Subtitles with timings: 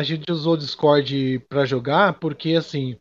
[0.00, 2.98] a gente usou o Discord pra jogar porque, assim,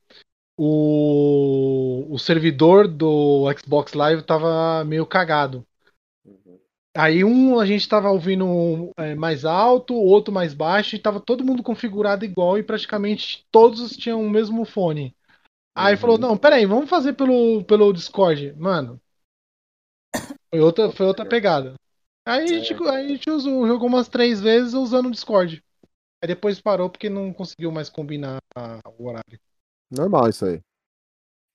[0.58, 5.66] o, o servidor do Xbox Live tava meio cagado.
[6.98, 11.46] Aí um a gente tava ouvindo é, mais alto, outro mais baixo, e tava todo
[11.46, 15.16] mundo configurado igual e praticamente todos tinham o mesmo fone.
[15.74, 18.54] Aí falou, não, peraí, vamos fazer pelo, pelo Discord.
[18.58, 19.00] Mano,
[20.50, 21.76] foi outra, foi outra pegada.
[22.26, 25.64] Aí a gente, aí a gente usou, jogou umas três vezes usando o Discord.
[26.22, 28.40] Aí depois parou porque não conseguiu mais combinar
[28.98, 29.40] o horário.
[29.90, 30.62] Normal isso aí.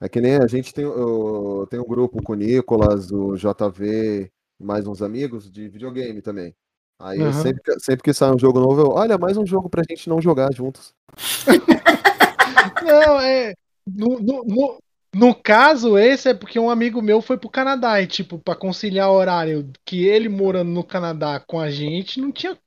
[0.01, 4.31] É que nem a gente tem, eu, tem um grupo com o Nicolas, o JV,
[4.61, 6.55] mais uns amigos de videogame também.
[6.99, 7.33] Aí Aham.
[7.33, 10.09] sempre, que- sempre que sai um jogo novo, eu, olha, mais um jogo pra gente
[10.09, 10.95] não jogar juntos.
[12.83, 13.55] Não, é.
[13.87, 14.79] No, no, no,
[15.15, 19.11] no caso, esse é porque um amigo meu foi pro Canadá e, tipo, pra conciliar
[19.11, 22.59] o horário que ele morando no Canadá com a gente, não tinha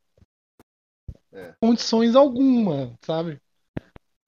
[1.38, 1.54] É.
[1.62, 3.40] condições alguma, sabe?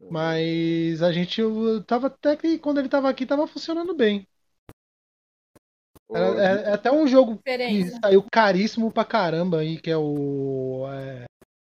[0.10, 4.26] Mas a gente eu tava até que quando ele tava aqui tava funcionando bem.
[6.12, 8.00] Era- é, é até um jogo que Diferença.
[8.02, 10.86] saiu caríssimo pra caramba aí, que é o.
[10.92, 11.26] é,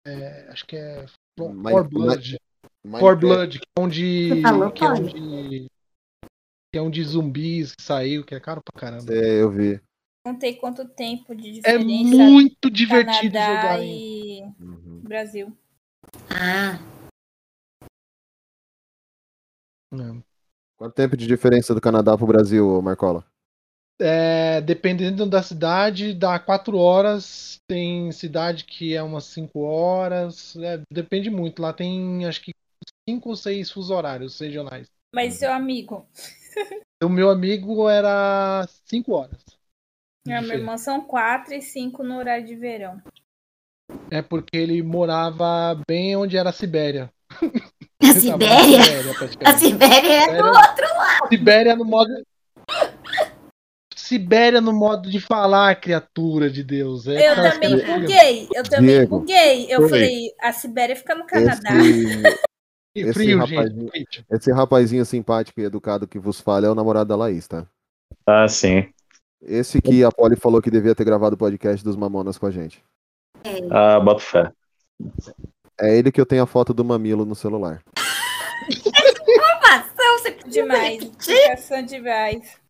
[0.07, 1.07] é, acho que é.
[1.37, 2.39] For Blood.
[2.99, 4.29] For Blood, que é um de.
[4.75, 5.71] Que é um de.
[6.73, 9.13] Que é um de zumbis que saiu, que é caro pra caramba.
[9.13, 9.81] É, eu vi.
[10.25, 13.83] Não tem quanto tempo de É diferença muito divertido Canadá jogar.
[13.83, 14.55] hein?
[14.59, 15.01] e Uhum.
[15.03, 15.57] Brasil.
[16.31, 16.79] Ah,
[19.93, 20.23] É.
[20.77, 23.25] Quanto tempo de diferença do Canadá pro Brasil, Marcola?
[24.01, 27.59] É, dependendo da cidade, dá 4 horas.
[27.67, 30.55] Tem cidade que é umas 5 horas.
[30.57, 31.61] é, depende muito.
[31.61, 32.53] Lá tem acho que
[33.09, 34.89] 5 ou 6 fuso horários regionais.
[35.15, 36.07] Mas seu amigo,
[37.03, 39.43] O meu amigo era 5 horas.
[40.27, 43.01] Minha irmã são quatro e cinco no horário de verão.
[44.11, 47.11] É porque ele morava bem onde era a Sibéria.
[48.03, 48.83] a Sibéria?
[48.83, 49.59] Sibéria, A.
[49.59, 51.29] Sibéria é do Sibéria- outro lado.
[51.29, 52.11] Sibéria no modo.
[53.95, 57.07] Sibéria no modo de falar, criatura de Deus.
[57.07, 59.19] É Eu também criaturas- buguei, eu também Diego.
[59.21, 59.67] buguei.
[59.73, 61.71] Eu falei, a Sibéria fica no Canadá.
[61.75, 62.23] Esse,
[62.95, 64.25] Esse frio, rapazinho- gente.
[64.31, 67.65] esse rapazinho simpático e educado que vos fala é o namorado da Laís, tá?
[68.27, 68.89] Ah, sim.
[69.43, 72.51] Esse que a Polly falou que devia ter gravado o podcast dos Mamonas com a
[72.51, 72.85] gente.
[73.71, 74.53] Ah, boto fé.
[75.81, 77.83] É ele que eu tenho a foto do mamilo no celular.
[78.69, 81.03] Informação, você precisa Demais.
[81.03, 82.61] Explicação demais.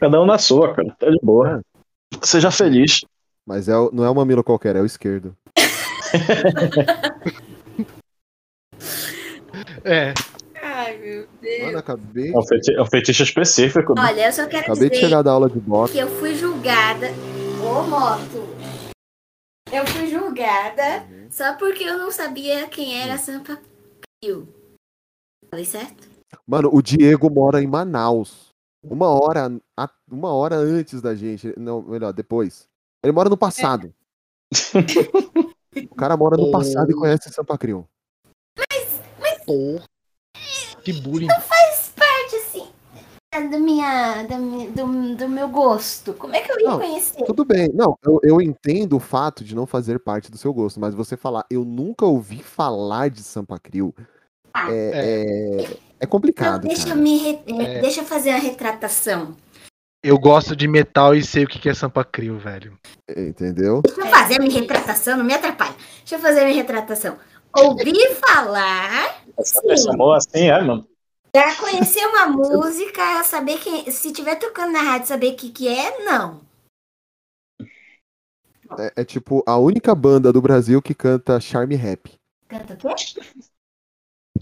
[0.00, 0.96] Cada um na sua, cara.
[0.98, 1.62] Tá de boa.
[2.22, 3.04] Seja feliz.
[3.46, 5.36] Mas é, não é o mamilo qualquer, é o esquerdo.
[9.84, 10.14] É.
[11.02, 11.62] Meu Deus.
[11.64, 13.94] Mano, acabei, É um, feti- é um fetiche específico.
[13.94, 14.02] né?
[14.02, 15.92] Olha, eu só quero acabei de chegar da aula de boxe.
[15.94, 17.08] que eu fui julgada.
[17.60, 18.46] Ô, moto!
[19.72, 23.58] Eu fui julgada só porque eu não sabia quem era Sampa
[24.22, 24.46] Crio.
[25.50, 26.08] Falei certo?
[26.46, 28.50] Mano, o Diego mora em Manaus.
[28.84, 31.52] Uma hora, a- uma hora antes da gente.
[31.58, 32.68] Não, melhor, depois.
[33.02, 33.92] Ele mora no passado.
[35.90, 37.86] o cara mora no passado e conhece Sampa Crio.
[39.46, 39.84] Porra.
[40.84, 41.28] Que bullying.
[41.28, 42.66] Faz parte, assim,
[43.32, 46.12] da minha, da minha- do, do meu gosto.
[46.14, 47.24] Como é que eu ia Não, conhecer?
[47.24, 47.70] Tudo bem.
[47.74, 51.16] Não, eu, eu entendo o fato de não fazer parte do seu gosto, mas você
[51.16, 53.94] falar, eu nunca ouvi falar de Sampa Crio.
[54.68, 56.64] É, é, é complicado.
[56.66, 57.00] Então, deixa eu, cara.
[57.00, 57.80] me re- É.
[57.80, 59.34] deixa eu fazer a retratação.
[60.04, 62.76] Eu gosto de metal e sei o que que é Sampa Crio, velho.
[63.16, 63.80] Entendeu?
[63.82, 65.74] Deixa eu fazer a minha retratação, não me atrapalha.
[66.00, 67.16] Deixa eu fazer a minha retratação.
[67.56, 70.86] Ouvi falar, Essa pessoa boa assim, é, mano.
[71.34, 73.90] já conhecer uma música, saber quem.
[73.90, 76.40] Se tiver tocando na rádio, saber o que, que é, não.
[78.78, 82.14] É, é tipo a única banda do Brasil que canta Charme Rap.
[82.48, 83.20] Canta o quê?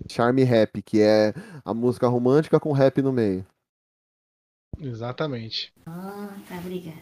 [0.09, 1.33] Charme Rap, que é
[1.65, 3.47] a música romântica com rap no meio.
[4.79, 5.73] Exatamente.
[5.87, 7.01] Ah, tá, obrigada.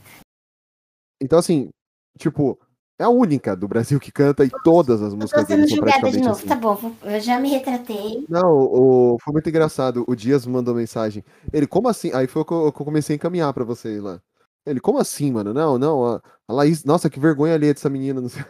[1.20, 1.70] Então, assim,
[2.18, 2.58] tipo,
[2.98, 6.00] é a única do Brasil que canta e todas as músicas dele são julgada de
[6.00, 6.38] praticamente novo.
[6.38, 6.48] assim.
[6.48, 8.26] Tá bom, eu já me retratei.
[8.28, 10.04] Não, o, foi muito engraçado.
[10.08, 11.24] O Dias mandou mensagem.
[11.52, 12.10] Ele, como assim?
[12.12, 14.20] Aí foi que eu, que eu comecei a encaminhar pra vocês lá.
[14.66, 15.54] Ele, como assim, mano?
[15.54, 16.04] Não, não.
[16.04, 18.20] A, a Laís, nossa, que vergonha ali dessa menina.
[18.20, 18.44] Não sei.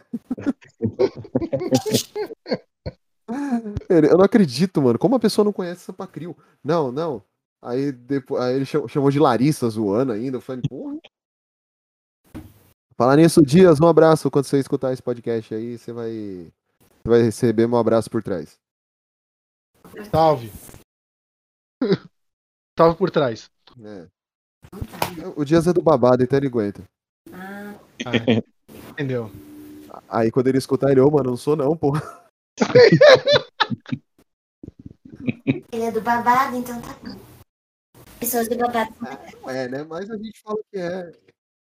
[3.88, 4.98] Ele, eu não acredito, mano.
[4.98, 6.34] Como a pessoa não conhece Sampa Crio?
[6.64, 7.22] Não, não.
[7.60, 10.38] Aí, depois, aí ele chamou, chamou de Larissa zoando ainda.
[10.38, 10.96] Eu falei, porra.
[12.98, 14.28] Falar nisso, Dias, um abraço.
[14.28, 18.58] Quando você escutar esse podcast aí, você vai, você vai receber meu abraço por trás.
[20.10, 20.50] Salve.
[22.76, 23.48] Salve por trás.
[23.80, 24.08] É.
[25.36, 26.82] O Dias é do babado, então ele aguenta.
[27.32, 27.74] Ah,
[28.04, 28.42] Ah,
[28.90, 29.30] entendeu?
[30.08, 31.92] Aí quando ele escutar ele, ô, mano, não sou não, pô.
[35.70, 37.16] Ele é do babado, então tá bom.
[38.18, 38.92] Pessoas do babado.
[39.40, 39.84] Não é, né?
[39.84, 41.12] Mas a gente fala que é.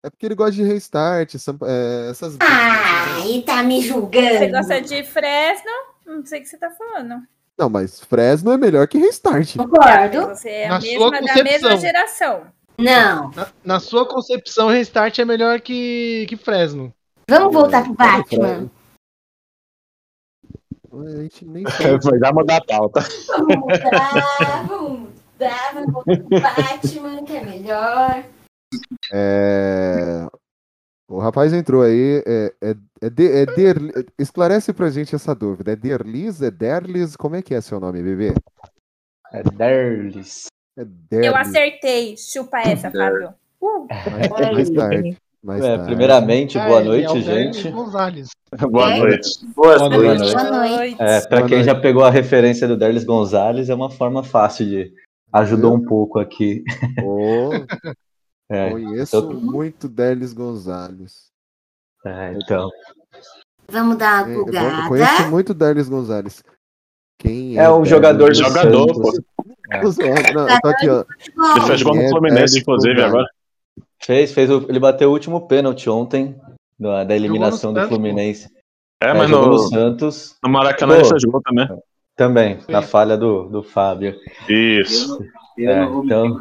[0.05, 2.37] É porque ele gosta de restart, essa- é, essas.
[2.41, 4.51] Ah, e tá me Você julgando.
[4.53, 5.71] gosta de Fresno?
[6.07, 7.23] Não sei o que você tá falando.
[7.59, 9.57] Não, mas Fresno é melhor que restart.
[9.57, 10.29] Concordo.
[10.29, 12.43] Você é Na a sua mesma da mesma geração.
[12.79, 13.33] Não.
[13.33, 16.95] Na, na sua concepção, Restart é melhor que, que Fresno.
[17.29, 18.71] Vamos voltar pro Batman.
[20.93, 21.99] A gente nem sabe.
[22.05, 23.01] Vai dar mudar a pauta.
[23.27, 28.25] Vamos mudar, vamos mudar, vamos voltar pro Batman, que é melhor.
[29.13, 30.27] É,
[31.09, 32.23] O rapaz entrou aí.
[32.27, 35.73] É, é, é, de, é Der- Esclarece pra gente essa dúvida.
[35.73, 36.43] É Derlis?
[36.43, 37.17] É Derlis?
[37.17, 38.35] Como é que é seu nome, bebê?
[39.33, 40.47] É Derlis.
[40.77, 41.27] É Derlis.
[41.29, 42.17] Eu acertei.
[42.17, 43.33] Chupa essa, Fábio.
[43.61, 43.87] Uh,
[44.31, 45.17] Mais, mais tarde.
[45.43, 45.85] Mais É, tarde.
[45.87, 47.71] primeiramente, boa É, ele é noite, gente.
[47.71, 48.29] Gonzalez.
[48.71, 48.99] Boa É?
[48.99, 49.29] noite.
[49.55, 50.19] Boa Boa noite.
[50.21, 50.33] noite.
[50.35, 50.97] Boa noite.
[51.03, 51.67] É, pra Boa quem noite.
[51.67, 54.93] já pegou a referência do Derlis Gonzalez, é uma forma fácil de.
[55.33, 56.65] Ajudou um pouco aqui.
[57.05, 57.51] Ô,
[58.51, 61.29] É, conheço eu- muito Derlis Gonzalez.
[62.05, 62.69] é, então.
[63.71, 64.45] Vamos dar É, uma eu
[64.89, 65.31] conheço bugada.
[65.31, 66.43] muito Derlis Gonzalez.
[67.19, 67.65] Quem é?
[67.65, 68.39] É um Derlis jogador de?
[68.39, 69.21] Jogador, Santos.
[69.37, 69.45] pô.
[69.91, 70.33] Zoando.
[70.35, 71.05] Não, tô aqui, ó.
[71.57, 73.27] Ele fez gol É, no Fluminense, inclusive, agora.
[74.03, 76.41] Fez, fez o- ele bateu o último pênalti ontem
[76.79, 77.87] da, da eliminação do.
[77.89, 78.49] Fluminense.
[79.03, 81.69] É, É, mas no no, Santos no Maracanã ele fez gol também.
[82.17, 84.17] também, na falha do, do Fábio.
[84.49, 85.19] Isso.
[85.67, 86.41] É, então,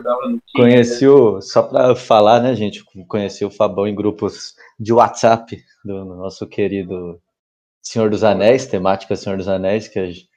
[0.54, 1.42] conheci o.
[1.42, 2.84] Só pra falar, né, gente?
[3.08, 7.20] Conheci o Fabão em grupos de WhatsApp do nosso querido
[7.82, 10.28] Senhor dos Anéis, temática Senhor dos Anéis, que a gen-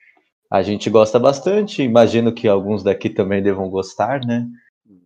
[0.50, 1.82] a gente gosta bastante.
[1.82, 4.46] Imagino que alguns daqui também devam gostar, né?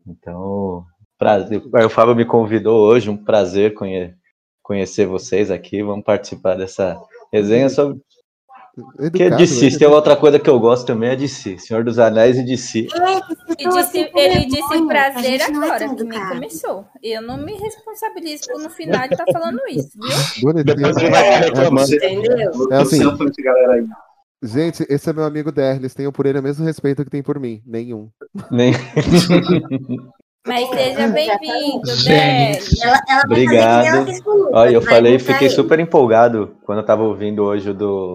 [0.06, 0.84] Então,
[1.18, 1.62] prazer.
[1.66, 4.14] O Fábio me convidou hoje, um prazer conhe-
[4.62, 5.82] conhecer vocês aqui.
[5.82, 7.00] Vamos participar dessa
[7.32, 8.00] resenha sobre.
[8.74, 9.64] Que é Educado, de si.
[9.64, 9.70] né?
[9.70, 11.56] Se tem outra coisa que eu gosto também é de si.
[11.58, 12.88] Senhor dos Anéis e de si.
[13.58, 16.84] e disse- ele disse prazer é agora, que nem começou.
[17.02, 19.90] Eu não me responsabilizo por no final ele tá falando isso,
[20.42, 20.52] viu?
[20.64, 21.94] Depois ele vai reclamando.
[21.94, 22.68] Entendeu?
[22.72, 23.00] É assim,
[24.42, 25.94] gente, esse é meu amigo Derlis.
[25.94, 27.62] Tenho por ele o mesmo respeito que tem por mim.
[27.64, 28.10] Nenhum.
[28.50, 28.72] Nem...
[30.46, 32.76] Mas seja bem-vindo, Gente.
[32.76, 32.82] Délio.
[32.82, 34.10] Ela, ela vai Obrigado.
[34.52, 35.54] Olha, eu falei, fiquei ele.
[35.54, 38.14] super empolgado quando eu tava ouvindo hoje o do,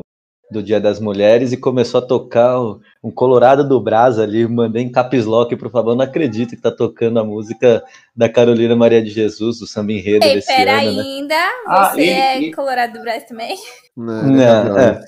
[0.52, 4.48] do Dia das Mulheres e começou a tocar o- um Colorado do Brás ali.
[4.48, 7.84] Mandei em caps lock pro Fabão, não acredito que tá tocando a música
[8.16, 11.02] da Carolina Maria de Jesus, do samba enredo Ei, desse pera ano, né?
[11.04, 11.36] ainda,
[11.68, 13.56] Ah, você e- é e- Colorado do Brasil também?
[13.96, 15.02] Né, Não, né,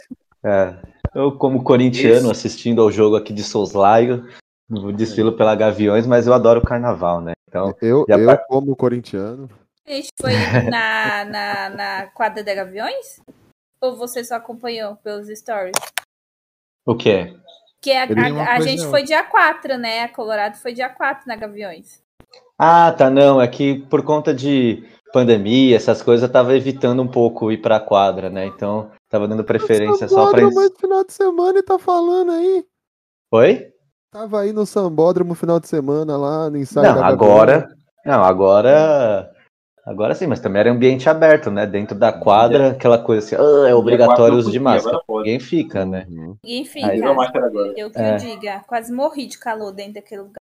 [0.43, 0.75] é, é.
[1.13, 2.31] Eu, como corintiano, Isso.
[2.31, 4.25] assistindo ao jogo aqui de Souslaio,
[4.95, 7.33] desfilo pela Gaviões, mas eu adoro o carnaval, né?
[7.49, 9.49] Então, Eu, Já eu como corintiano,
[9.85, 10.33] A gente foi
[10.69, 13.19] na, na, na quadra da Gaviões?
[13.81, 15.75] Ou você só acompanhou pelos stories?
[16.85, 17.35] o quê?
[17.81, 18.89] Que a, Ele- a- a coisa gente não.
[18.91, 20.03] foi dia 4, né?
[20.03, 22.01] A Colorado foi dia 4 na Gaviões.
[22.57, 27.07] Ah, tá, não, é que por conta de pandemia, essas coisas, eu tava evitando um
[27.07, 28.45] pouco ir pra quadra, né?
[28.45, 30.39] Então, tava dando preferência só pra.
[30.41, 32.65] Sambódromo esse final de semana e tá falando aí.
[33.31, 33.67] Oi?
[34.11, 37.67] Tava aí no Sambódromo final de semana lá no ensaio Não, da agora.
[38.05, 39.31] Não, agora.
[39.85, 41.65] Agora sim, mas também era ambiente aberto, né?
[41.65, 44.99] Dentro da quadra, aquela coisa assim, ah, é obrigatório o uso de máscara.
[45.09, 46.05] Ninguém fica, né?
[46.07, 46.35] Uhum.
[46.43, 46.87] Ninguém fica.
[46.87, 47.73] Aí- agora.
[47.75, 48.13] Eu que É.
[48.13, 48.61] eu diga.
[48.67, 50.35] Quase morri de calor dentro daquele lugar.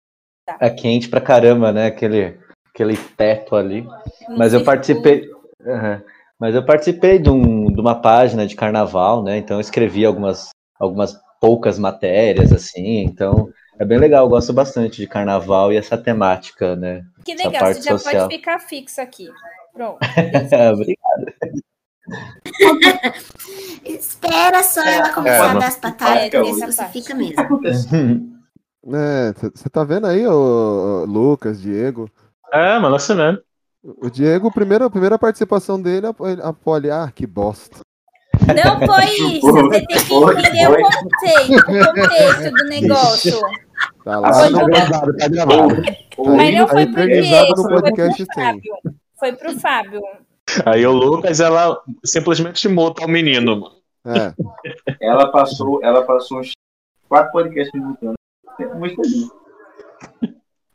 [0.59, 1.85] É quente pra caramba, né?
[1.87, 2.37] Aquele,
[2.73, 3.83] aquele teto ali.
[4.27, 5.29] Não Mas eu participei.
[5.65, 6.01] Aham.
[6.39, 9.37] Mas eu participei de, um- de uma página de carnaval, né?
[9.37, 13.03] Então eu escrevi algumas, algumas poucas matérias, assim.
[13.03, 17.05] Então é bem legal, eu gosto bastante de carnaval e essa temática, né?
[17.23, 18.23] Que essa legal, parte você já social.
[18.23, 19.29] pode ficar fixo aqui.
[19.73, 19.97] Pronto.
[20.73, 21.25] Obrigado.
[23.85, 27.41] Espera só ela começar É, a dar as patadas, É, você fica mesmo.
[28.93, 32.09] É, você tá vendo aí, ô, Lucas, Diego?
[32.51, 33.39] É, mano, assim mesmo.
[33.81, 37.79] O Diego, a primeira, a primeira participação dele, a, a Poli, ah, que bosta.
[38.47, 39.05] Não foi
[39.37, 39.51] isso.
[39.51, 43.39] Você tem que entender o conceito, o contexto do negócio.
[44.03, 44.33] Tá lá.
[44.33, 45.67] Foi no- pro- gravado, tá gravado.
[46.35, 48.25] Mas não foi aí pro Diego, no foi pro.
[48.35, 48.73] Fábio.
[49.19, 50.01] Foi pro Fábio.
[50.65, 53.75] Aí o Lucas, ela simplesmente muta o menino, mano.
[54.07, 54.33] É,
[55.01, 56.51] Ela passou, ela passou uns
[57.07, 58.15] quatro podcasts me mutando.
[58.75, 59.01] Muito.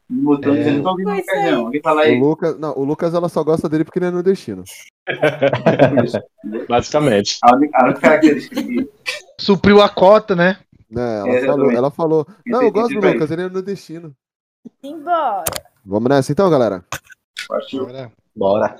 [0.08, 0.80] Me mutando, É.
[0.80, 1.50] tô ouvindo Lucas, aí.
[1.50, 1.64] não.
[1.66, 2.20] Alguém fala o aí.
[2.20, 4.62] Lucas, não, o Lucas ela só gosta dele porque ele é nordestino.
[5.06, 5.06] por
[6.04, 6.20] isso.
[6.68, 7.38] Basicamente.
[7.42, 8.88] A única, a única característica que
[9.40, 10.58] Supriu a cota, né?
[10.94, 14.14] Né, ela, é, falou, ela falou, Não, eu gosto do Lucas, ele é nordestino.
[14.82, 15.44] Embora.
[15.84, 16.84] Vamos nessa então, galera?
[17.48, 17.86] Partiu.
[17.86, 18.12] Bora.
[18.34, 18.76] Bora.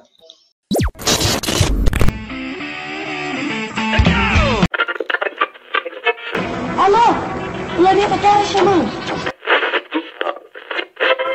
[6.79, 7.77] Alô?
[7.77, 8.89] Planeta Terra chamando.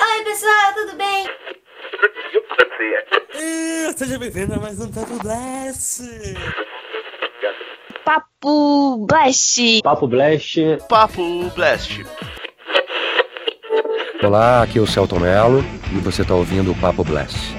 [0.02, 1.28] Oi, pessoal, tudo bem?
[3.36, 6.02] Uh, seja bem-vindo a mais um Tato Blast.
[8.10, 9.84] Papo Blast.
[9.84, 10.58] Papo Blast.
[10.90, 12.04] Papo Blast.
[14.24, 17.59] Olá, aqui é o Celton Mello e você está ouvindo o Papo Blast.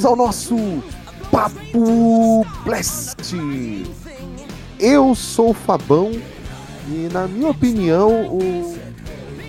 [0.00, 0.56] Bem-vindos ao nosso
[1.30, 3.34] Papo Blast.
[4.78, 6.10] Eu sou o Fabão
[6.88, 8.76] e, na minha opinião, o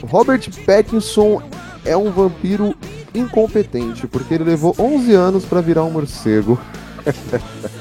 [0.08, 1.41] Robert Pattinson
[1.86, 2.75] é um vampiro
[3.13, 6.60] incompetente, porque ele levou 11 anos pra virar um morcego.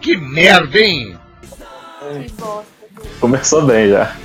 [0.00, 1.14] Que merda, hein?
[2.00, 2.64] Que bosta.
[3.20, 4.16] Começou bem já.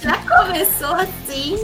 [0.00, 1.62] Já começou assim?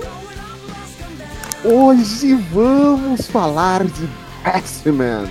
[1.64, 4.06] Hoje vamos falar de
[4.48, 5.28] Batman,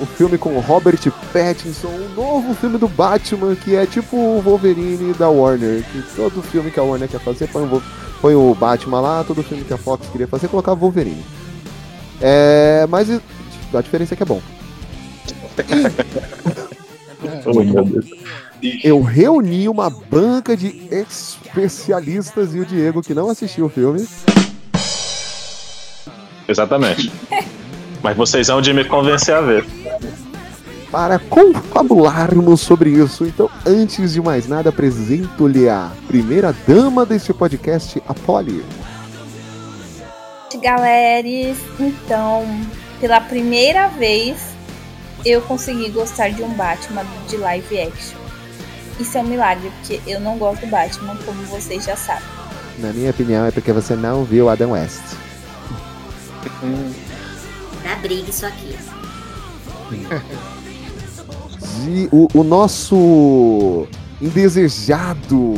[0.00, 0.98] o filme com Robert
[1.32, 6.42] Pattinson, o novo filme do Batman que é tipo o Wolverine da Warner, que todo
[6.42, 7.68] filme que a Warner quer fazer põe
[8.20, 11.24] põe o Batman lá, todo filme que a Fox queria fazer colocava o Wolverine.
[12.20, 13.20] É, mas e-
[13.72, 14.42] a diferença é que é bom.
[17.44, 17.52] Oh.
[18.82, 24.06] Eu reuni uma banca de especialistas e o Diego que não assistiu o filme.
[26.48, 27.12] Exatamente.
[28.02, 29.64] Mas vocês vão de me convencer a ver.
[30.90, 33.24] para confabularmos sobre isso.
[33.24, 38.64] Então, antes de mais nada, apresento-lhe a primeira dama deste podcast, a Polly.
[40.60, 42.44] Galeres, então,
[43.00, 44.50] pela primeira vez
[45.24, 48.18] eu consegui gostar de um Batman de live action.
[48.98, 52.24] Isso é um milagre, porque eu não gosto do Batman, como vocês já sabem.
[52.78, 55.02] Na minha opinião, é porque você não viu Adam West.
[57.82, 58.76] Dá briga isso aqui.
[61.84, 63.86] De, o, o nosso
[64.20, 65.54] indesejado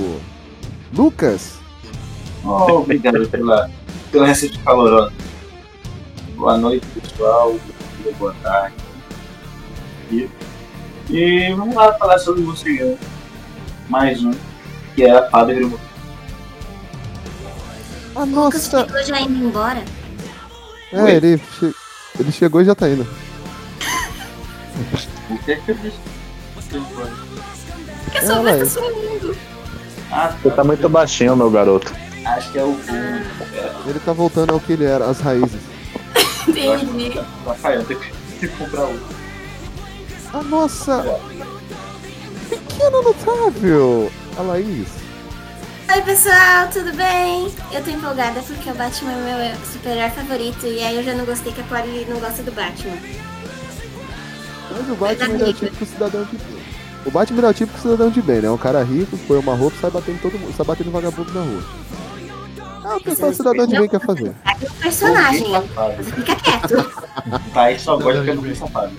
[0.92, 1.58] Lucas.
[2.44, 3.70] Oh, obrigado pela,
[4.10, 5.12] pela recepção calorosa.
[6.36, 7.56] Boa noite, pessoal.
[8.18, 8.74] Boa tarde.
[10.10, 10.28] E,
[11.08, 12.98] e vamos lá falar sobre morcegão.
[13.88, 14.32] Mais um,
[14.94, 15.78] que é a fada Grimor.
[18.14, 18.86] A Lucas nossa.
[18.86, 19.82] chegou já indo embora.
[20.92, 21.74] É, ele, che-
[22.18, 23.06] ele chegou e já tá indo.
[25.30, 25.98] O que é que eu disse?
[28.04, 28.62] Porque só vai é.
[28.62, 29.36] estar sumindo.
[30.10, 31.92] Ah, Você tá muito baixinho, meu garoto.
[32.24, 32.76] acho que é o
[33.86, 35.60] Ele tá voltando ao que ele era, as raízes.
[36.46, 37.18] Entendi.
[37.46, 39.22] Rafael, tem que, tem que comprar outro.
[40.34, 41.18] A nossa
[42.48, 45.01] pequena notável, a Laís.
[45.92, 47.52] Oi, pessoal, tudo bem?
[47.70, 51.26] Eu tô empolgada porque o Batman é meu super-herói favorito e aí eu já não
[51.26, 52.96] gostei que a Polly não gosta do Batman.
[54.70, 56.62] Mas o Batman é o típico cidadão de bem.
[57.04, 58.50] O Batman é o típico cidadão de bem, né?
[58.50, 61.42] Um cara rico, põe uma roupa e sai batendo todo mundo, sai batendo vagabundo na
[61.42, 61.62] rua.
[62.84, 64.34] É o que todo cidadão de bem quer fazer.
[64.46, 65.46] É um personagem,
[66.04, 66.90] fica quieto.
[67.52, 68.92] Pai só gosta de ficar safado.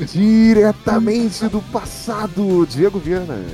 [0.00, 3.44] Diretamente do passado, Diego Viana.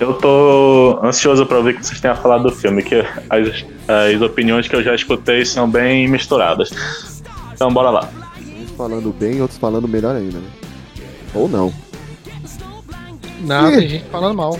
[0.00, 2.94] Eu tô ansioso pra ouvir o que vocês têm a falar do filme, que
[3.28, 6.70] as, as opiniões que eu já escutei são bem misturadas.
[7.52, 8.08] Então bora lá.
[8.56, 10.48] Uns falando bem, outros falando melhor ainda, né?
[11.34, 11.74] Ou não.
[13.40, 13.76] Não, Ih.
[13.76, 14.58] tem gente falando mal.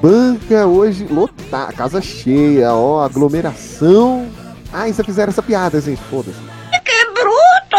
[0.00, 4.28] Banca hoje lotada, casa cheia, ó, aglomeração.
[4.72, 6.38] Ah, ainda fizeram essa piada, gente, foda-se.
[6.84, 7.76] Que bruto!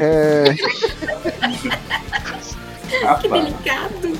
[0.00, 0.56] É.
[3.20, 4.18] Que delicado.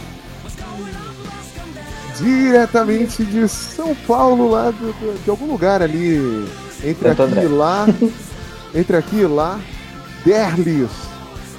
[2.18, 6.46] diretamente de São Paulo, lá do- do- de algum lugar ali,
[6.82, 7.44] entre Santo aqui André.
[7.44, 7.86] e lá,
[8.74, 9.60] entre aqui e lá,
[10.24, 10.90] Derlis.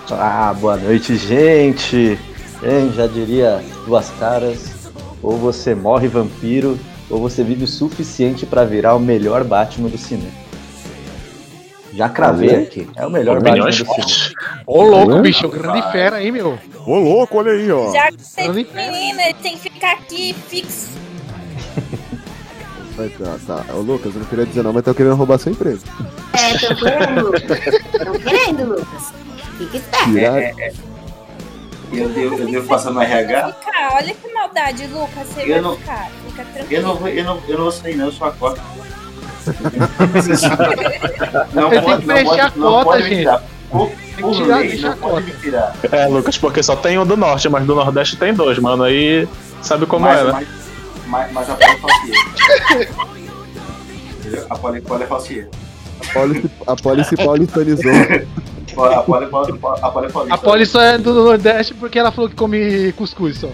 [0.10, 2.18] Ah, boa noite, gente.
[2.64, 4.72] Hein, já diria duas caras.
[5.22, 6.78] Ou você morre vampiro,
[7.10, 10.32] ou você vive o suficiente pra virar o melhor Batman do cinema.
[11.98, 12.88] Já cravei aqui.
[12.96, 14.32] É o melhor Batman do fortes.
[14.68, 16.60] Ô, louco, bicho, grande fera aí, meu.
[16.86, 17.92] Ô louco, olha aí, ó.
[17.92, 20.90] Já que Eu nem- menina, ele tem que ficar aqui fixo.
[22.96, 23.74] Vai, tá, tá.
[23.74, 25.80] Ô Lucas, eu não queria dizer não, mas tô querendo roubar seu emprego.
[26.34, 27.60] É, tô querendo, Lucas.
[28.06, 29.14] Tô querendo, Lucas.
[29.58, 30.12] Fica esperto.
[30.12, 30.74] Tirar.
[31.94, 33.54] eu devo, eu devo passar no RH.
[33.54, 35.28] Ficar, olha que maldade, Lucas.
[35.30, 36.12] Você Eu vai não- ficar.
[36.28, 36.82] Fica tranquilo.
[36.82, 38.62] Eu não eu não, eu não vou sair não, eu sou a cota.
[41.54, 43.30] Não Ele tem pode- que pode- a cota, pode gente.
[43.70, 45.76] Por, Tem que tirar, lei, a pode tirar.
[45.92, 48.84] É, Lucas, porque só tem um do norte, mas do nordeste tem dois, mano.
[48.84, 49.28] Aí
[49.62, 50.32] sabe como mas, é, né?
[50.32, 50.48] mas,
[51.08, 52.12] mas, mas a Poli
[52.82, 52.88] é.
[54.20, 54.46] Entendeu?
[54.50, 55.50] A Poli, Poli é falsieira.
[56.02, 57.92] A Poli, a Poli se paulistanizou.
[58.78, 60.34] A Poli, a Poli, a Poli é.
[60.34, 63.50] A Polly só é do Nordeste porque ela falou que come cuscuz só.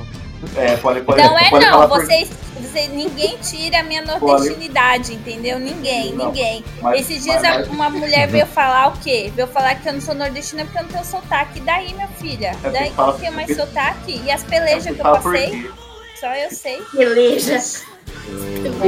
[0.55, 4.01] É, Poli, Poli, Não é Poli não, fala por- vocês, você, ninguém tira a minha
[4.03, 5.59] nordestinidade, entendeu?
[5.59, 6.63] Ninguém, Não, ninguém.
[6.81, 9.31] mas- Esses dias mas- mas- uma mulher veio falar o quê?
[9.35, 11.59] Veio falar que eu não sou nordestina porque eu não tenho sotaque.
[11.59, 12.55] E daí, minha filha?
[12.63, 14.21] É Daí que eu tenho mais sotaque?
[14.25, 15.71] E as pelejas que eu passei?
[16.19, 16.81] Só eu sei.
[16.93, 17.83] Beleza.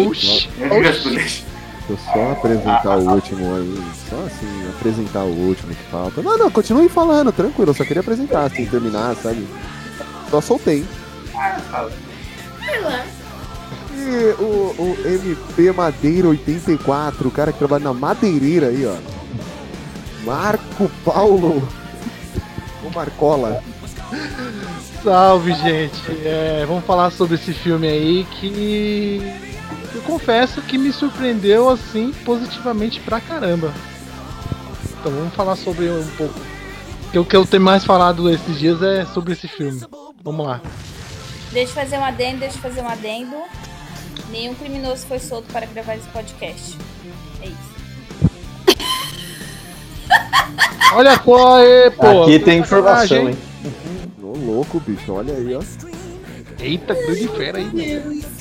[0.08, 0.50] Oxi.
[0.72, 1.10] Oxi.
[1.10, 1.44] Deixa
[1.90, 3.84] eu só apresentar o último aí.
[4.10, 6.22] Só assim, apresentar o último que falta.
[6.22, 7.70] Não, não, continue falando, tranquilo.
[7.72, 9.48] Eu só queria apresentar, assim, terminar, sabe?
[10.32, 10.84] Só soltei.
[13.94, 18.96] E o, o MP Madeira 84, o cara que trabalha na madeireira aí, ó.
[20.26, 21.68] Marco Paulo.
[22.84, 23.64] O Marcola.
[25.04, 26.02] Salve, gente.
[26.24, 29.22] É, vamos falar sobre esse filme aí que
[29.94, 33.74] eu confesso que me surpreendeu assim positivamente pra caramba.
[35.00, 36.34] Então vamos falar sobre um pouco.
[37.04, 39.82] Porque o que eu tenho mais falado esses dias é sobre esse filme.
[40.24, 40.60] Vamos lá.
[41.52, 43.36] Deixa eu fazer um adendo, deixa eu fazer um adendo.
[44.30, 46.78] Nenhum criminoso foi solto para gravar esse podcast.
[47.42, 47.76] É isso.
[50.94, 52.24] Olha só aí, pô.
[52.24, 53.38] Aqui tem informação, hein?
[54.22, 55.62] Ô, louco, bicho, olha aí, ó.
[56.60, 57.66] Eita, grande fera aí.
[57.66, 58.36] mano.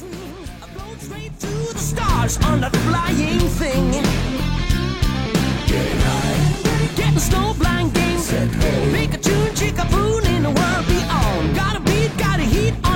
[1.76, 3.90] stars on flying thing.
[5.66, 6.94] Getting high.
[6.96, 8.92] Getting snow blind game.
[8.92, 9.78] Make a tune, chick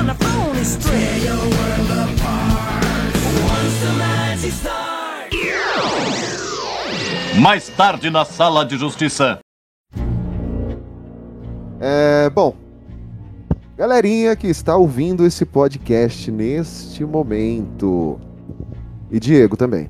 [0.09, 0.57] on the phone.
[0.59, 3.15] It's Tear your world apart.
[3.45, 5.37] Once the magic starts.
[7.39, 9.39] Mais tarde na sala de justiça.
[11.81, 12.53] É, bom.
[13.77, 18.19] Galerinha que está ouvindo esse podcast neste momento.
[19.11, 19.89] E Diego também.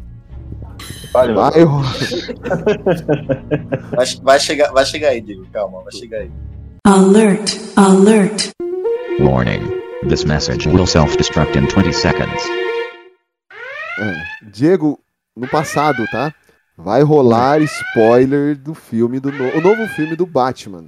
[1.13, 1.37] Valeu.
[1.37, 1.83] Vai, Ro-
[3.97, 5.47] Vai, vai chegar, vai chegar aí, Diego.
[5.51, 6.31] Calma, vai chegar aí.
[6.87, 8.51] Alert, alert.
[9.19, 9.78] Warning.
[10.07, 12.43] This message will self-destruct in 20 seconds.
[13.99, 15.01] é, Diego,
[15.37, 16.33] no passado, tá?
[16.77, 19.57] Vai rolar spoiler do filme do no...
[19.57, 20.85] o novo filme do Batman.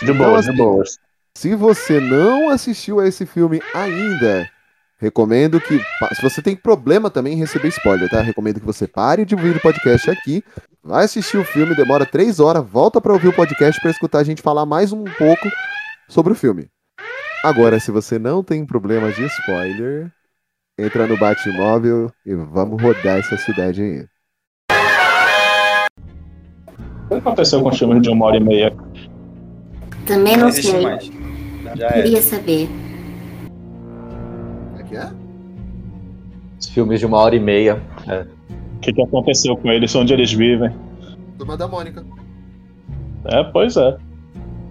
[0.00, 0.98] De boas, de boas.
[1.36, 4.48] Se você não assistiu a esse filme ainda,
[4.98, 5.80] recomendo que.
[6.14, 8.20] Se você tem problema também em receber spoiler, tá?
[8.20, 10.44] Recomendo que você pare de ouvir o podcast aqui.
[10.80, 14.24] Vai assistir o filme, demora três horas, volta pra ouvir o podcast pra escutar a
[14.24, 15.48] gente falar mais um pouco
[16.08, 16.70] sobre o filme.
[17.44, 20.10] Agora, se você não tem problema de spoiler,
[20.78, 24.06] entra no Batmóvel e vamos rodar essa cidade aí.
[27.04, 28.74] O que aconteceu com os filmes de uma hora e meia?
[30.06, 30.82] Também não existe sei.
[30.82, 31.10] mais.
[31.76, 31.92] Já é.
[31.92, 32.66] Queria saber.
[34.78, 35.10] É que é?
[36.58, 37.78] Os filmes de uma hora e meia.
[38.08, 38.22] É.
[38.76, 39.94] O que, que aconteceu com eles?
[39.94, 40.74] Onde eles vivem?
[41.36, 42.02] Turma da Mônica.
[43.26, 43.98] É, pois é.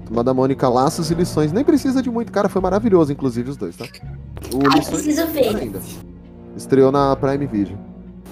[0.05, 1.51] Turma da Mônica, Laços e Lições.
[1.51, 2.49] Nem precisa de muito, cara.
[2.49, 3.85] Foi maravilhoso, inclusive, os dois, tá?
[4.53, 5.55] O Ah, Lições preciso ver.
[5.55, 5.79] ainda.
[6.55, 7.77] Estreou na Prime Video.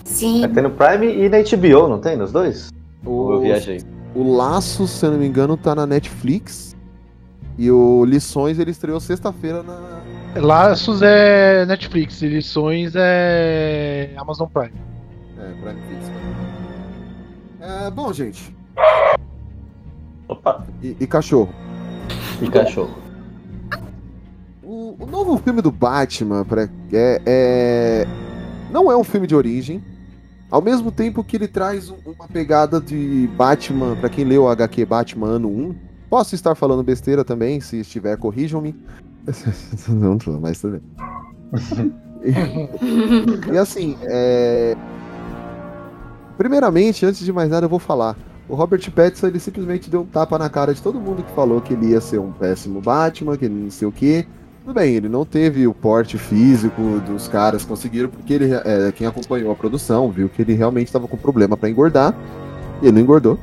[0.04, 0.44] Sim.
[0.44, 2.18] É, Tem no Prime e na HBO, não tem?
[2.18, 2.70] Nos dois?
[3.06, 3.82] Ou eu O- viajei?
[4.14, 6.76] O Laços, se eu não me engano, tá na Netflix.
[7.58, 10.02] E o Lições ele estreou sexta-feira na.
[10.36, 14.74] Laços é Netflix e lições é Amazon Prime.
[15.38, 16.12] É, Prime Video.
[17.60, 18.56] É, bom, gente.
[20.32, 20.66] Opa.
[20.82, 21.50] E, e cachorro.
[22.42, 22.96] E cachorro.
[24.64, 28.08] O, o novo filme do Batman pra- é, é-
[28.72, 29.84] não é um filme de origem.
[30.50, 34.50] Ao mesmo tempo que ele traz um- uma pegada de Batman, pra quem leu o
[34.50, 35.76] HQ Batman ano 1.
[36.10, 38.74] Posso estar falando besteira também, se estiver, corrijam-me.
[39.90, 41.94] não tô, mas tudo bem.
[43.52, 44.78] E assim, é...
[46.38, 48.16] primeiramente, antes de mais nada, eu vou falar.
[48.52, 51.62] O Robert Pattinson ele simplesmente deu um tapa na cara de todo mundo que falou
[51.62, 54.28] que ele ia ser um péssimo Batman, que ele não sei o quê.
[54.60, 59.08] Tudo bem, ele não teve o porte físico dos caras conseguiram, porque ele, é, quem
[59.08, 62.14] acompanhou a produção viu que ele realmente estava com problema para engordar.
[62.82, 63.40] E ele não engordou.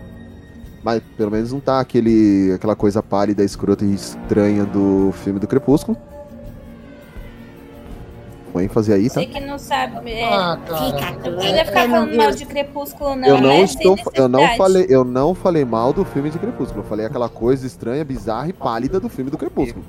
[0.84, 5.46] Mas pelo menos não tá aquele, aquela coisa pálida, escrota e estranha do filme do
[5.46, 5.96] Crepúsculo.
[8.52, 9.14] Com ênfase aí, tá?
[9.20, 10.10] Você que não sabe.
[10.10, 11.30] É, Ah, cara.
[11.30, 13.28] não precisa ficar Eu não falando mal de Crepúsculo, não.
[13.28, 13.66] eu não né?
[13.66, 16.80] Sem estou, eu não falei, eu não falei mal do filme de Crepúsculo.
[16.82, 19.84] Eu falei aquela coisa estranha, bizarra e pálida do filme do Crepúsculo.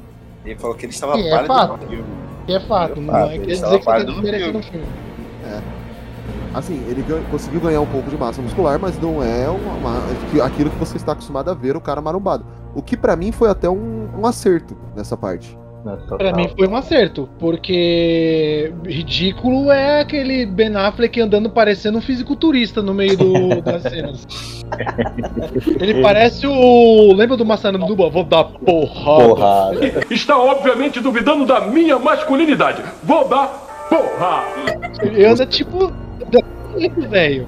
[0.45, 1.71] Ele falou que ele estava É, pálido fato.
[1.83, 2.03] no filme.
[2.45, 4.57] Que é fato, não é ele quer estava dizer que você tá pálido no desmerecendo
[4.59, 4.85] o filme.
[4.85, 5.63] filme.
[6.53, 10.41] Assim, ele conseguiu ganhar um pouco de massa muscular, mas não é uma- uma- que-
[10.41, 12.43] aquilo que você está acostumado a ver o cara marombado.
[12.73, 15.55] O que pra mim foi até um, um acerto nessa parte.
[16.17, 22.81] Pra mim foi um acerto, porque ridículo é aquele Ben Affleck andando parecendo um fisiculturista
[22.81, 24.27] no meio do- das cenas.
[25.79, 27.13] Ele parece o.
[27.13, 28.09] Lembra do Massano Duba?
[28.09, 30.03] Vou dar porrada.
[30.11, 32.83] Está obviamente duvidando da minha masculinidade.
[33.03, 33.47] Vou dar
[33.89, 34.47] porrada.
[35.01, 35.91] Ele anda tipo.
[37.09, 37.47] velho.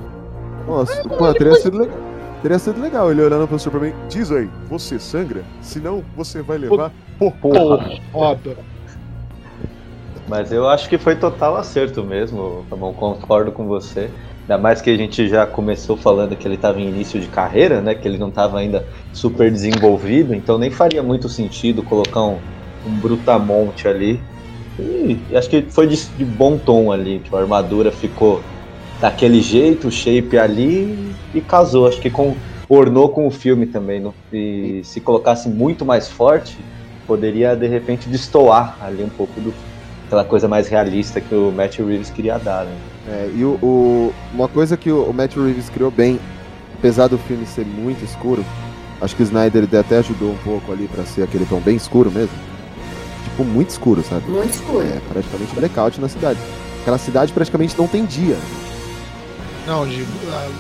[0.67, 1.97] Nossa, pô, teria sido legal.
[2.41, 3.93] Teria sido legal ele olhando pro Superman.
[4.09, 5.43] Diz aí, você sangra?
[5.61, 6.91] Senão você vai levar
[7.29, 7.99] porrada.
[10.27, 14.09] Mas eu acho que foi total acerto mesmo, Ramon, concordo com você.
[14.41, 17.81] Ainda mais que a gente já começou falando que ele estava em início de carreira,
[17.81, 17.93] né?
[17.93, 22.37] Que ele não estava ainda super desenvolvido, então nem faria muito sentido colocar um,
[22.85, 24.19] um brutamonte ali.
[24.79, 28.41] E acho que foi de, de bom tom ali, que a armadura ficou
[28.99, 31.87] daquele jeito, o shape ali e casou.
[31.87, 32.35] Acho que com,
[32.69, 33.99] ornou com o filme também.
[33.99, 34.13] não?
[34.31, 36.57] E se colocasse muito mais forte,
[37.11, 39.53] poderia de repente destoar ali um pouco do
[40.07, 42.71] aquela coisa mais realista que o Matt Reeves queria dar, né?
[43.09, 46.17] É, e o, o- uma coisa que o, o Matt Reeves criou bem,
[46.77, 48.45] apesar do filme ser muito escuro,
[49.01, 52.09] acho que o Snyder até ajudou um pouco ali pra ser aquele tom bem escuro
[52.09, 52.35] mesmo.
[53.25, 54.29] Tipo, muito escuro, sabe?
[54.29, 54.81] Muito escuro.
[54.85, 56.39] É, praticamente blackout na cidade.
[56.81, 58.37] Aquela cidade praticamente não tem dia.
[59.71, 60.05] Não, de,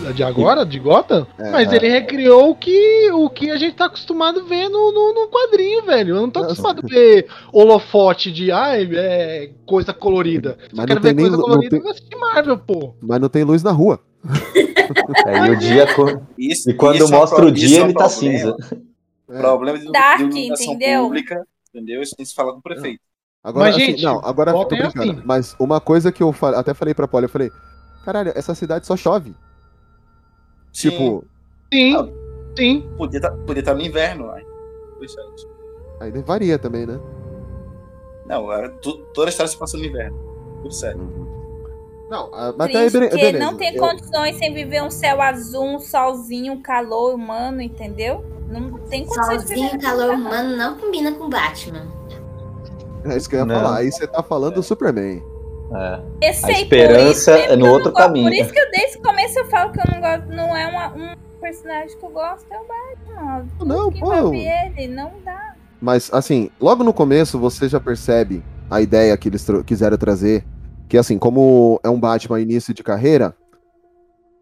[0.07, 1.27] a- de agora, de Gotham?
[1.37, 1.75] É, Mas é.
[1.75, 5.27] ele recriou o que, o que a gente tá acostumado a ver no, no, no
[5.29, 6.15] quadrinho, velho.
[6.15, 10.57] Eu não tô acostumado a ver holofote de ai, é, coisa colorida.
[10.59, 12.95] Se eu Mas quero não tem ver coisa nem- colorida, tem- eu Marvel, pô.
[13.01, 13.99] Mas não tem luz na rua.
[15.25, 15.85] É, e o dia
[16.37, 18.09] Isso- e quando é mostra pro- o dia é ele tá problema.
[18.09, 18.55] cinza.
[19.29, 19.39] É.
[19.39, 21.03] Problema de, Dark, de iluminação entendeu?
[21.03, 22.01] pública, entendeu?
[22.01, 22.99] Isso tem que se falar com o prefeito.
[23.41, 25.11] Agora, Mas, assim, gente, não, agora eu tô brincando.
[25.13, 25.21] assim.
[25.23, 27.49] Mas uma coisa que eu até falei pra Polly, eu falei,
[28.03, 29.35] caralho, essa cidade só chove.
[30.71, 31.23] Tipo,
[31.73, 32.07] Sim, Ah,
[32.57, 32.89] sim.
[32.97, 34.29] Podia estar podia tá no inverno.
[34.31, 34.45] Aí.
[35.99, 36.99] Aí varia também, né?
[38.25, 40.17] Não, era tu- toda a história se passa no inverno.
[40.61, 40.99] Tudo certo.
[42.09, 43.45] Não, ah, mas até aí, Triste, bele- porque beleza.
[43.45, 48.25] não tem Eu- condições sem viver um céu azul, um solzinho, um calor humano, entendeu?
[48.49, 51.87] Não tem condições de Solzinho viver calor humano não combina com Batman.
[53.05, 53.55] É isso que eu ia Não.
[53.55, 53.77] falar.
[53.77, 55.23] Aí você tá falando do Superman.
[55.73, 56.29] É.
[56.29, 58.25] Eu sei, A esperança por isso é no que eu outro gosto- caminho.
[58.29, 60.67] Por isso que eu desde o começo eu falo que eu não gosto, não é
[60.67, 63.47] uma, um personagem que eu gosto, é o Batman.
[63.65, 63.97] Não, pô.
[64.13, 65.55] envolve ele, não dá.
[65.79, 70.45] Mas, assim, logo no começo você já percebe a ideia que eles quiseram trazer.
[70.87, 73.33] Que, assim, como é um Batman início de carreira,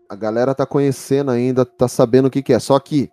[0.09, 2.59] a galera tá conhecendo ainda, tá sabendo o que, que é.
[2.59, 3.09] Só que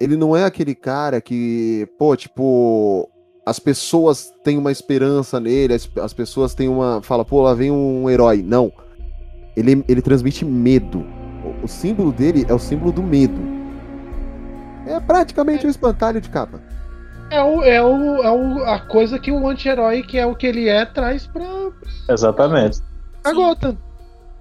[0.00, 3.10] ele não é aquele cara que, pô, tipo,
[3.48, 7.00] as pessoas têm uma esperança nele, as, as pessoas têm uma.
[7.02, 8.42] Fala, pô, lá vem um herói.
[8.42, 8.72] Não.
[9.56, 11.04] Ele, ele transmite medo.
[11.44, 13.40] O, o símbolo dele é o símbolo do medo.
[14.86, 16.60] É praticamente um espantalho de capa.
[17.30, 20.46] É, o, é, o, é o, a coisa que o anti-herói, que é o que
[20.46, 21.44] ele é, traz pra,
[22.08, 22.80] Exatamente.
[23.22, 23.76] pra Gotham.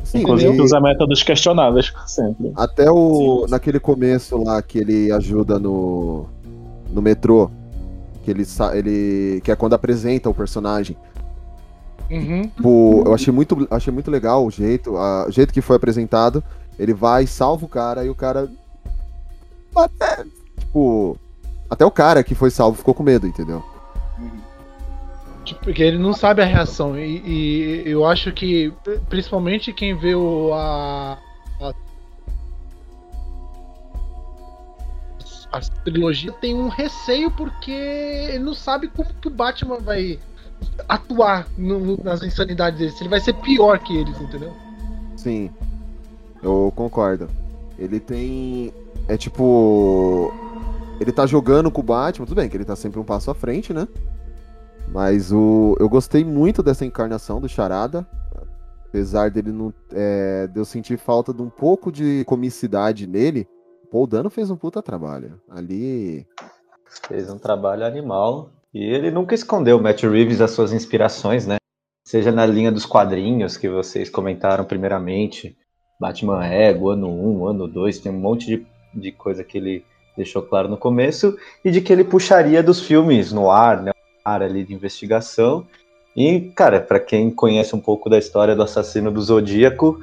[0.04, 2.54] Sim, Inclusive ele- usa métodos questionáveis sempre.
[2.56, 6.26] Até o naquele começo lá que ele ajuda no
[6.94, 7.52] no metrô,
[8.28, 10.98] que ele sa- ele que é quando apresenta o personagem.
[12.12, 12.42] Uhum.
[12.44, 16.44] Tipo, eu achei muito achei muito legal o jeito, a- o jeito que foi apresentado.
[16.78, 18.50] Ele vai, salva o cara e o cara
[19.74, 20.26] até,
[20.60, 21.18] tipo,
[21.70, 23.64] até o cara que foi salvo ficou com medo, entendeu?
[25.46, 27.00] Tipo, Porque ele não sabe a reação.
[27.00, 28.74] E, e eu acho que,
[29.08, 31.18] principalmente quem vê o, a,
[35.84, 40.20] trilogia, tem um receio porque ele não sabe como que o Batman vai
[40.88, 42.94] atuar no- nas insanidades dele.
[43.00, 44.54] Ele vai ser pior que eles, entendeu?
[45.16, 45.52] Sim.
[46.42, 47.30] Eu concordo.
[47.78, 48.74] Ele tem
[49.08, 50.34] é tipo
[51.00, 53.36] ele tá jogando com o Batman, tudo bem que ele tá sempre um passo à
[53.36, 53.88] frente, né?
[54.90, 58.08] Mas o, eu gostei muito dessa encarnação do Charada.
[58.88, 59.74] Apesar dele não.
[59.92, 63.48] É, de eu sentir falta de um pouco de comicidade nele.
[63.88, 65.40] O Paul Dano fez um puta trabalho.
[65.50, 66.28] Ali.
[67.08, 68.50] Fez um trabalho animal.
[68.74, 71.56] E ele nunca escondeu, Matt Reeves, as suas inspirações, né?
[72.06, 75.58] Seja na linha dos quadrinhos que vocês comentaram primeiramente.
[76.00, 80.42] Batman Ego, ano 1, ano 2, tem um monte de, de coisa que ele deixou
[80.42, 81.38] claro no começo.
[81.64, 83.92] E de que ele puxaria dos filmes no ar, né?
[84.24, 85.66] Ar ali de investigação.
[86.16, 90.00] E, cara, pra quem conhece um pouco da história do assassino do Zodíaco,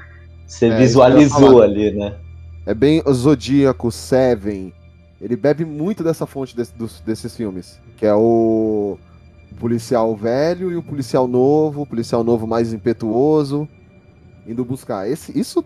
[0.46, 2.16] você É, visualizou ali, né?
[2.66, 4.72] É bem Zodíaco, Seven.
[5.20, 7.78] Ele bebe muito dessa fonte desse- dos- desses filmes.
[7.96, 8.98] Que é o
[9.58, 13.68] policial velho e o policial novo, o policial novo mais impetuoso,
[14.46, 15.08] indo buscar.
[15.08, 15.64] Esse, isso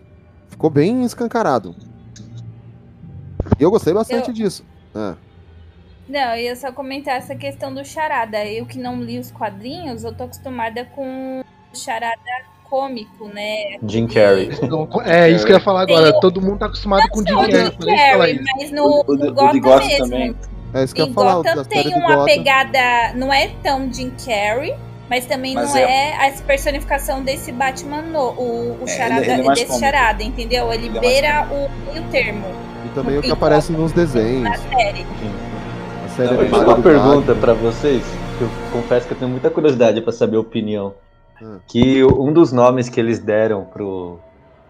[0.49, 1.75] Ficou bem escancarado.
[3.59, 4.65] E eu gostei bastante Eu- disso.
[4.95, 5.15] É.
[6.09, 8.43] Não, eu ia só comentar essa questão do charada.
[8.45, 12.19] Eu que não li os quadrinhos, eu tô acostumada com o charada
[12.69, 13.77] cômico, né?
[13.87, 14.49] Jim Carrey.
[15.05, 16.11] É isso que eu ia falar agora.
[16.11, 17.65] Tem- Todo mundo tá acostumado com o Jim Não, Carrey.
[17.65, 20.05] Jim Carrey, mas no, O- o no Gotham Gotham mesmo.
[20.05, 20.35] também.
[20.73, 21.33] É isso que eu ia falar.
[21.35, 22.25] Gotham tem uma Gotham.
[22.25, 22.79] pegada.
[23.15, 24.75] Não é tão Jim Carrey,
[25.09, 26.27] mas também Mas não é- é...
[26.27, 29.79] a personificação desse Batman, no, o, o É, charada, ele- ele é desse cômico.
[29.85, 30.71] charada, entendeu?
[30.71, 32.45] Ele, Ele é beira o meio termo
[32.85, 34.43] E também o que Em aparece nos desenhos.
[34.43, 35.05] na série.
[36.05, 38.03] A série Eu tenho animada uma pergunta pra vocês,
[38.37, 40.93] que eu confesso que eu tenho muita curiosidade pra saber a opinião.
[41.41, 41.59] Hum.
[41.67, 44.19] Que um dos nomes que eles deram pro,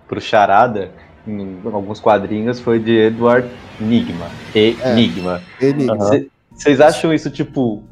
[0.08, 0.92] pro Charada,
[1.28, 3.48] em alguns quadrinhos, foi de Edward
[3.80, 4.28] Nigma.
[4.56, 5.42] Enigma.
[5.62, 6.06] Enigma.
[6.08, 7.84] Cê- Vocês acham isso, tipo,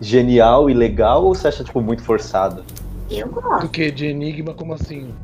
[0.00, 2.64] genial e legal, ou você acha, tipo, muito forçado?
[3.10, 3.60] Eu gosto.
[3.62, 3.90] Do que?
[3.90, 5.14] De Enigma, como assim?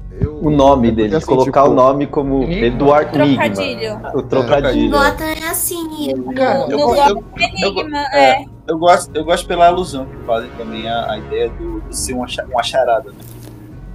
[0.43, 2.67] O nome É dele, assim, colocar tipo, o nome como Enigma?
[2.67, 3.43] Eduard Nigma.
[3.51, 4.01] Trocadilho.
[4.15, 4.87] O trocadilho.
[4.87, 6.15] Em Gotham é assim.
[6.15, 8.31] No, Cara, no eu- No eu- Enigma, é.
[8.43, 8.45] é.
[8.69, 12.13] Eu gosto, eu gosto pela alusão que fazem também a, a ideia do, de ser
[12.15, 13.19] uma, uma charada, né?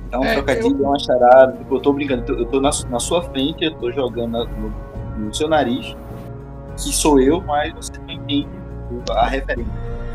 [0.07, 1.53] Então, um É, trocadilho é uma charada.
[1.57, 4.45] Tipo, eu tô brincando, eu tô, eu tô na, na sua frente, eu tô jogando
[4.47, 4.73] no,
[5.25, 5.95] no seu nariz,
[6.75, 8.47] que sou eu, mas você não entende
[9.11, 9.71] a referência.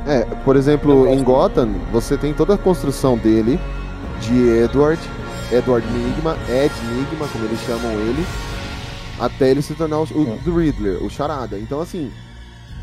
[0.06, 3.60] É, por exemplo, em Gotham, você tem toda a construção dele,
[4.20, 5.00] de Edward,
[5.52, 8.24] Edward Nigma, Ed Nigma, como eles chamam ele,
[9.18, 11.58] até ele se tornar o, o do Riddler, o Charada.
[11.58, 12.10] Então, assim,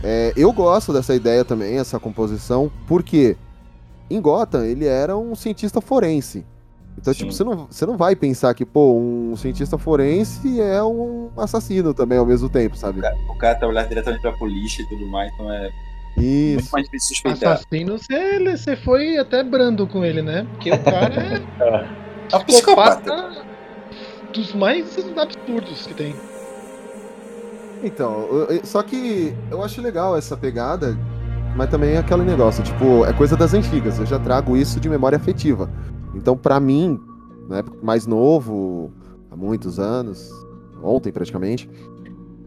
[0.04, 3.36] é, eu gosto dessa ideia também, essa composição, porque
[4.10, 6.46] em Gotham ele era um cientista forense.
[6.98, 7.20] Então, Sim.
[7.20, 11.94] tipo, você não, você não vai pensar que, pô, um cientista forense é um assassino
[11.94, 13.02] também ao mesmo tempo, sabe?
[13.30, 15.70] O cara trabalhar diretamente pra polícia e tudo mais, então é
[16.18, 16.56] Isso.
[16.56, 17.54] muito mais difícil suspeitar.
[17.54, 20.48] Assassino, você, você foi até brando com ele, né?
[20.54, 21.88] Porque o cara é
[22.32, 23.32] É um psicopata.
[24.34, 26.16] dos mais absurdos que tem.
[27.84, 28.28] Então,
[28.64, 30.98] só que eu acho legal essa pegada,
[31.56, 34.90] mas também é aquele negócio, tipo, é coisa das antigas, eu já trago isso de
[34.90, 35.70] memória afetiva.
[36.16, 37.00] Então, pra mim,
[37.48, 38.92] na época mais novo,
[39.32, 40.30] há muitos anos,
[40.84, 41.70] ontem praticamente,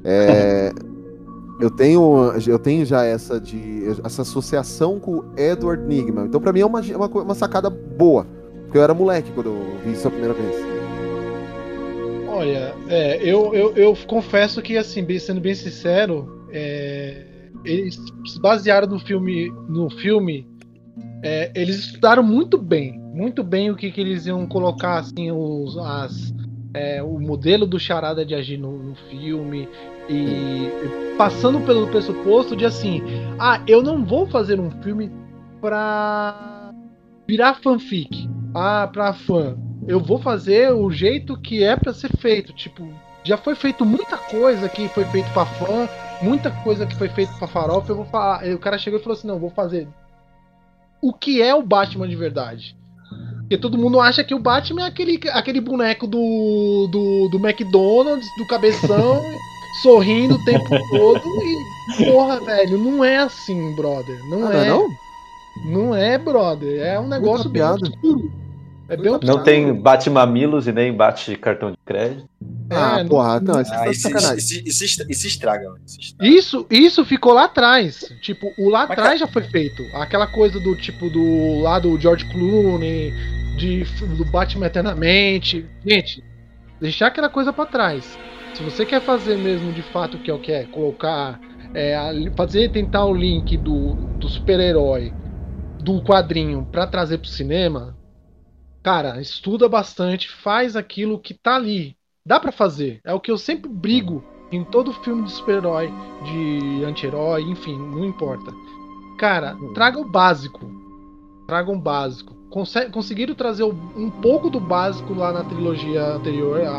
[0.05, 0.73] é,
[1.61, 6.25] eu tenho eu tenho já essa de essa associação com o Edward Nigma.
[6.27, 8.27] Então, pra mim é uma, uma, co- uma sacada boa,
[8.65, 10.57] porque eu era moleque quando eu vi isso a primeira vez.
[12.29, 17.25] Olha, é, eu, eu, eu confesso que, assim, sendo bem sincero, é,
[17.65, 19.51] eles se basearam no filme.
[19.69, 20.47] No filme
[21.23, 25.77] é, eles estudaram muito bem, muito bem o que, que eles iam colocar, assim, os,
[25.77, 26.33] as,
[26.73, 29.69] é, o modelo do Charada de agir no, no filme.
[30.09, 30.71] E
[31.17, 33.03] passando pelo pressuposto de assim,
[33.39, 35.13] ah, eu não vou fazer um filme
[35.61, 36.73] pra
[37.29, 39.57] virar fanfic, ah, pra fã.
[39.87, 42.53] Eu vou fazer o jeito que é pra ser feito.
[42.53, 42.89] Tipo,
[43.23, 45.89] já foi feito muita coisa que foi feito pra fã,
[46.23, 47.93] muita coisa que foi feito pra farofa.
[47.93, 48.41] Eu vou falar.
[48.41, 49.87] aí O cara chegou e falou assim: não, vou fazer
[51.01, 52.77] o que é o Batman de verdade.
[53.41, 58.29] Porque todo mundo acha que o Batman é aquele, aquele boneco do, do, do McDonald's,
[58.39, 59.21] do cabeção,
[59.83, 61.23] sorrindo o tempo todo.
[61.43, 64.19] E, porra, velho, não é assim, brother.
[64.29, 64.67] Não Ah, não é.
[64.67, 64.89] é não?
[65.65, 66.81] Não é, brother.
[66.81, 67.75] É um negócio bem piada.
[67.87, 68.33] obscuro.
[68.89, 72.29] É bem Não tem bate mamilos e nem bate cartão de crédito.
[72.71, 74.37] Ah, não- porra, não, isso Ah, é isso, sacanagem.
[74.39, 75.81] isso, isso, isso, isso estraga, mano.
[76.21, 76.67] Isso.
[76.69, 78.13] Isso, ficou lá atrás.
[78.21, 79.85] Tipo, o lá atrás já foi feito.
[79.95, 83.13] Aquela coisa do tipo do lá do George Clooney,
[83.57, 83.85] de,
[84.17, 85.65] do Batman Eternamente.
[85.87, 86.23] Gente,
[86.81, 88.19] deixar aquela coisa pra trás.
[88.57, 91.41] Se você quer fazer mesmo de fato o que eu quero, colocar.
[91.75, 91.95] é,
[92.37, 95.15] fazer tentar o link do, do super-herói
[95.81, 97.99] do quadrinho pra trazer pro cinema,
[98.83, 101.97] cara, estuda bastante, faz aquilo que tá ali.
[102.27, 103.01] Dá pra fazer.
[103.05, 108.05] É o que eu sempre brigo em todo filme de super-herói, de anti-herói, enfim, não
[108.05, 108.53] importa.
[109.19, 110.71] Cara, traga o básico.
[111.47, 112.37] Traga um básico.
[112.51, 116.79] Conse- conseguiram trazer um pouco do básico lá na trilogia anterior, a,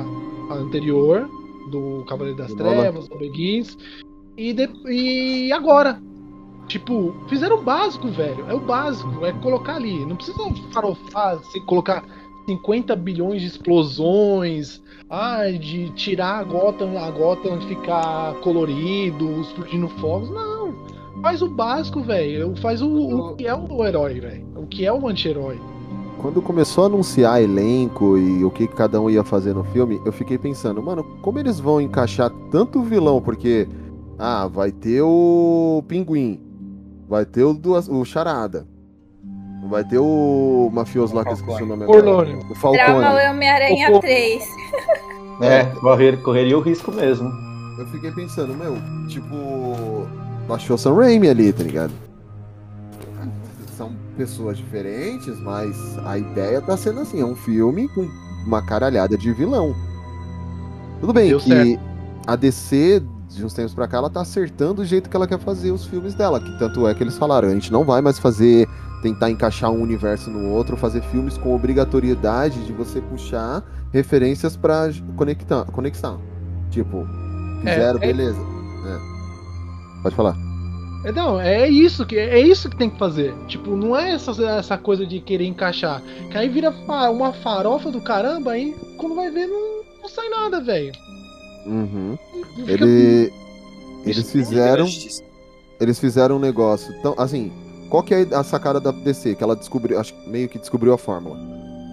[0.54, 1.30] a anterior,
[1.72, 2.54] do Cavaleiro das.
[2.54, 3.78] Trevas, do Begins.
[4.38, 6.00] E, de- e agora?
[6.68, 8.46] Tipo, fizeram o básico, velho.
[8.48, 10.06] É o básico, é colocar ali.
[10.06, 10.38] Não precisa
[10.72, 12.04] farofar, se colocar
[12.46, 20.30] 50 bilhões de explosões, ai, de tirar a Gotham, a Gotham ficar colorido, explodindo fogos.
[20.30, 20.74] Não.
[21.22, 22.56] Faz o básico, velho.
[22.58, 22.88] Faz o,
[23.32, 24.48] o que é o herói, velho.
[24.56, 25.60] O que é o anti-herói.
[26.22, 30.12] Quando começou a anunciar elenco e o que cada um ia fazer no filme, eu
[30.12, 33.20] fiquei pensando, mano, como eles vão encaixar tanto vilão?
[33.20, 33.68] Porque,
[34.20, 36.40] ah, vai ter o Pinguim,
[37.10, 38.68] vai ter o, duas, o Charada,
[39.68, 42.38] vai ter o mafioso lá que eu esqueci o nome agora.
[42.52, 42.84] O Falcone.
[42.84, 44.02] Drama Homem-Aranha Cocô.
[44.02, 44.44] 3.
[45.42, 47.32] É, correr, correria o risco mesmo.
[47.80, 48.76] Eu fiquei pensando, meu,
[49.08, 50.06] tipo.
[50.48, 52.11] Baixou Sam Raimi ali, tá ligado?
[54.18, 58.08] Pessoas diferentes, mas a ideia tá sendo assim: é um filme com
[58.46, 59.76] uma caralhada de vilão.
[61.00, 61.80] Tudo bem Deu que certo.
[62.28, 65.40] a DC, de uns tempos pra cá, ela tá acertando o jeito que ela quer
[65.40, 66.40] fazer os filmes dela.
[66.40, 68.68] Que tanto é que eles falaram: a gente não vai mais fazer.
[69.02, 74.92] Tentar encaixar um universo no outro, fazer filmes com obrigatoriedade de você puxar referências pra
[75.16, 75.66] conectar.
[75.66, 76.22] conexão.
[76.70, 77.08] Tipo,
[77.62, 78.38] fizeram, é- beleza.
[78.40, 80.04] É.
[80.04, 80.36] Pode falar.
[81.04, 83.34] É, não, é isso que é isso que tem que fazer.
[83.48, 86.02] Tipo, não é essa, essa coisa de querer encaixar.
[86.30, 90.62] Que aí vira uma farofa do caramba, aí quando vai ver não, não sai nada,
[90.62, 90.92] velho.
[91.66, 92.18] Uhum.
[92.56, 93.34] Fica- Ele,
[94.06, 94.88] eles fizeram.
[95.80, 96.94] Eles fizeram um negócio.
[97.02, 97.52] Tão, assim,
[97.90, 99.34] qual que é a sacada da DC?
[99.36, 101.38] Que ela descobriu, acho que meio que descobriu a fórmula.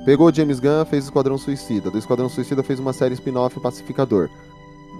[0.05, 1.91] Pegou o James Gunn, fez o Esquadrão Suicida.
[1.91, 4.29] Do Esquadrão Suicida fez uma série spin-off Pacificador.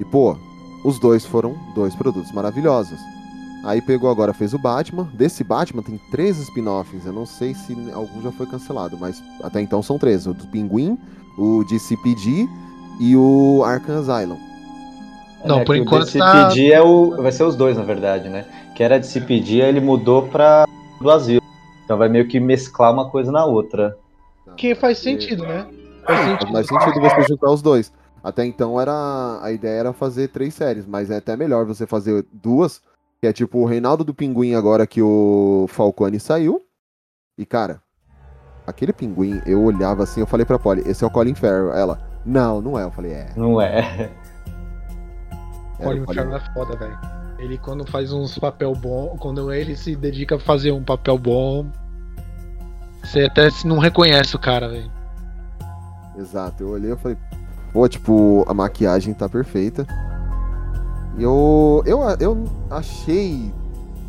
[0.01, 0.37] E, pô,
[0.85, 2.99] os dois foram dois produtos maravilhosos.
[3.65, 5.09] Aí pegou agora, fez o Batman.
[5.15, 7.05] Desse Batman tem três spin-offs.
[7.05, 10.47] Eu não sei se algum já foi cancelado, mas até então são três: o do
[10.47, 10.97] Pinguim,
[11.37, 12.49] o de CPD
[13.01, 14.39] e o Arkham Asylum.
[15.45, 17.11] Não, É por enquanto O de tá- é o.
[17.23, 18.45] Vai ser os dois, na verdade, né?
[18.77, 20.67] Que era de CPD, aí ele mudou pra
[21.01, 21.43] do asilo.
[21.85, 23.97] Então vai meio que mesclar uma coisa na outra.
[24.57, 25.67] Que faz sentido, né?
[26.05, 26.53] Faz Faz sentido.
[26.53, 27.93] mais sentido você juntar os dois.
[28.23, 32.27] Até então era a ideia era fazer três séries, mas é até melhor você fazer
[32.33, 32.83] duas,
[33.21, 36.65] que é tipo o Reinaldo do Pinguim agora que o Falcone saiu.
[37.37, 37.83] E cara,
[38.67, 41.73] aquele pinguim, eu olhava assim, eu falei pra Polly, esse é o Colin Farrell.
[41.73, 42.85] Ela, não, não é.
[42.85, 43.33] Eu falei, é.
[43.37, 44.11] Não é.
[45.79, 46.99] Era Colin Farrell é foda, velho.
[47.39, 51.71] Ele quando faz uns papel bom, quando ele se dedica a fazer um papel bom,
[53.03, 54.91] você até se não reconhece o cara, velho.
[56.17, 57.17] Exato, eu olhei e falei,
[57.73, 59.87] pô, tipo, a maquiagem tá perfeita.
[61.19, 63.53] Eu, eu, eu achei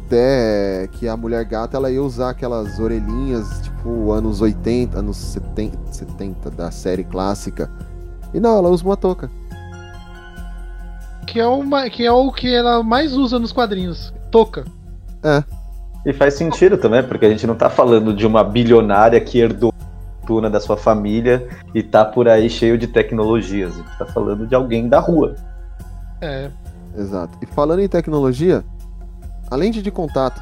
[0.09, 5.77] até que a mulher gata ela ia usar aquelas orelhinhas, tipo, anos 80, anos 70,
[5.91, 7.69] 70 da série clássica.
[8.33, 9.29] E não, ela usa uma touca.
[11.27, 14.11] Que é, uma, que é o que ela mais usa nos quadrinhos.
[14.31, 14.65] Toca.
[15.23, 15.43] É.
[16.03, 19.71] E faz sentido também, porque a gente não tá falando de uma bilionária que herdou
[19.71, 23.75] a fortuna da sua família e tá por aí cheio de tecnologias.
[23.75, 25.35] A gente tá falando de alguém da rua.
[26.19, 26.49] É.
[26.99, 27.37] Exato.
[27.41, 28.63] E falando em tecnologia,
[29.49, 30.41] a lente de contato.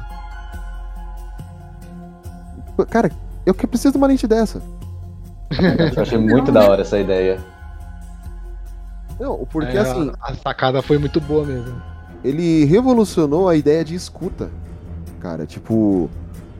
[2.90, 3.10] Cara,
[3.46, 4.60] eu que preciso de uma lente dessa.
[5.96, 7.40] Eu achei muito da hora essa ideia.
[9.18, 11.74] Não, porque É, assim, A, a sacada foi muito boa mesmo.
[12.22, 14.50] ele revolucionou a ideia de escuta.
[15.20, 16.08] Cara, tipo,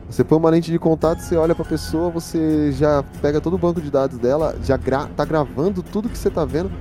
[0.09, 3.57] você põe uma lente de contato, você olha pra pessoa, você já pega todo o
[3.59, 6.71] banco de dados dela, já gra tá gravando tudo que você tá vendo.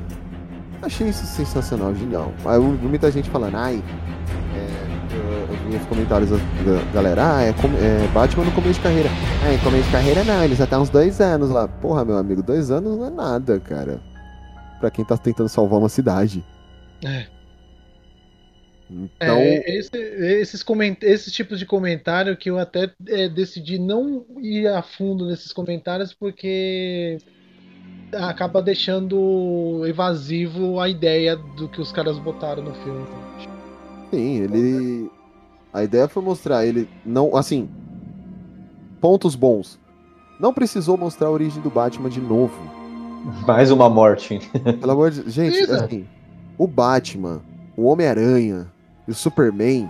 [0.81, 2.33] Achei isso sensacional, genial.
[2.45, 3.83] Aí eu vi muita gente falando, ai,
[4.55, 6.39] é, eu, vi os comentários da
[6.93, 9.09] galera, ah, é, é Batman no começo de carreira.
[9.45, 11.67] Ah, em começo de carreira não, ele já tá uns dois anos lá.
[11.67, 14.01] Porra, meu amigo, dois anos não é nada, cara.
[14.79, 16.45] Pra quem tá tentando salvar uma cidade.
[17.05, 17.27] É.
[18.91, 19.91] Então, É, esse,
[21.03, 26.15] esses tipos de comentário que eu até é, decidi não ir a fundo nesses comentários
[26.15, 27.19] porque
[28.13, 33.07] acaba deixando evasivo a ideia do que os caras botaram no filme.
[34.11, 35.11] Sim, ele.
[35.73, 36.89] A ideia foi mostrar ele.
[37.05, 37.37] Não.
[37.37, 37.69] Assim.
[39.01, 39.79] Pontos bons.
[40.41, 42.59] Não precisou mostrar a origem do Batman de novo.
[43.47, 44.39] Mais uma morte.
[44.81, 45.85] Pelo amor de Gente, Precisa.
[45.85, 46.07] assim.
[46.57, 47.41] O Batman,
[47.77, 48.67] o Homem-Aranha
[49.07, 49.89] e o Superman.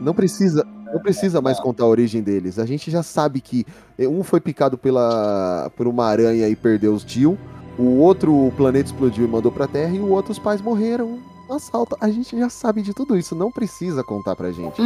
[0.00, 0.66] Não precisa.
[0.92, 2.58] Não precisa mais contar a origem deles.
[2.58, 3.66] A gente já sabe que
[3.98, 7.38] um foi picado pela, por uma aranha e perdeu os tio.
[7.78, 9.94] O outro, o planeta explodiu e mandou pra Terra.
[9.94, 11.18] E o outro, os pais morreram.
[11.48, 11.96] no Assalto.
[12.00, 13.34] A gente já sabe de tudo isso.
[13.34, 14.80] Não precisa contar pra gente.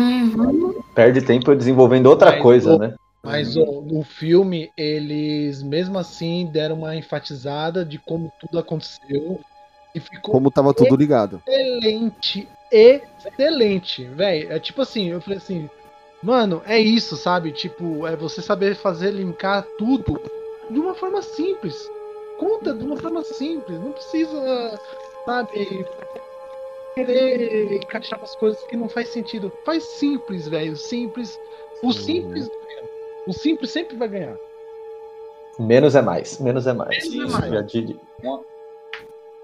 [0.95, 2.95] Perde tempo desenvolvendo outra Mas coisa, o- né?
[3.25, 9.41] Mas ó, no filme, eles mesmo assim deram uma enfatizada de como tudo aconteceu.
[9.95, 11.41] E ficou Como tava tudo ligado.
[11.47, 14.53] excelente, excelente, velho.
[14.53, 15.69] É tipo assim, eu falei assim,
[16.23, 17.53] mano, é isso, sabe?
[17.53, 20.21] Tipo, é você saber fazer linkar tudo
[20.71, 21.91] de uma forma simples.
[22.39, 24.81] Conta de uma forma simples, não precisa,
[25.25, 25.85] sabe,
[26.95, 29.53] querer encaixar as coisas que não faz sentido.
[29.65, 31.39] Faz simples, velho, simples.
[31.83, 32.83] O simples, ganha.
[33.27, 34.37] o simples sempre vai ganhar.
[35.59, 36.39] Menos é mais.
[36.39, 37.09] Menos é mais.
[37.11, 37.75] Menos é mais.
[38.23, 38.41] Uma,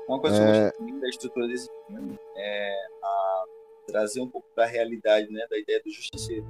[0.09, 0.41] uma coisa É.
[0.41, 2.98] que eu gostei muito da estrutura desse filme é a
[3.89, 5.45] trazer um pouco da realidade, né?
[5.51, 6.47] Da ideia do justiceiro.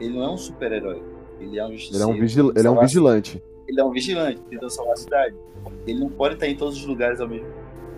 [0.00, 1.02] Ele não é um super-herói.
[1.38, 2.08] Ele é um Ele é justiceiro.
[2.08, 2.52] um, vigil...
[2.56, 3.42] ele é um vigilante.
[3.68, 5.36] ele é um vigilante, tentando salvar a cidade.
[5.86, 7.46] Ele não pode estar em todos os lugares ao mesmo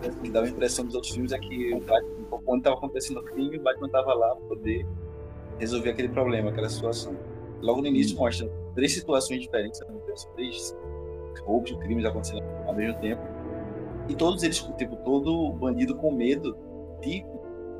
[0.02, 0.16] tempo.
[0.18, 3.22] O que dá uma impressão dos outros filmes é que o quando estava acontecendo o
[3.22, 4.86] crime, o Batman estava lá para poder
[5.58, 7.16] resolver aquele problema, aquela situação.
[7.62, 9.86] Logo no início mostra três situações diferentes, né?
[10.34, 10.76] três
[11.42, 13.22] roubos, crimes acontecendo ao mesmo tempo.
[14.08, 16.56] E todos eles, tipo, todo bandido com medo
[17.00, 17.24] de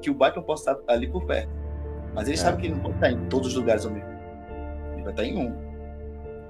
[0.07, 1.49] que o Batman possa estar ali por perto.
[2.15, 2.41] Mas ele É.
[2.41, 4.09] sabe que ele não pode estar em todos os lugares ao mesmo.
[4.95, 5.53] Ele vai estar em um.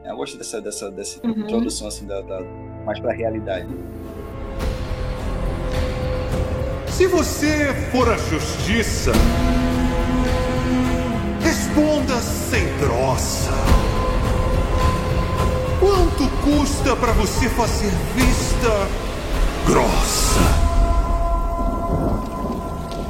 [0.05, 1.33] Eu gosto dessa, dessa, dessa Uhum.
[1.33, 2.43] introdução assim, da, da-
[2.85, 3.67] mais pra realidade.
[6.89, 9.13] Se você for a justiça,
[11.43, 13.51] responda sem troça.
[15.81, 18.69] Quanto custa para você fazer vista
[19.67, 20.76] grossa?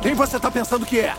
[0.06, 1.12] Quem você tá pensando que é?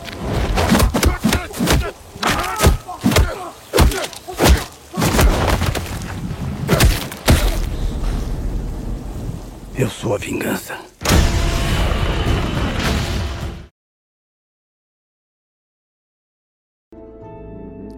[9.78, 10.80] Eu sou a vingança.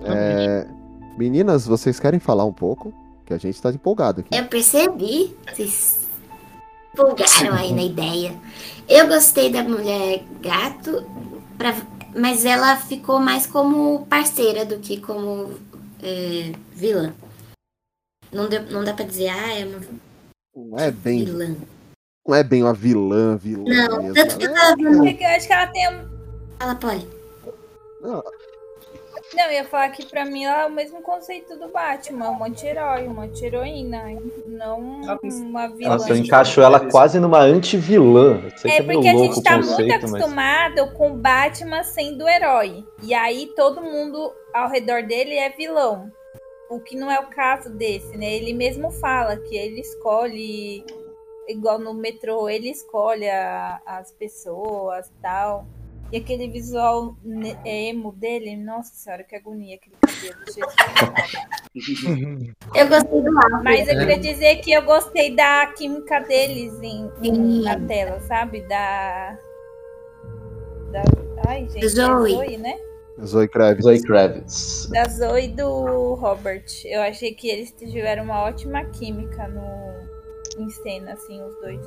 [0.04, 0.68] É,
[1.20, 2.92] Meninas, vocês querem falar um pouco?
[3.28, 4.36] Que a gente tá empolgado aqui.
[4.36, 5.38] Eu percebi.
[5.54, 5.99] Vocês
[6.94, 8.36] empolgaram aí na ideia.
[8.88, 11.04] Eu gostei da mulher gato,
[11.58, 11.76] pra-
[12.16, 15.54] mas ela ficou mais como parceira do que como
[16.02, 17.14] é, vilã.
[18.32, 19.80] Não, deu, não dá pra dizer, ah, é uma
[20.56, 21.26] Não é bem.
[21.26, 21.56] vilã.
[22.28, 24.14] Não é bem uma vilã, vilã Não, mesmo.
[24.16, 25.06] tanto que eu Ela vendo.
[25.08, 25.90] É que eu acho que ela tem.
[25.90, 26.10] um-
[26.60, 27.08] Fala, Polly.
[28.02, 28.24] Não,
[29.34, 32.44] Não, eu ia falar que pra mim ela é o mesmo conceito do Batman, um
[32.44, 34.04] anti-herói, uma anti-heroína,
[34.48, 35.92] não uma vilã.
[35.94, 38.42] Nossa, eu encaixo ela quase numa anti-vilã.
[38.48, 40.04] É que é porque a gente tá muito conceito, mas.
[40.16, 42.84] acostumado com o Batman sendo herói.
[43.04, 46.12] E aí todo mundo ao redor dele é vilão.
[46.68, 48.34] O que não é o caso desse, né?
[48.34, 50.84] Ele mesmo fala que ele escolhe,
[51.48, 55.66] igual no metrô, ele escolhe a- as pessoas tal.
[56.12, 60.40] E aquele visual ne- emo dele, nossa senhora, que agonia aquele cabelo.
[62.76, 63.64] Eu gostei do Alfred.
[63.64, 68.62] Mas eu queria dizer que eu gostei da química deles em, em- na tela, sabe?
[68.62, 69.38] Da.
[70.92, 71.04] Da.
[71.48, 71.86] Ai, gente.
[71.86, 72.32] é Zoe.
[72.32, 72.76] Zoe, né?
[73.24, 73.84] Zoe Kravitz.
[73.84, 74.90] Zoe Kravitz.
[74.90, 76.66] Da Zoe e do Robert.
[76.86, 81.86] Eu achei que eles tiveram uma ótima química no, em cena, assim, os dois.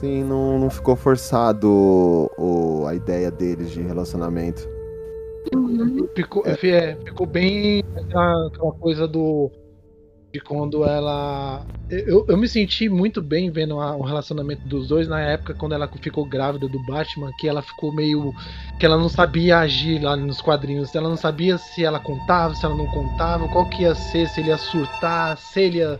[0.00, 4.68] Sim, não, não ficou forçado o, o- a ideia deles de relacionamento.
[6.14, 6.54] Ficou, é,
[7.04, 9.50] ficou bem aquela, aquela coisa do.
[10.34, 11.64] De quando ela.
[11.88, 15.72] Eu, eu me senti muito bem vendo a- o relacionamento dos dois na época quando
[15.72, 18.34] ela ficou grávida do Batman, que ela ficou meio.
[18.78, 20.94] que ela não sabia agir lá nos quadrinhos.
[20.94, 24.40] Ela não sabia se ela contava, se ela não contava, qual que ia ser, se
[24.40, 25.98] ele ia surtar, se ele ia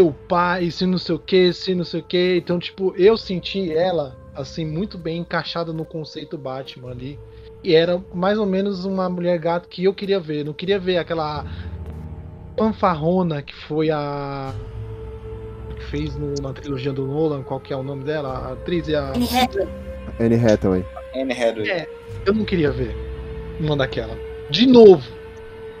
[0.00, 2.36] o pai, se não sei o que, se não sei o que.
[2.36, 7.18] Então, tipo, eu senti ela, assim, muito bem encaixada no conceito Batman ali.
[7.64, 10.44] E era mais ou menos uma mulher gato que eu queria ver.
[10.44, 11.44] Não queria ver aquela
[12.56, 14.52] fanfarrona que foi a.
[15.76, 18.28] que fez no- na trilogia do Nolan, qual que é o nome dela?
[18.30, 19.12] A atriz e a.
[19.12, 19.68] Anne Hathaway.
[20.20, 20.84] Anne Hathaway.
[21.14, 21.70] Anne Hathaway.
[21.70, 21.88] É,
[22.26, 22.94] eu não queria ver
[23.60, 24.16] uma daquela.
[24.50, 25.08] De novo.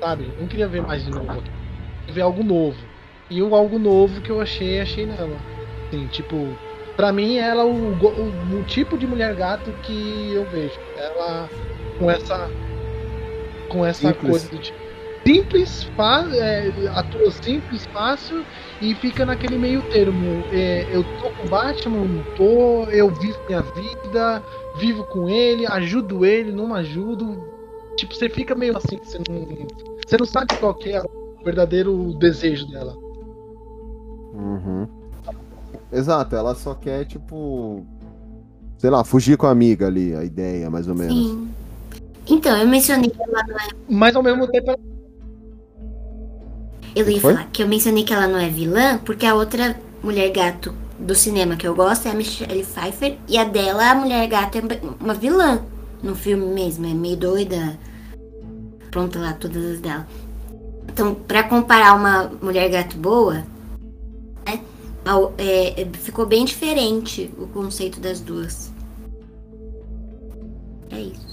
[0.00, 0.28] Sabe?
[0.38, 1.26] Não queria ver mais de novo.
[2.00, 2.76] Queria ver algo novo.
[3.30, 5.36] E o algo novo que eu achei, achei nela.
[5.86, 6.34] Assim, tipo,
[6.96, 10.78] pra mim ela é o, o, o tipo de mulher gato que eu vejo.
[10.96, 11.48] Ela
[11.98, 12.50] com essa.
[13.68, 14.30] Com essa Simples.
[14.30, 14.88] coisa do tipo.
[15.26, 18.42] Simples, fa é, atua simples, fácil
[18.80, 20.42] e fica naquele meio termo.
[20.50, 24.42] É, eu tô com o Batman, não tô, eu vivo minha vida,
[24.78, 27.46] vivo com ele, ajudo ele, não ajudo.
[27.96, 29.66] Tipo, você fica meio assim, você não,
[30.06, 32.96] você não sabe qual que é o verdadeiro desejo dela.
[34.32, 34.86] Uhum.
[35.92, 37.84] Exato, ela só quer, tipo.
[38.76, 41.12] Sei lá, fugir com a amiga ali, a ideia, mais ou menos.
[41.12, 41.48] Sim.
[42.28, 43.68] Então, eu mencionei que ela não é.
[43.88, 44.78] Mas ao mesmo tempo ela
[46.94, 47.32] Eu ia Foi?
[47.32, 51.14] falar que eu mencionei que ela não é vilã, porque a outra mulher gato do
[51.14, 54.62] cinema que eu gosto é a Michelle Pfeiffer, e a dela, a mulher gato, é
[55.00, 55.60] uma vilã
[56.02, 57.78] no filme mesmo, é meio doida.
[58.90, 60.06] Pronta lá, todas as dela.
[60.88, 63.44] Então, pra comparar uma mulher gato boa,
[65.38, 68.72] é, é, ficou bem diferente o conceito das duas.
[70.90, 71.28] É isso.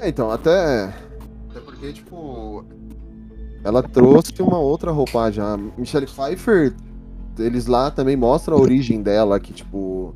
[0.00, 0.94] É, então, até.
[1.50, 2.64] Até porque, tipo.
[3.64, 5.42] Ela trouxe uma outra roupagem.
[5.42, 6.74] A Michelle Pfeiffer,
[7.38, 10.14] eles lá também mostram a origem dela, que, tipo.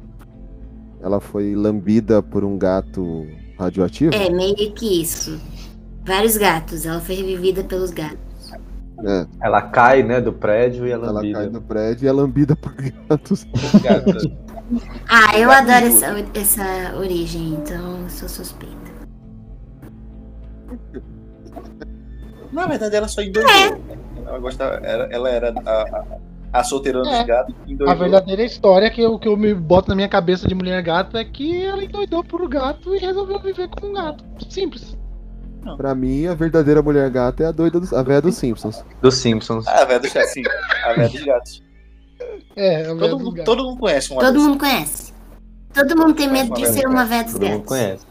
[1.02, 3.26] Ela foi lambida por um gato
[3.58, 4.14] radioativo.
[4.14, 5.40] É, meio que isso.
[6.04, 8.29] Vários gatos, ela foi revivida pelos gatos.
[9.04, 9.26] É.
[9.42, 11.38] Ela cai, né, do prédio e é Ela lambida.
[11.38, 12.72] cai no prédio e é lambida por
[13.08, 13.46] gatos.
[15.08, 18.76] Ah, eu adoro essa, essa origem, então sou suspeita.
[22.52, 23.50] Na verdade, ela só endoidou.
[24.26, 26.04] Ela, gostava, ela, ela era a, a,
[26.60, 27.18] a solteirona É.
[27.18, 27.92] dos gatos que endoidou.
[27.92, 31.16] A verdadeira história que eu, que eu me boto na minha cabeça de mulher gato
[31.16, 34.24] é que ela endoidou por gato e resolveu viver como um gato.
[34.48, 34.96] Simples.
[35.76, 38.84] Pra mim, a verdadeira mulher gata é a doida dos, a véia dos Simpsons.
[39.00, 39.66] Dos Simpsons.
[39.66, 40.42] Ah, a velha dos gatos, sim.
[40.84, 41.62] A velha dos gatos.
[42.56, 44.46] É, todo, mundo, todo mundo conhece uma Todo dessa.
[44.46, 45.12] mundo conhece.
[45.72, 47.66] Todo mundo tem medo de ser uma véia dos Todo mundo gatos.
[47.68, 48.06] conhece.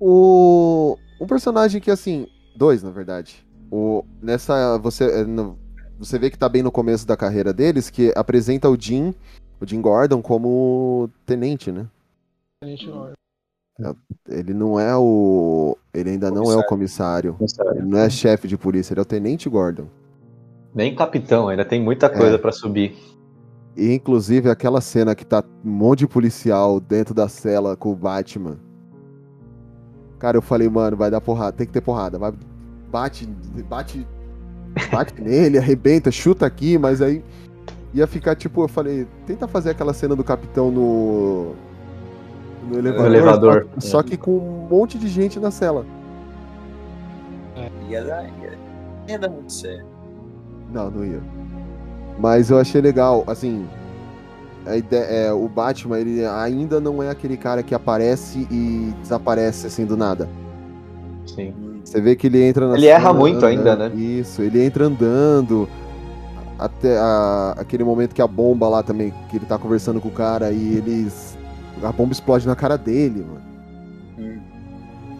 [0.00, 2.26] O um personagem que assim,
[2.56, 3.46] dois na verdade.
[3.70, 5.58] O nessa você é, no-
[5.98, 9.14] você vê que tá bem no começo da carreira deles que apresenta o Jim,
[9.60, 11.86] o Jim Gordon como tenente, né?
[14.28, 17.36] Ele não é o ele ainda não é o comissário.
[17.74, 19.86] Ele não é chefe de polícia, ele é o tenente Gordon.
[20.74, 22.38] Nem capitão, ainda tem muita coisa É.
[22.38, 22.96] pra subir.
[23.76, 27.96] E inclusive aquela cena que tá um monte de policial dentro da cela com o
[27.96, 28.58] Batman.
[30.18, 32.18] Cara, eu falei, mano, vai dar porrada, tem que ter porrada.
[32.18, 32.32] Vai,
[32.90, 33.26] bate,
[33.68, 34.06] bate,
[34.90, 37.22] bate nele, arrebenta, chuta aqui, mas aí
[37.92, 41.54] ia ficar tipo, eu falei, tenta fazer aquela cena do capitão no.
[42.68, 43.06] No elevador.
[43.06, 43.66] elevador.
[43.78, 45.84] Só, só que com um monte de gente na cela.
[47.88, 48.58] Ia dar, ia,
[49.08, 49.86] ia dar muito certo.
[50.72, 51.20] Não, não ia.
[52.18, 53.66] Mas eu achei legal, assim.
[54.66, 59.66] A ideia, é, o Batman, ele ainda não é aquele cara que aparece e desaparece
[59.66, 60.26] assim do nada.
[61.26, 61.52] Sim.
[61.84, 64.00] Você vê que ele entra na Ele erra muito ainda, andando- né?
[64.00, 65.68] Isso, ele entra andando.
[66.58, 70.12] Até a- aquele momento que a bomba lá também, que ele tá conversando com o
[70.12, 71.33] cara e eles.
[71.84, 73.42] A bomba explode na cara dele, mano.
[74.18, 74.40] Hum.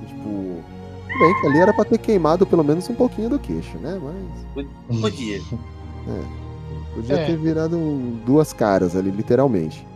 [0.02, 0.62] E, Tipo.
[1.08, 4.00] Tudo bem que ali era pra ter queimado pelo menos um pouquinho do queixo, né?
[4.02, 5.00] Mas.
[5.00, 5.38] Podia.
[6.06, 6.94] É.
[6.94, 7.26] Podia É.
[7.26, 9.86] ter virado um- duas caras ali, literalmente.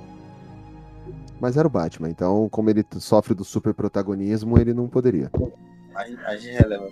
[1.39, 5.31] Mas era o Batman, então, como ele sofre do super protagonismo, ele não poderia.
[5.95, 6.01] A,
[6.31, 6.89] a gente releva.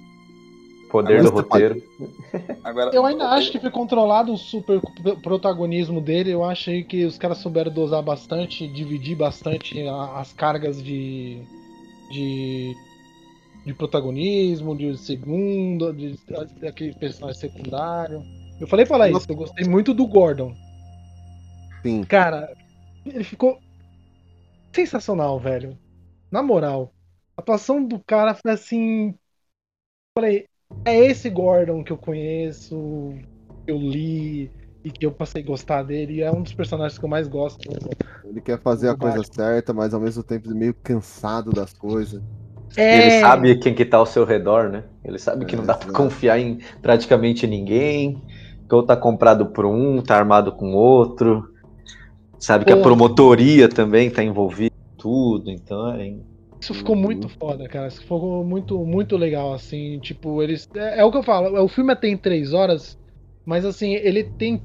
[0.91, 1.82] Poder Agora do roteiro.
[2.62, 4.80] Agora, Eu ainda acho que foi controlado o super
[5.22, 6.30] protagonismo dele.
[6.30, 11.43] Eu achei que os caras souberam dosar bastante, dividir bastante a- as cargas de.
[12.11, 12.74] de.
[13.64, 16.18] de protagonismo, de segundo, de,
[16.61, 18.22] daquele personagem secundário.
[18.61, 20.55] Eu falei pra isso, eu gostei muito do Gordon.
[21.82, 22.05] Sim.
[22.05, 22.57] Cara,
[23.05, 23.59] ele ficou
[24.74, 25.78] sensacional, velho.
[26.30, 26.93] Na moral.
[27.37, 29.14] A atuação do cara foi assim.
[30.16, 30.47] Falei,
[30.87, 33.12] é esse Gordon que eu conheço,
[33.64, 34.51] que eu li
[34.85, 36.23] e que eu passei a gostar dele.
[36.23, 37.69] É um dos personagens que eu mais gosto.
[38.25, 42.23] Ele quer fazer a coisa certa, mas ao mesmo tempo meio cansado das coisas.
[42.77, 42.99] É.
[42.99, 44.85] Ele sabe quem que tá ao seu redor, né?
[45.05, 46.03] Ele sabe que não dá pra exato.
[46.03, 48.23] confiar em praticamente ninguém.
[48.69, 51.53] Que ou tá comprado por um, tá armado com outro.
[52.39, 52.89] Sabe que a Porra.
[52.89, 56.14] promotoria também tá envolvida em tudo, então é.
[56.67, 57.87] Isso ficou muito foda, cara.
[57.87, 60.01] Isso ficou muito, muito legal, assim.
[60.01, 60.69] Tipo, eles.
[60.75, 61.62] É, é o que eu falo.
[61.62, 62.99] O filme tem três horas,
[63.45, 64.61] mas assim, ele tem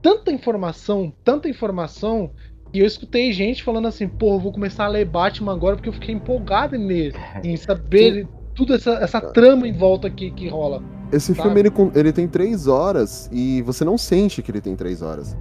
[0.00, 2.30] tanta informação, tanta informação.
[2.72, 5.92] E eu escutei gente falando assim, pô, vou começar a ler Batman agora porque eu
[5.92, 10.80] fiquei empolgado nele, em saber tudo essa, essa trama em volta que, que rola.
[11.12, 11.42] Esse Sabe?
[11.42, 15.36] filme ele, ele tem três horas e você não sente que ele tem três horas.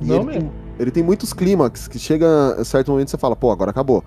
[0.00, 0.40] E Não ele, mesmo.
[0.40, 4.02] Tem, ele tem muitos clímax que chega a certo momento você fala, pô, agora acabou.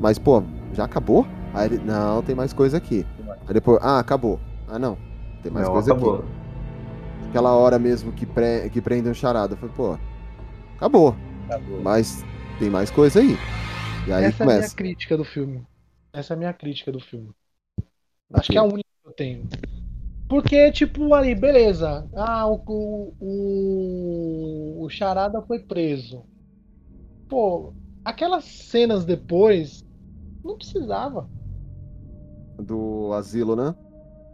[0.00, 1.26] Mas, pô, já acabou?
[1.54, 3.06] Aí ele, não, tem mais coisa aqui.
[3.46, 4.38] Aí depois, ah, acabou.
[4.68, 4.98] Ah, não,
[5.42, 6.16] tem mais Não, coisa acabou.
[6.16, 6.24] aqui.
[7.28, 9.54] Aquela hora mesmo que, pre, que prende um charada.
[9.54, 9.98] Eu falei, pô,
[10.76, 11.14] acabou.
[11.48, 11.80] Acabou.
[11.82, 12.24] Mas
[12.58, 13.36] tem mais coisa aí.
[14.06, 14.74] E aí Essa é a minha começa.
[14.76, 15.66] crítica do filme.
[16.12, 17.34] Essa é a minha crítica do filme.
[18.32, 19.48] Acho que é a única que eu tenho.
[20.28, 22.08] Porque, tipo, ali, beleza.
[22.14, 23.16] Ah, o, o,
[24.80, 26.24] o, o Charada foi preso.
[27.28, 27.72] Pô,
[28.06, 29.84] aquelas cenas depois
[30.44, 31.28] não precisava.
[32.56, 33.74] Do asilo, né?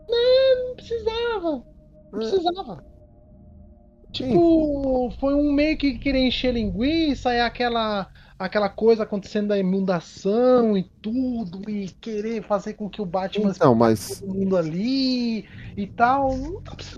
[0.09, 1.51] Não, não precisava.
[1.51, 2.85] Não precisava.
[4.13, 10.77] Tipo, foi um meio que querer encher linguiça, é aquela aquela coisa acontecendo da inundação
[10.77, 15.47] e tudo, e querer fazer com que o Batman Então, mas todo mundo ali
[15.77, 16.31] e tal.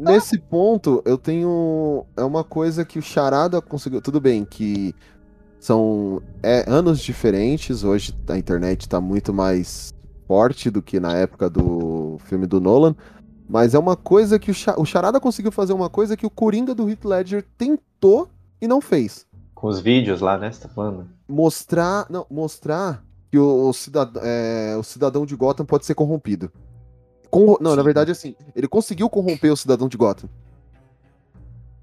[0.01, 2.07] Nesse ponto, eu tenho.
[2.17, 4.01] É uma coisa que o Charada conseguiu.
[4.01, 4.95] Tudo bem que
[5.65, 7.85] são é, anos diferentes.
[7.85, 9.95] Hoje a internet tá muito mais
[10.29, 12.95] forte do que na época do filme do Nolan.
[13.49, 16.31] Mas é uma coisa que o, Cha- o Charada conseguiu fazer uma coisa que o
[16.31, 18.29] Coringa do Heath Ledger tentou
[18.61, 19.27] e não fez.
[19.55, 20.53] Com os vídeos lá, né?
[20.53, 21.09] Você tá falando?
[21.27, 22.07] Mostrar.
[22.11, 24.23] Não, mostrar que o, o cidadão,
[24.79, 26.53] o cidadão de Gotham pode ser corrompido.
[27.31, 30.29] corro- Não, na verdade, assim, ele conseguiu corromper o cidadão de Gotham.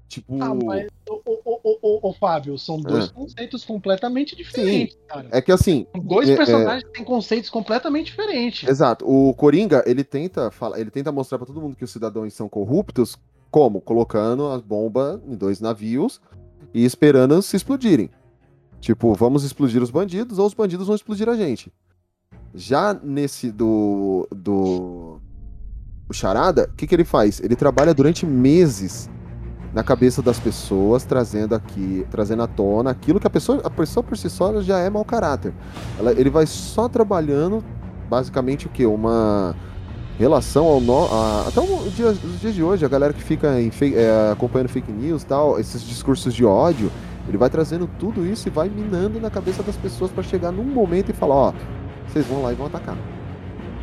[0.08, 0.42] Tipo.
[0.42, 1.20] Ah, mas, ô,
[1.64, 3.12] ô, ô, Fábio, são dois Ah.
[3.12, 5.28] conceitos completamente diferentes, cara.
[5.30, 5.86] É que assim.
[6.02, 8.68] Dois é- é- personagens que têm conceitos completamente diferentes.
[8.68, 9.04] Exato.
[9.08, 12.48] O Coringa, ele tenta falar, ele tenta mostrar pra todo mundo que os cidadãos são
[12.48, 13.16] corruptos,
[13.50, 16.20] como colocando as bombas em dois navios
[16.72, 18.08] e esperando se explodirem.
[18.80, 21.72] Tipo, vamos explodir os bandidos ou os bandidos vão explodir a gente.
[22.54, 25.20] Já nesse do do
[26.08, 27.40] o Charada, o que que ele faz?
[27.40, 29.08] Ele trabalha durante meses
[29.74, 34.04] na cabeça das pessoas, trazendo aqui, trazendo à tona aquilo que a pessoa, a pessoa
[34.04, 35.52] por si só já é mau caráter.
[35.98, 37.64] Ela- ele vai só trabalhando
[38.10, 38.84] basicamente o que?
[38.84, 39.56] Uma
[40.18, 43.48] relação ao no, a- até o dia- os dias de hoje, a galera que fica
[43.72, 46.90] fe- é, acompanhando fake news tal, esses discursos de ódio,
[47.26, 50.64] ele vai trazendo tudo isso e vai minando na cabeça das pessoas pra chegar num
[50.64, 51.52] momento e falar, ó,
[52.06, 52.96] vocês vão lá e vão atacar.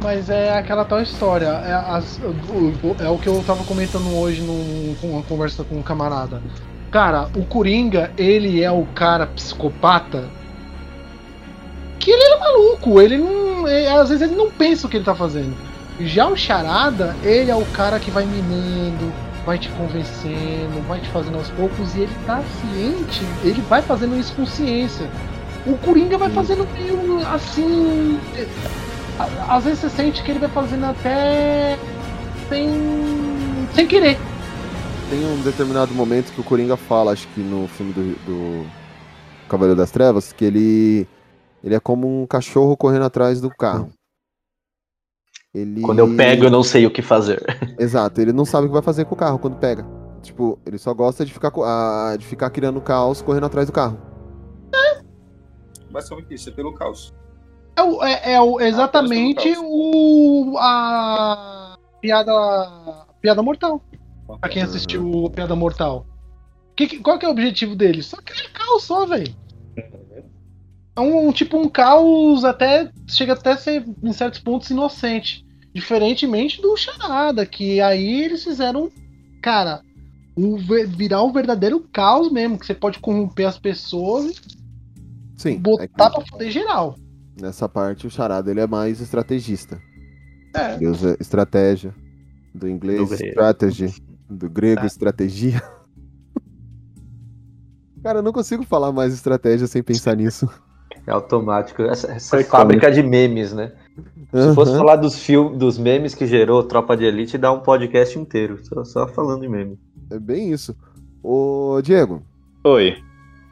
[0.01, 1.47] Mas é aquela tal história.
[1.47, 5.75] É, as- o, é o que eu tava comentando hoje num- com uma conversa com
[5.75, 6.41] um camarada.
[6.89, 10.25] Cara, o Coringa, ele é o cara psicopata.
[11.99, 13.67] Que ele é maluco, ele não.
[13.67, 15.53] é, às vezes ele não pensa o que ele tá fazendo.
[15.99, 19.11] Já o Charada, ele é o cara que vai minando,
[19.45, 24.17] vai te convencendo, vai te fazendo aos poucos e ele tá ciente, ele vai fazendo
[24.17, 25.09] isso com ciência.
[25.67, 28.17] O Coringa vai fazendo meio assim.
[29.19, 31.77] Às vezes você sente que ele vai fazendo até.
[32.47, 32.69] sem.
[33.73, 34.17] sem querer.
[35.09, 38.65] Tem um determinado momento que o Coringa fala, acho que no filme do, do
[39.49, 41.07] Cavaleiro das Trevas, que ele
[41.63, 43.91] ele é como um cachorro correndo atrás do carro.
[45.53, 45.81] Ele...
[45.81, 47.43] Quando eu pego, eu não sei o que fazer.
[47.77, 49.85] Exato, ele não sabe o que vai fazer com o carro quando pega.
[50.21, 53.99] Tipo, ele só gosta de ficar, ah, de ficar criando caos correndo atrás do carro.
[55.89, 57.13] Basicamente isso, é pelo caos.
[57.79, 60.55] É, o- é- é o- exatamente o.
[60.59, 61.77] a.
[62.01, 63.05] piada.
[63.21, 63.81] piada mortal.
[64.41, 66.05] Pra quem assistiu o Piada Mortal.
[66.75, 68.03] Que, que- qual que é o objetivo dele?
[68.03, 69.33] Só criar caos só, velho.
[70.95, 72.91] É um, tipo um caos até.
[73.07, 75.45] chega até a ser, em certos pontos, inocente.
[75.73, 78.91] Diferentemente do Charada, que aí eles fizeram.
[79.41, 79.81] Cara,
[80.37, 84.25] um, virar um verdadeiro caos mesmo, que você pode corromper as pessoas
[85.37, 85.53] e Sim.
[85.55, 86.95] é botar pra foder geral.
[87.39, 89.79] Nessa parte, o Charada ele é mais estrategista.
[90.55, 90.75] É.
[90.75, 91.93] Ele usa estratégia.
[92.53, 93.93] Do inglês, Do strategy.
[94.29, 94.87] Do grego, Tá.
[94.87, 95.61] estratégia.
[98.03, 100.49] Cara, eu não consigo falar mais estratégia sem pensar nisso.
[101.05, 101.81] É automático.
[101.83, 103.73] Essa, essa fábrica de memes, né?
[104.31, 104.55] Se Aham.
[104.55, 108.59] fosse falar dos, fil dos memes que gerou Tropa de Elite, dá um podcast inteiro.
[108.63, 109.79] Só, só falando em meme.
[110.09, 110.75] É bem isso.
[111.21, 112.23] Ô, Diego.
[112.63, 112.95] Oi.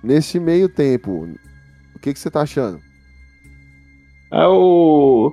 [0.03, 1.27] Nesse meio tempo,
[1.95, 2.79] o que, que você tá achando?
[4.31, 5.31] É o.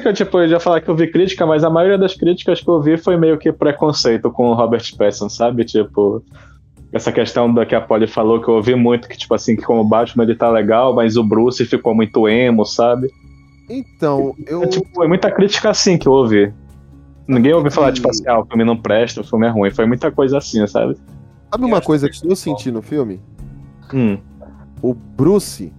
[0.00, 2.62] Que eu tipo, eu ia falar que eu vi crítica, mas a maioria das críticas
[2.62, 5.66] que eu vi foi meio que preconceito com o Robert Pattinson, sabe?
[5.66, 6.22] Tipo,
[6.92, 9.62] essa questão da que a Polly falou que eu ouvi muito, que tipo assim, que
[9.62, 13.08] como Batman ele tá legal, mas o Bruce ficou muito emo, sabe?
[13.68, 14.62] Então, eu.
[14.62, 16.52] É, tipo, foi muita crítica assim que eu ouvi.
[17.28, 19.70] Ninguém ouviu falar, tipo assim, ah, o filme não presta, o filme é ruim.
[19.70, 20.96] Foi muita coisa assim, sabe?
[21.50, 23.20] Sabe uma coisa que eu senti no filme?
[23.92, 24.18] Hum.
[24.80, 25.72] O Bruce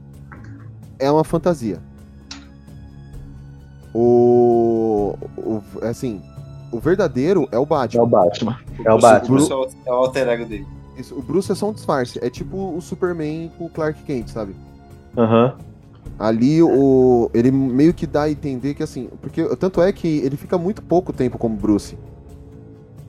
[1.00, 1.80] é uma fantasia.
[4.00, 5.16] O.
[5.38, 6.22] o assim,
[6.72, 8.02] o verdadeiro é o Batman.
[8.02, 8.58] É o Batman.
[8.86, 9.36] É o Batman.
[9.38, 10.68] Bruce é o- é o alter ego dele.
[10.96, 12.20] Isso, o Bruce é só um disfarce.
[12.22, 14.56] É tipo o Superman com o Clark Kent, sabe?
[15.18, 15.56] Aham.
[16.20, 20.38] Ali o ele meio que dá a entender que assim, porque tanto é que ele
[20.38, 21.98] fica muito pouco tempo como Bruce.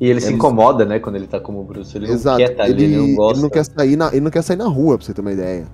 [0.01, 1.97] E ele se incomoda, né, quando ele tá como Bruce.
[1.97, 2.39] Ele Exato.
[2.39, 3.33] não quer tá ali, ele, ele não gosta.
[3.35, 5.33] ele não quer sair na, ele não quer sair na rua, pra você ter uma
[5.33, 5.67] ideia.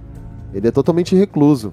[0.53, 1.73] Ele é totalmente recluso.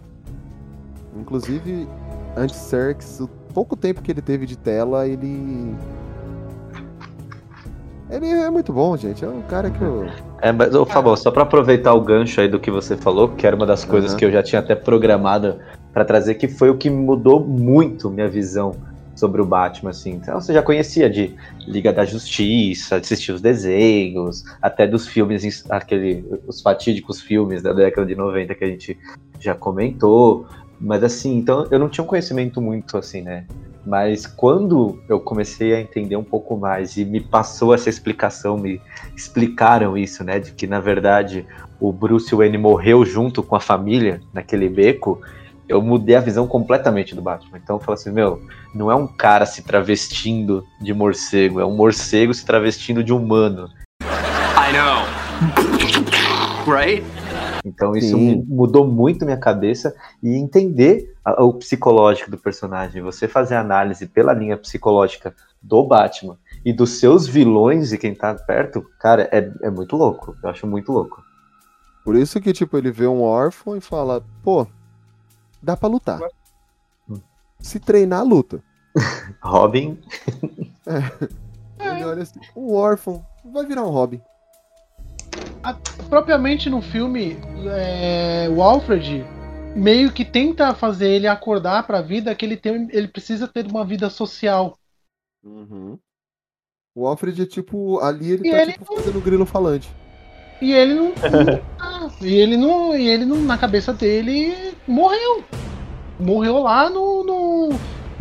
[1.19, 1.87] Inclusive,
[2.36, 5.75] antes Serx, o pouco tempo que ele teve de tela, ele
[8.11, 9.23] ele é muito bom, gente.
[9.23, 10.05] É um cara que eu
[10.41, 13.47] É, mas, ô, Fabão, só pra aproveitar o gancho aí do que você falou, que
[13.47, 14.19] era uma das coisas Aham.
[14.19, 15.59] que eu já tinha até programado
[15.93, 18.75] pra trazer, que foi o que mudou muito minha visão
[19.15, 20.11] sobre o Batman, assim.
[20.13, 21.36] Então, você já conhecia de
[21.67, 28.07] Liga da Justiça, assistia os desenhos, até dos filmes, aquele, os fatídicos filmes da década
[28.07, 28.97] de 90 que a gente
[29.39, 30.47] já comentou.
[30.82, 33.45] Mas assim, então eu não tinha um conhecimento muito assim, né?
[33.86, 38.82] Mas quando eu comecei a entender um pouco mais e me passou essa explicação, me
[39.15, 40.39] explicaram isso, né?
[40.39, 41.45] De que na verdade
[41.79, 45.21] o Bruce Wayne morreu junto com a família naquele beco,
[45.69, 47.59] eu mudei a visão completamente do Batman.
[47.63, 48.41] Então eu falo assim, meu,
[48.73, 53.69] não é um cara se travestindo de morcego, é um morcego se travestindo de humano.
[54.01, 55.05] I know.
[56.67, 57.03] Right?
[57.64, 58.43] Então isso Sim.
[58.47, 63.01] mudou muito minha cabeça e entender a- o psicológico do personagem.
[63.01, 68.34] Você fazer análise pela linha psicológica do Batman e dos seus vilões e quem tá
[68.34, 70.36] perto, cara, é, é muito louco.
[70.43, 71.24] Eu acho muito louco.
[72.03, 74.66] Por isso que, tipo, ele vê um órfão e fala, pô,
[75.62, 76.20] dá pra lutar.
[77.59, 78.64] Se treinar, luta.
[79.39, 79.99] Robin,
[81.80, 84.20] Ele olha assim, um órfão vai virar um Robin.
[85.63, 85.77] A-
[86.09, 89.25] propriamente no filme, é, o Alfred
[89.75, 93.86] meio que tenta fazer ele acordar pra vida que ele, tem, ele precisa ter uma
[93.86, 94.77] vida social.
[96.93, 99.89] O Alfred é tipo, ali ele E tá ele tipo fazendo grilo falante.
[100.61, 101.13] E ele não.
[102.21, 102.95] E ele não.
[102.95, 105.43] E ele não, na cabeça dele, morreu.
[106.19, 107.23] Morreu lá no.
[107.23, 107.69] no,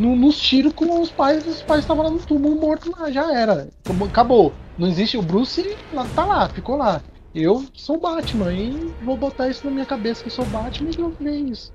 [0.01, 1.47] no- nos tiros com os pais.
[1.47, 3.69] Os pais estavam lá no túmulo morto lá, já era.
[4.09, 4.53] Acabou-.
[4.79, 5.17] Não existe.
[5.17, 7.03] O Bruce lá, tá lá, ficou lá.
[7.35, 10.91] Eu sou o Batman e vou botar isso na minha cabeça que eu sou Batman
[10.91, 11.71] e vou ver isso.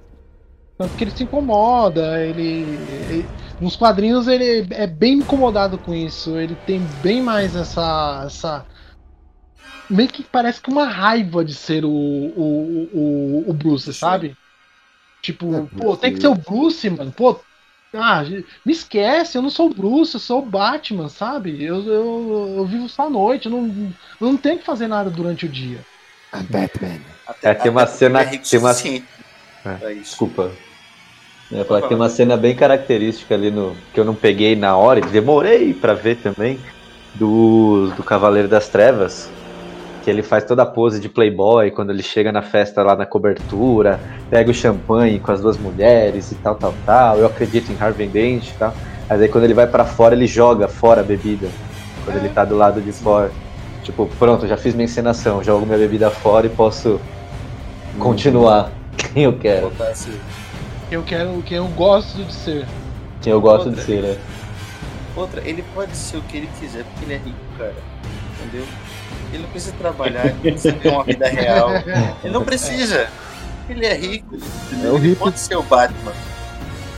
[0.78, 2.64] Tanto que ele se incomoda, ele,
[3.10, 3.26] ele-
[3.62, 6.38] Nos quadrinhos ele é bem incomodado com isso.
[6.38, 8.24] Ele tem bem mais essa.
[8.26, 8.66] essa
[9.90, 14.36] meio que parece que uma raiva de ser o, o, o, o Bruce, sabe?
[15.22, 17.12] Tipo, pô, tem que ser o Bruce, mano.
[17.12, 17.40] Pô,
[17.98, 18.24] ah,
[18.66, 21.64] me esquece, eu não sou o Bruce, eu sou o Batman, sabe?
[21.64, 25.10] Eu, eu, eu vivo só à noite, eu não, eu não tenho que fazer nada
[25.10, 25.80] durante o dia.
[26.50, 27.00] Batman.
[27.42, 28.22] é, tem uma cena.
[28.22, 28.74] é Tem uma,
[29.82, 30.52] É, desculpa.
[31.52, 33.76] Eu ia falar que tem uma cena bem característica ali no.
[33.94, 36.60] que eu não peguei na hora, e demorei pra ver também,
[37.14, 39.30] do, do Cavaleiro das Trevas.
[40.06, 43.08] Que ele faz toda a pose de playboy quando ele chega na festa lá na
[43.08, 44.00] cobertura,
[44.30, 47.18] pega o champanhe com as duas mulheres e tal, tal, tal.
[47.18, 48.72] Eu acredito em Harvey Dent e tal.
[49.10, 51.48] Mas aí quando ele vai pra fora, ele joga fora a bebida.
[52.04, 53.32] Quando ele tá do lado de fora.
[53.82, 57.02] Tipo, pronto, já fiz minha encenação, jogo minha bebida fora e posso
[57.98, 59.72] continuar quem eu quero.
[60.92, 62.68] Eu quero, quem eu gosto de ser.
[63.24, 64.18] Quem eu gosto de ser, né?
[65.16, 67.76] Outra, ele pode ser o que ele quiser porque ele é rico, cara.
[68.40, 68.66] Entendeu?
[69.32, 71.70] Ele não precisa trabalhar, ele não precisa ter uma vida real.
[72.24, 73.10] Ele não precisa.
[73.70, 74.38] Ele é rico.
[74.84, 75.16] É o ele hippie.
[75.16, 76.12] pode ser o Batman.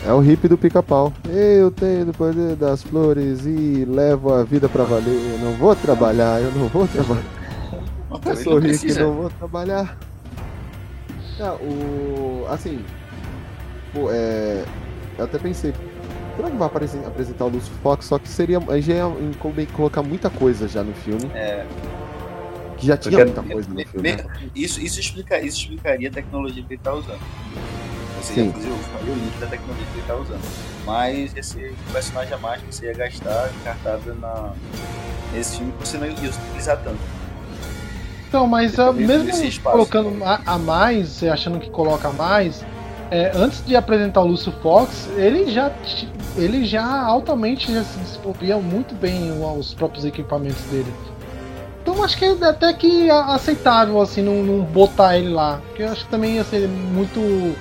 [0.06, 1.14] É o hippie do pica-pau.
[1.28, 5.34] Eu tenho o poder das flores e levo a vida pra valer.
[5.34, 7.24] Eu não vou trabalhar, eu não vou trabalhar.
[8.10, 9.98] Eu ele sou rico e não vou trabalhar.
[11.38, 12.46] Não, o.
[12.50, 12.84] Assim.
[13.94, 14.64] Pô, é.
[15.18, 15.74] Eu até pensei.
[16.38, 18.06] Será que vai aparecer, apresentar o Lucius Fox?
[18.06, 18.60] Só que seria.
[18.70, 21.32] Aí já ia colocar muita coisa já no filme.
[21.34, 21.66] É.
[22.78, 24.12] Que já tinha muita coisa no filme.
[24.12, 24.24] né?
[24.56, 27.20] Isso, isso, explica, isso explicaria a tecnologia que ele tá usando.
[28.22, 28.46] Você Sim.
[28.46, 30.42] ia fazer o, link da tecnologia que ele tá usando.
[30.86, 34.54] Mas esse personagem a mais que você ia gastar encartada na,
[35.34, 37.00] nesse filme, você não ia utilizar tanto.
[38.28, 42.64] Então, mas ah, Talvez mesmo colocando a, a mais, você achando que coloca a mais,
[43.12, 45.72] é, antes de apresentar o Lúcio Fox, ele já,
[46.36, 50.94] ele já altamente já se desenvolvia muito bem os próprios equipamentos dele.
[51.82, 55.90] Então acho que é até que aceitável assim não, não botar ele lá, porque eu
[55.90, 57.56] acho que também ia ser muito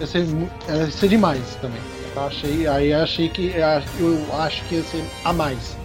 [0.00, 0.26] ia ser,
[0.68, 1.80] ia ser demais também.
[2.14, 5.76] Eu achei, aí achei que eu acho que ia ser a mais.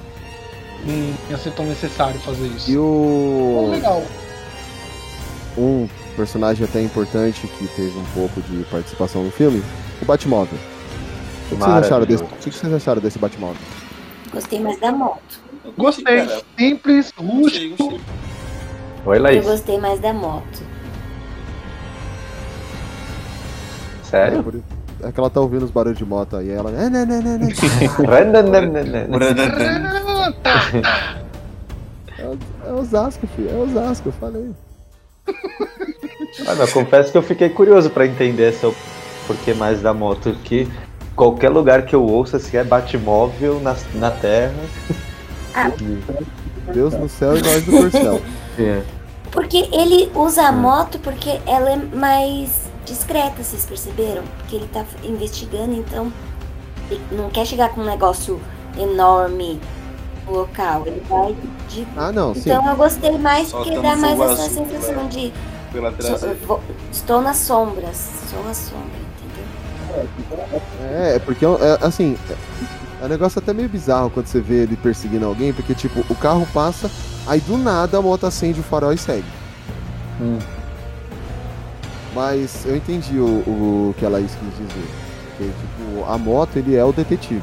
[0.85, 2.71] Não ia ser tão necessário fazer isso.
[2.71, 3.69] E o.
[3.71, 4.03] Legal.
[5.57, 9.63] Um personagem até importante que teve um pouco de participação no filme,
[10.01, 10.57] o Batmóvel.
[11.45, 13.61] O que, vocês acharam desse, o que vocês acharam desse Batmóvel?
[14.31, 15.41] Gostei mais da moto.
[15.77, 16.27] Gostei.
[16.57, 17.99] Simples, rústico.
[19.05, 19.45] Oi, Eu Laís.
[19.45, 20.63] gostei mais da moto.
[24.03, 24.39] Sério?
[24.39, 24.55] É, por
[25.03, 26.71] é que ela tá ouvindo os barulhos de moto aí, ela.
[26.71, 27.05] "É, né."
[32.17, 33.49] É, é Osasco, filho.
[33.49, 34.51] É Osasco, eu falei.
[36.47, 38.73] Ah, não, confesso que eu fiquei curioso pra entender essa
[39.27, 40.67] porquê mais da moto, que
[41.15, 44.53] qualquer lugar que eu ouça se é Batmóvel na, na Terra.
[45.53, 45.71] Ah.
[46.73, 48.21] Deus no céu e nós no porcel.
[48.57, 48.81] É.
[49.31, 54.23] Porque ele usa a moto porque ela é mais discreta, vocês perceberam?
[54.37, 56.11] Porque ele tá investigando, então
[56.89, 58.39] ele não quer chegar com um negócio
[58.77, 59.59] enorme
[60.25, 60.83] no local.
[60.85, 61.35] Ele vai
[61.69, 61.87] de.
[61.95, 62.41] Ah, não, sim.
[62.49, 65.33] Então eu gostei mais Só porque dá mais essa azul, sensação de.
[66.45, 66.61] Vou-
[66.91, 68.09] estou nas sombras.
[68.29, 70.61] Sou a sombra, entendeu?
[70.91, 72.17] É, é porque é, assim.
[73.01, 76.15] É um negócio até meio bizarro quando você vê ele perseguindo alguém, porque tipo, o
[76.15, 76.89] carro passa,
[77.27, 79.25] aí do nada a moto acende o farol e segue.
[80.21, 80.39] Hum.
[82.15, 83.25] Mas eu entendi o,
[83.89, 84.87] o que a Laís quis dizer.
[85.37, 87.41] Que, tipo, a moto ele é o detetive.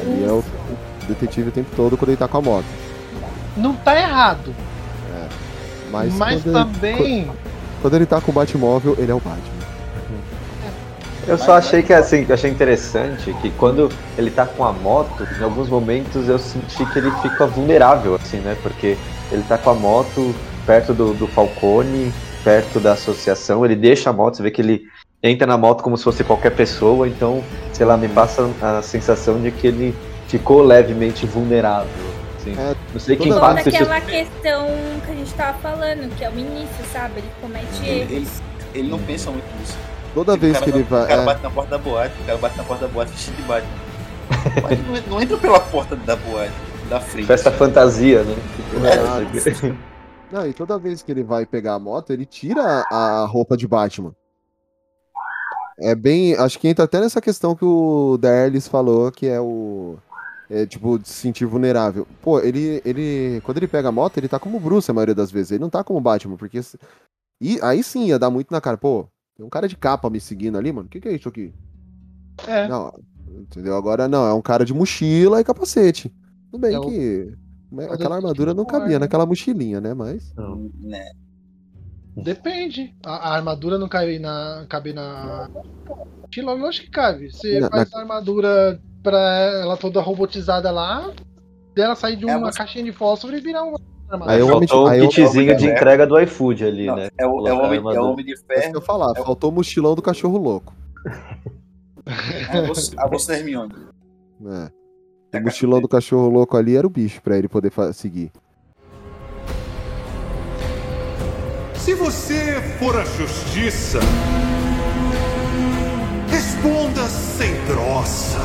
[0.00, 0.63] Ele é o, o
[1.06, 2.66] detetive o tempo todo quando ele tá com a moto.
[3.56, 4.54] Não tá errado.
[5.90, 7.30] Mas, Mas, quando ele- também.
[7.80, 9.64] Quando ele tá com o Batmóvel, ele é o Batman.
[11.26, 13.88] Eu só achei que assim, eu achei interessante que quando
[14.18, 18.38] ele tá com a moto, em alguns momentos eu senti que ele fica vulnerável, assim,
[18.38, 18.56] né?
[18.62, 18.98] Porque
[19.32, 20.34] ele tá com a moto
[20.66, 24.82] perto do, do Falcone, perto da associação, ele deixa a moto, você vê que ele
[25.22, 27.42] entra na moto como se fosse qualquer pessoa, então,
[27.72, 29.94] sei lá, me passa a sensação de que ele
[30.38, 31.90] ficou levemente vulnerável.
[32.36, 32.54] Assim.
[32.92, 34.66] não sei que Toda impacto isso aquela questão
[35.06, 37.18] que a gente tava falando, que é o início, sabe?
[37.20, 38.10] Ele comete Ele, erros.
[38.12, 38.28] ele,
[38.74, 39.78] ele não pensa muito nisso.
[40.12, 41.04] Toda O vez que ele vai- vai.
[41.04, 43.12] O cara é, bate na porta da boate, o cara bate na porta da boate
[43.12, 43.70] vestido de Batman.
[44.62, 46.52] Mas não, não entra pela porta da boate,
[46.90, 47.26] da frente.
[47.26, 48.34] Festa fantasia, né?
[49.62, 49.74] É.
[50.32, 53.56] Não, e toda vez que ele vai pegar a moto, ele tira a a roupa
[53.56, 54.12] de Batman.
[55.78, 56.34] É bem.
[56.34, 59.96] Acho que entra até nessa questão que o Derlis falou, que é o.
[60.50, 62.06] É, tipo, de se sentir vulnerável.
[62.20, 63.40] Pô, ele, ele.
[63.44, 65.52] Quando ele pega a moto, ele tá como Bruce a maioria das vezes.
[65.52, 66.62] Ele não tá como Batman, porque.
[66.62, 66.78] se-
[67.40, 68.76] E aí sim ia dar muito na cara.
[68.76, 70.86] Pô, tem um cara de capa me seguindo ali, mano.
[70.86, 71.52] O que, que é isso aqui?
[72.46, 72.68] É.
[72.68, 72.92] Não,
[73.40, 73.74] entendeu?
[73.76, 76.12] Agora não, é um cara de mochila e capacete.
[76.50, 77.34] Tudo bem É que.
[77.90, 78.98] Aquela armadura não cabia né?
[79.00, 79.94] naquela mochilinha, né?
[79.94, 80.32] Mas.
[80.78, 81.10] Né?
[82.16, 82.94] Depende.
[83.04, 84.66] A, a armadura não cabe na.
[84.68, 85.50] cabe na.
[86.22, 87.32] Mochila, lógico que cabe.
[87.32, 89.18] Você Na- faz a armadura pra
[89.62, 91.12] ela toda robotizada lá,
[91.74, 93.78] dela sair de É, uma você- caixinha de fósforo e virar uma
[94.08, 94.32] armadura.
[94.34, 97.10] Aí eu Faltou o kitzinho de entrega do iFood ali, Não, né?
[97.18, 99.14] é, o, é, o homem, é o Homem de É isso que eu Ferro, falar,
[99.16, 100.74] faltou o mochilão do cachorro louco.
[102.06, 102.60] a
[103.06, 103.74] bolsa, a da Hermione.
[105.32, 105.38] É.
[105.38, 108.30] O mochilão do cachorro louco ali era o bicho pra ele poder seguir.
[111.74, 113.98] Se você for a justiça,
[116.30, 118.38] responda sem troça.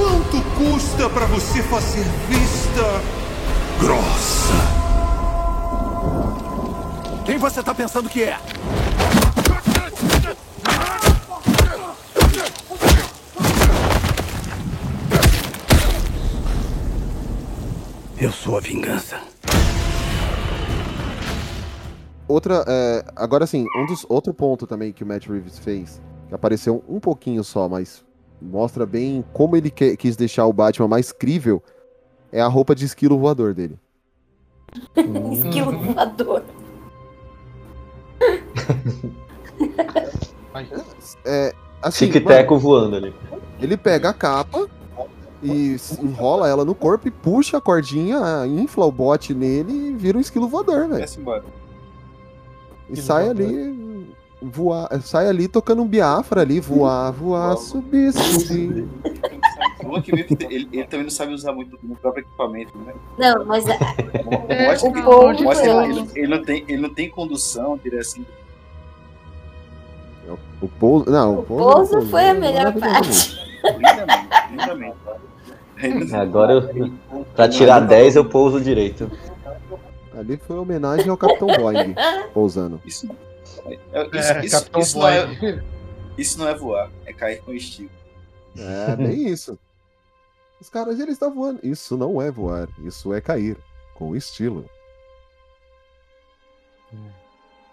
[0.00, 2.80] Quanto custa pra você fazer vista
[3.78, 4.54] grossa?
[7.26, 8.38] Quem você tá pensando que é?
[18.18, 19.20] Eu sou a vingança.
[22.26, 26.34] Outra, é, agora sim, um dos outro ponto também que o Matt Reeves fez, que
[26.34, 28.02] apareceu um pouquinho só, mas
[28.40, 31.62] mostra bem como ele que- quis deixar o Batman mais crível,
[32.32, 33.78] é a roupa de esquilo voador dele.
[35.32, 36.42] Esquilo voador.
[41.24, 43.14] É, assim, Tic-teco voando ali.
[43.60, 44.68] ele pega a capa
[45.42, 50.18] e enrola ela no corpo e puxa a cordinha, infla o bote nele e vira
[50.18, 51.06] um esquilo voador, velho.
[52.90, 53.44] E sai ali
[54.42, 58.86] voar, sai ali tocando um biafra ali, voar, voar, subir, subir.
[59.82, 62.92] O ele, ele também não sabe usar muito o próprio equipamento, né?
[63.18, 63.72] Não, mas a-
[64.68, 67.76] Mostra o que, povo mostra que é- ele, ele não tem, ele não tem condução,
[67.82, 68.24] direção.
[70.60, 73.36] O pouso, não, o pouso, Pouso foi a melhor parte.
[73.64, 74.96] Lindamente,
[75.80, 76.14] lindamente.
[76.14, 76.92] Agora, eu,
[77.34, 79.10] pra tirar 10, eu pouso direito.
[80.16, 81.94] Ali foi homenagem ao Capitão Boeing
[82.34, 82.80] pousando.
[82.84, 85.62] Isso, é, isso, É, isso, isso não é,
[86.18, 87.90] isso não é voar, é cair com estilo.
[88.58, 89.58] É, bem isso.
[90.60, 91.60] Os caras, eles estão voando.
[91.62, 93.56] Isso não é voar, isso é cair.
[93.94, 94.64] Com estilo.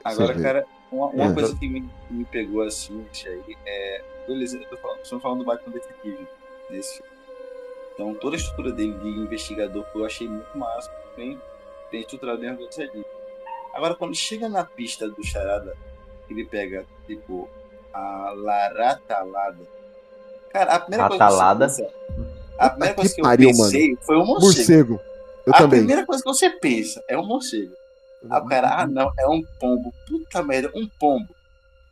[0.03, 0.43] Agora, Você vê.
[0.43, 1.33] cara, uma, uma É.
[1.33, 4.03] coisa que me, me pegou assim, aí, é.
[4.27, 6.27] Beleza, eu tô falando, estou falando do Batman Detetive
[6.69, 7.11] nesse filme.
[7.93, 11.41] Então, toda a estrutura dele de investigador eu achei muito massa, bem,
[11.91, 13.05] bem estruturado, bem organizadinho.
[13.77, 15.77] Agora, quando chega na pista do Charada,
[16.27, 17.47] ele pega, tipo,
[17.93, 19.59] a Laratalada.
[20.51, 21.67] Cara, a primeira Ratalada?
[21.67, 23.99] coisa que você pensa, a primeira coisa que eu pariu, pensei mano.
[24.01, 24.45] foi o morcego.
[24.45, 25.01] Morcego.
[25.45, 25.79] Eu a também.
[25.81, 27.71] primeira coisa que você pensa é um morcego.
[28.23, 29.93] O cara, ah não, é um pombo.
[30.07, 31.35] Puta merda, um pombo.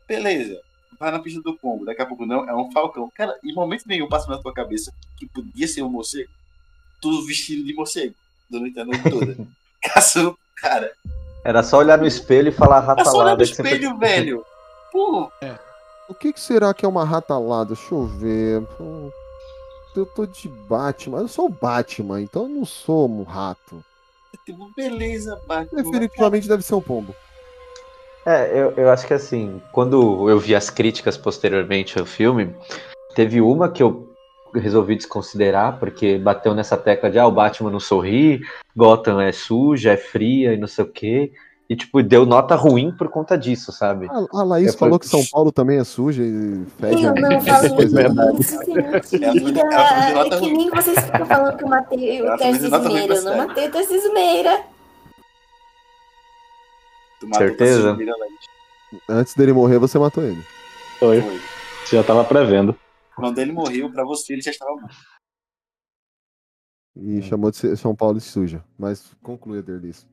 [0.08, 0.60] Beleza,
[0.98, 1.84] vai na pista do pombo.
[1.84, 3.08] Daqui a pouco não, é um falcão.
[3.14, 6.32] Cara, em momento nenhum passa na tua cabeça que podia ser um morcego.
[7.00, 8.14] Tudo vestido de morcego.
[8.50, 9.36] Durante a noite toda.
[9.80, 10.92] Caçando cara.
[11.46, 13.36] Era só olhar no espelho e falar É só olhar ratalada.
[13.36, 14.44] no espelho, velho.
[14.90, 15.30] Pô,
[16.08, 17.72] O que, que será que é uma ratalada?
[17.72, 18.66] Deixa eu ver.
[19.94, 21.20] Eu tô de Batman.
[21.20, 23.80] Eu sou o Batman, então eu não sou um rato.
[24.44, 25.84] tipo, beleza, Batman.
[25.84, 27.14] Definitivamente deve ser um pombo.
[28.26, 32.52] É, eu, eu acho que assim, quando eu vi as críticas posteriormente ao filme,
[33.14, 34.05] teve uma que eu
[34.58, 38.40] resolvi desconsiderar, porque bateu nessa tecla de ah, o Batman não sorri,
[38.76, 41.32] Gotham é suja, é fria e não sei o quê.
[41.68, 44.06] E, tipo, deu nota ruim por conta disso, sabe?
[44.08, 47.02] A, a Laís É, falou foi- que São Paulo também é suja e fede.
[47.02, 48.40] Eu a- não falei é.
[48.40, 48.96] isso, mentira.
[50.26, 53.14] É que nem vocês ficam falando que eu matei o Tarcísio Meira.
[53.16, 54.60] Eu não matei o Tarcísio Meira.
[57.36, 57.96] Certeza?
[59.08, 60.40] Antes dele morrer, você matou ele.
[60.98, 61.20] Foi.
[61.20, 61.40] Foi.
[61.84, 62.76] Você já tava prevendo.
[63.16, 64.94] Quando ele morreu, pra você, ele já estava morto.
[66.94, 68.62] E chamou de São Paulo de suja.
[68.78, 70.06] Mas conclui a Derlis.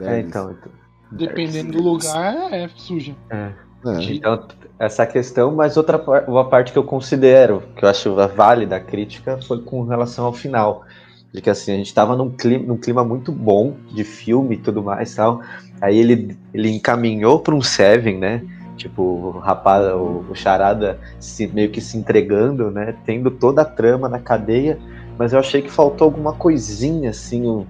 [0.00, 0.72] É, então, então.
[1.10, 3.16] Dependendo do lugar, é suja.
[3.30, 3.52] É.
[3.84, 4.12] É.
[4.12, 4.46] Então,
[4.78, 9.38] essa questão, mas outra uma parte que eu considero, que eu acho válida a crítica,
[9.42, 10.84] foi com relação ao final.
[11.32, 14.58] De que assim, a gente tava num clima, num clima muito bom de filme e
[14.58, 15.42] tudo mais tal.
[15.80, 18.42] Aí ele, ele encaminhou para um Seven, né?
[18.82, 22.96] Tipo, o rapaz, o, o Charada se, meio que se entregando, né?
[23.06, 24.76] Tendo toda a trama na cadeia,
[25.16, 27.64] mas eu achei que faltou alguma coisinha, assim,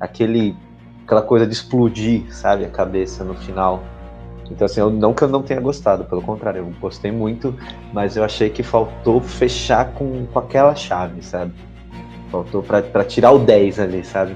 [0.00, 0.56] aquele,
[1.04, 3.84] aquela coisa de explodir, sabe, a cabeça no final.
[4.50, 7.54] Então, assim, eu, não que eu não tenha gostado, pelo contrário, eu gostei muito,
[7.92, 11.52] mas eu achei que faltou fechar com, com aquela chave, sabe?
[12.32, 14.34] Faltou pra tirar o 10 ali, sabe?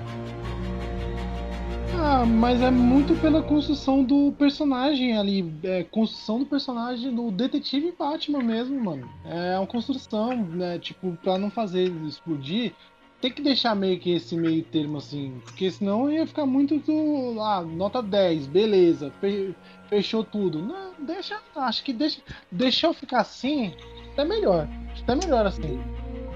[2.05, 5.55] Ah, mas é muito pela construção do personagem ali.
[5.63, 9.09] É construção do personagem do detetive Batman mesmo, mano.
[9.25, 10.79] É uma construção, né?
[10.81, 12.73] Tipo, pra não fazer explodir,
[13.21, 15.41] tem que deixar meio que esse meio termo assim.
[15.45, 17.41] Porque senão ia ficar muito do.
[17.41, 19.13] Ah, nota 10, beleza.
[19.21, 19.55] fe-
[19.89, 20.59] Fechou tudo.
[20.61, 21.39] Não, deixa.
[21.55, 22.21] Acho que deixa.
[22.51, 23.75] Deixa eu ficar assim.
[24.17, 24.67] É melhor.
[24.93, 25.81] Acho que é melhor assim.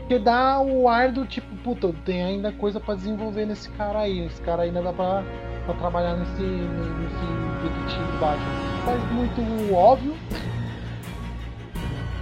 [0.01, 4.21] Porque dá o ar do tipo, puta, tem ainda coisa pra desenvolver nesse cara aí.
[4.21, 5.25] Esse cara ainda dá pra,
[5.67, 8.85] pra trabalhar nesse, nesse detetive Batman.
[8.85, 10.15] Faz muito óbvio.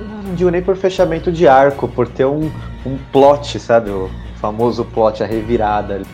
[0.01, 2.47] Eu não digo nem por fechamento de arco, por ter um,
[2.84, 3.90] um plot, sabe?
[3.90, 5.95] O famoso plot, a revirada.
[5.97, 6.07] ali.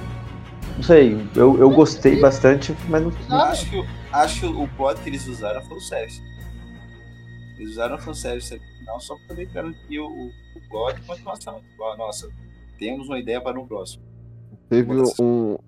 [0.77, 3.13] Não sei, eu, eu gostei bastante, mas não.
[3.43, 6.23] Acho que, o- acho que o plot que eles usaram foi o service.
[7.59, 11.05] Eles usaram o fanservice no final só pra poder garantir o, o, o plot e
[11.07, 11.61] continuação.
[11.61, 12.29] Tipo, ah, nossa,
[12.79, 14.03] temos uma ideia para um próximo.
[14.69, 15.59] Teve um.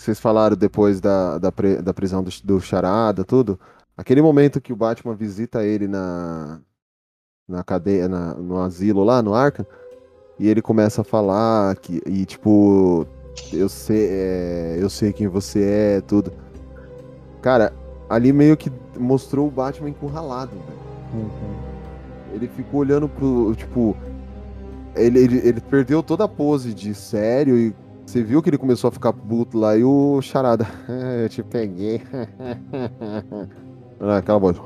[0.00, 3.60] Vocês falaram depois da, da, pre- da prisão do, do Charada, tudo.
[3.94, 6.58] Aquele momento que o Batman visita ele na,
[7.46, 9.66] na cadeia, na- no asilo lá, no Arkham,
[10.38, 13.06] e ele começa a falar que, e tipo,
[13.52, 16.32] eu sei, é, eu sei quem você é, tudo.
[17.42, 17.70] Cara,
[18.08, 21.30] ali meio que mostrou o Batman encurralado, velho.
[22.32, 23.94] Ele ficou olhando pro, tipo,
[24.96, 27.74] ele, ele, ele perdeu toda a pose de sério e
[28.10, 31.42] você viu que ele começou a ficar puto lá e o Charada, "Ah, eu te
[31.42, 32.02] peguei.
[34.02, 34.56] Ah, Aquela voz.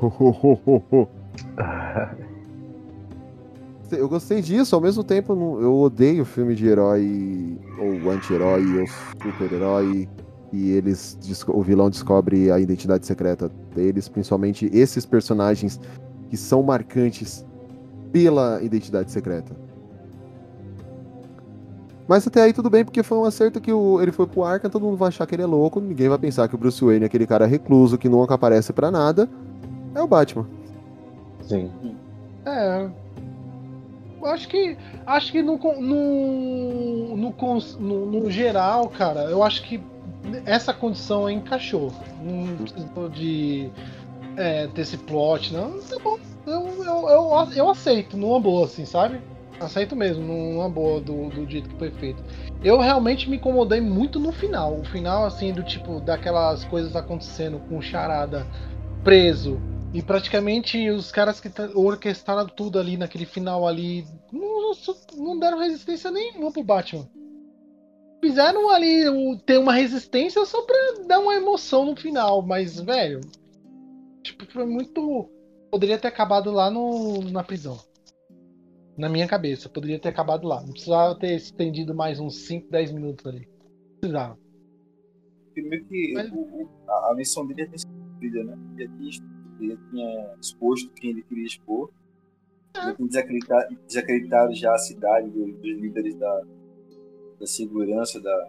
[3.91, 8.87] Eu gostei disso, ao mesmo tempo eu odeio filme de herói ou anti-herói ou
[9.21, 10.09] super-herói
[10.51, 11.17] e eles
[11.49, 15.79] o vilão descobre a identidade secreta deles, principalmente esses personagens
[16.29, 17.45] que são marcantes
[18.11, 19.55] pela identidade secreta.
[22.07, 24.69] Mas até aí tudo bem, porque foi um acerto que o- ele foi pro Arkham,
[24.69, 27.03] todo mundo vai achar que ele é louco, ninguém vai pensar que o Bruce Wayne
[27.03, 29.27] é aquele cara recluso que nunca aparece pra nada.
[29.95, 30.45] É o Batman.
[31.41, 31.71] Sim.
[32.45, 32.87] É.
[34.21, 34.77] eu Acho que.
[35.05, 37.33] Acho que no, no, no,
[37.79, 39.79] no, no geral, cara, eu acho que
[40.45, 41.91] essa condição aí encaixou.
[42.23, 43.69] Não precisou de
[44.37, 45.79] é, ter esse plot, não.
[45.79, 46.17] Tá bom.
[46.45, 49.19] Eu, eu, eu, eu aceito, numa boa, assim, sabe?
[49.59, 52.21] Aceito mesmo, numa boa do, do jeito que foi feito.
[52.63, 54.79] Eu realmente me incomodei muito no final.
[54.79, 58.45] O final, assim, do tipo, daquelas coisas acontecendo com o Charada
[59.03, 59.59] preso.
[59.93, 64.73] E praticamente os caras que tá- orquestraram tudo ali naquele final ali não,
[65.15, 67.07] não deram resistência nenhuma pro Batman.
[68.21, 69.03] Fizeram ali
[69.45, 73.21] ter uma resistência só pra dar uma emoção no final, mas, velho.
[74.21, 75.29] Tipo, foi muito.
[75.71, 77.79] Poderia ter acabado lá no, na prisão.
[78.97, 80.61] Na minha cabeça, poderia ter acabado lá.
[80.61, 83.47] Não precisava ter estendido mais uns 5, 10 minutos ali.
[83.47, 84.37] Não precisava.
[85.53, 88.57] Primeiro que o- a, a missão dele tinha sido cumprida, né?
[88.77, 89.27] Ele tinha,
[89.59, 91.91] ele tinha exposto quem ele queria expor.
[92.75, 96.41] Já tinha desacreditado, desacreditado já a cidade do- dos líderes da,
[97.39, 98.47] da segurança da,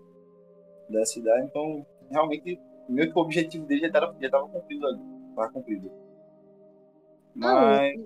[0.91, 1.47] da cidade.
[1.47, 5.01] Então, realmente, meio que o objetivo dele já estava já tava cumprido ali.
[5.35, 5.91] Tava cumprido.
[7.35, 8.01] Mas.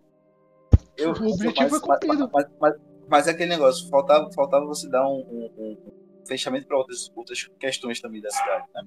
[1.01, 2.31] Eu- o objetivo mas, foi cumprido.
[2.33, 2.75] Mas, mas,
[3.09, 7.43] mas é aquele negócio, faltava, faltava você dar um, um- um fechamento para outras, outras
[7.59, 8.65] questões também da cidade.
[8.75, 8.83] Né?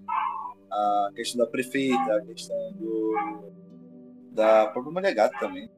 [0.71, 3.51] A questão da prefeita, a questão do,
[4.31, 5.69] da própria mulher gato também.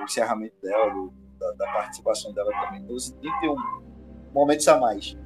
[0.00, 2.82] O encerramento dela, do- da, da participação dela também.
[2.82, 3.56] Então você tem que ter um
[4.32, 5.16] momentos a mais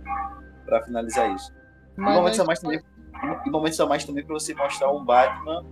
[0.65, 1.53] para finalizar isso.
[1.97, 2.81] E momentos a mais também.
[3.47, 5.65] E momentos a mais também para você mostrar um Batman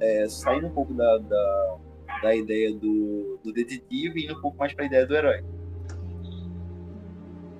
[0.00, 1.76] é, saindo um pouco da, da,
[2.24, 5.44] da ideia do, do detetive e um pouco mais para a ideia do herói.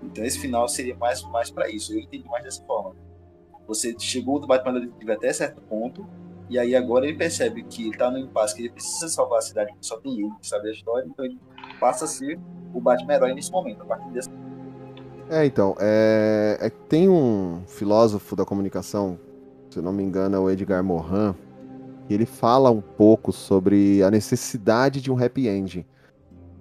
[0.03, 1.93] Então esse final seria mais, mais para isso.
[1.93, 2.97] Eu entendi mais dessa forma.
[3.69, 6.07] Você chegou do Batman detetive até certo ponto,
[6.49, 9.43] E aí agora ele percebe que ele tá no impasse, que ele precisa salvar a
[9.43, 11.39] cidade, que só tem ele que sabe a história, então ele
[11.81, 12.39] passa a ser
[12.73, 14.29] o Batman herói nesse momento, a partir desse
[15.31, 19.19] É, então, é, é tem um filósofo da comunicação,
[19.71, 21.35] se não me engano, é o Edgar Morin,
[22.07, 25.87] que ele fala um pouco sobre a necessidade de um happy end.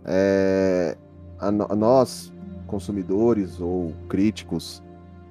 [0.05, 0.97] É,
[1.39, 2.31] a a nós,
[2.67, 4.83] consumidores ou críticos,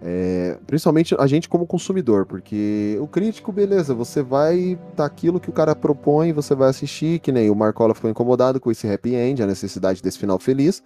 [0.04, 5.48] é, principalmente a gente como consumidor, porque o crítico, beleza, você vai tá aquilo que
[5.48, 9.14] o cara propõe, você vai assistir, que nem o Marcola ficou incomodado com esse happy
[9.14, 10.82] end, a necessidade desse final feliz.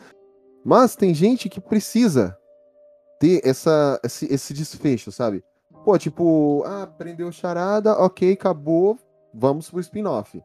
[0.63, 2.37] Mas tem gente que precisa
[3.19, 5.43] ter essa, esse, esse desfecho, sabe?
[5.83, 8.99] Pô, tipo, ah, prendeu charada, ok, acabou,
[9.37, 10.43] vamos pro spin-off.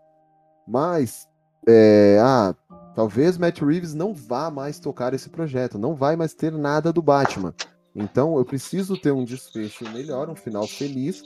[0.68, 1.28] Mas,
[1.68, 2.54] é, ah,
[2.96, 7.02] talvez Matt Reeves não vá mais tocar esse projeto, não vai mais ter nada do
[7.02, 7.54] Batman.
[7.96, 11.24] Então eu preciso ter um desfecho melhor, um final feliz,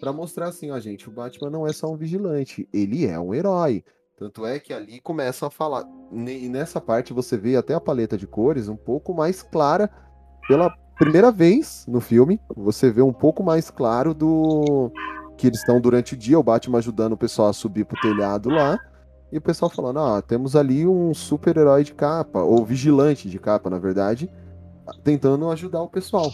[0.00, 3.34] pra mostrar assim, ó, gente, o Batman não é só um vigilante, ele é um
[3.34, 3.84] herói.
[4.16, 5.84] Tanto é que ali começam a falar.
[6.12, 9.88] E nessa parte você vê até a paleta de cores um pouco mais clara.
[10.48, 14.90] Pela primeira vez no filme, você vê um pouco mais claro do.
[15.38, 18.50] Que eles estão durante o dia, o Batman ajudando o pessoal a subir pro telhado
[18.50, 18.78] lá.
[19.32, 23.70] E o pessoal falando, ó, temos ali um super-herói de capa, ou vigilante de capa,
[23.70, 24.28] na verdade,
[25.04, 26.30] tentando ajudar o pessoal.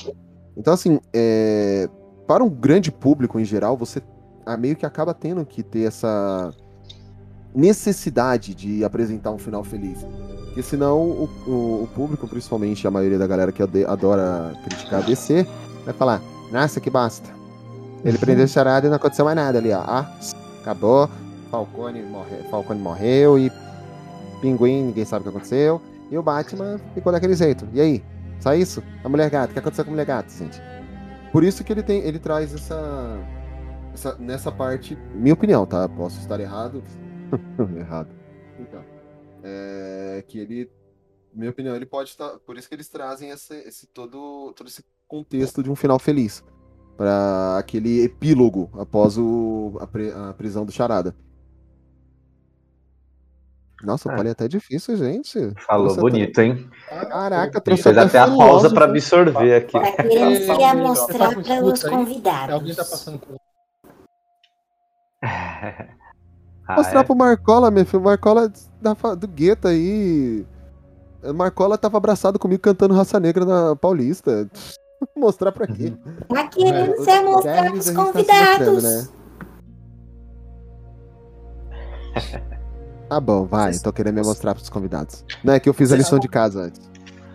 [0.57, 1.89] Então, assim, é,
[2.27, 4.01] para um grande público em geral, você
[4.47, 6.51] ah, meio que acaba tendo que ter essa
[7.55, 10.05] necessidade de apresentar um final feliz.
[10.47, 15.07] Porque senão o, o- o público, principalmente a maioria da galera que adora criticar a
[15.07, 15.47] DC,
[15.85, 17.29] vai falar, nossa, que bosta.
[18.05, 19.81] Ele prendeu o charada e não aconteceu mais nada ali, ó.
[19.81, 20.15] Ah,
[20.61, 21.09] acabou,
[21.51, 23.51] Falcone, morre, Falcone morreu e
[24.43, 25.81] Pinguim, ninguém sabe o que aconteceu.
[26.11, 27.67] E o Batman ficou daquele jeito.
[27.73, 28.05] E aí?
[28.41, 28.83] Só isso?
[29.03, 30.61] A mulher gata, o que aconteceu com a mulher gata, gente?
[31.33, 33.19] Por isso que ele tem, ele traz essa,
[33.95, 35.89] essa nessa parte, minha opinião, tá?
[35.89, 36.83] Posso estar errado.
[37.79, 38.11] errado.
[38.61, 38.85] Então,
[39.43, 40.71] é que ele,
[41.33, 44.85] minha opinião, ele pode estar, por isso que eles trazem esse, esse todo, todo esse
[45.09, 46.45] contexto de um final feliz
[46.97, 51.15] para aquele epílogo após o, a, pri- a prisão do Charada.
[53.83, 54.13] Nossa, Ah.
[54.13, 55.39] o Paulinho é até difícil, gente.
[55.67, 56.71] Falou Trouxe bonito, hein?
[56.91, 59.73] até- Caraca, trouxe fez até a pausa pra absorver aqui.
[59.73, 62.55] Tá querendo se Alguém- mostrar tá para os convidados.
[62.55, 63.37] Alguém tá passando por.
[66.67, 67.05] Ah, Mostrar é?
[67.05, 68.03] pro Marcola, meu filho.
[68.03, 70.47] Marcola da, do gueto aí.
[71.35, 74.49] Marcola tava abraçado comigo cantando Raça Negra na Paulista.
[75.17, 75.93] Mostrar pra quê?
[76.29, 78.69] Tá querendo É, se mostrar Guedes, para os a gente tá convidados.
[78.85, 79.25] mostrando,
[83.09, 83.73] Tá bom, vai.
[83.79, 85.25] Tô querendo me mostrar pros convidados.
[85.43, 86.81] Não é que eu fiz a lição de casa antes.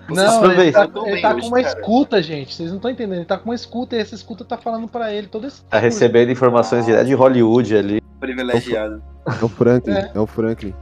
[0.10, 1.80] Não, ele tá, ele tá hoje, com uma cara.
[1.80, 2.56] escuta, gente.
[2.56, 3.18] Vocês não estão entendendo.
[3.20, 5.62] Ele tá com uma escuta e essa escuta tá falando pra ele todo esse.
[5.66, 8.02] Tá recebendo informações direto de Hollywood ali.
[8.20, 9.04] privilegiado.
[9.40, 10.12] É o Franklin, É.
[10.16, 10.74] é, o Franklin.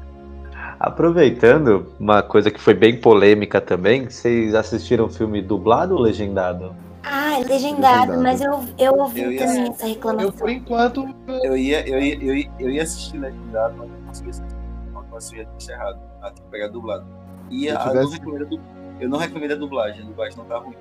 [0.80, 6.76] Aproveitando, uma coisa que foi bem polêmica também, vocês assistiram o filme dublado ou legendado?
[7.04, 8.22] Ah, é legendado, Legendado.
[8.24, 10.32] mas eu, eu ouvi Eu também essa Eu, reclamação.
[10.34, 11.08] por enquanto,
[11.44, 14.56] Eu ia, eu ia, eu ia, eu ia assistir legendado, mas não consegui assistir.
[14.94, 16.00] Não consegui assistir errado.
[16.22, 17.06] Ah, tem que pegar dublado.
[17.50, 18.60] E Se a, tivesse- eu, não recomendo a du-
[19.00, 20.76] eu não recomendo a dublagem, a dublagem não tá ruim.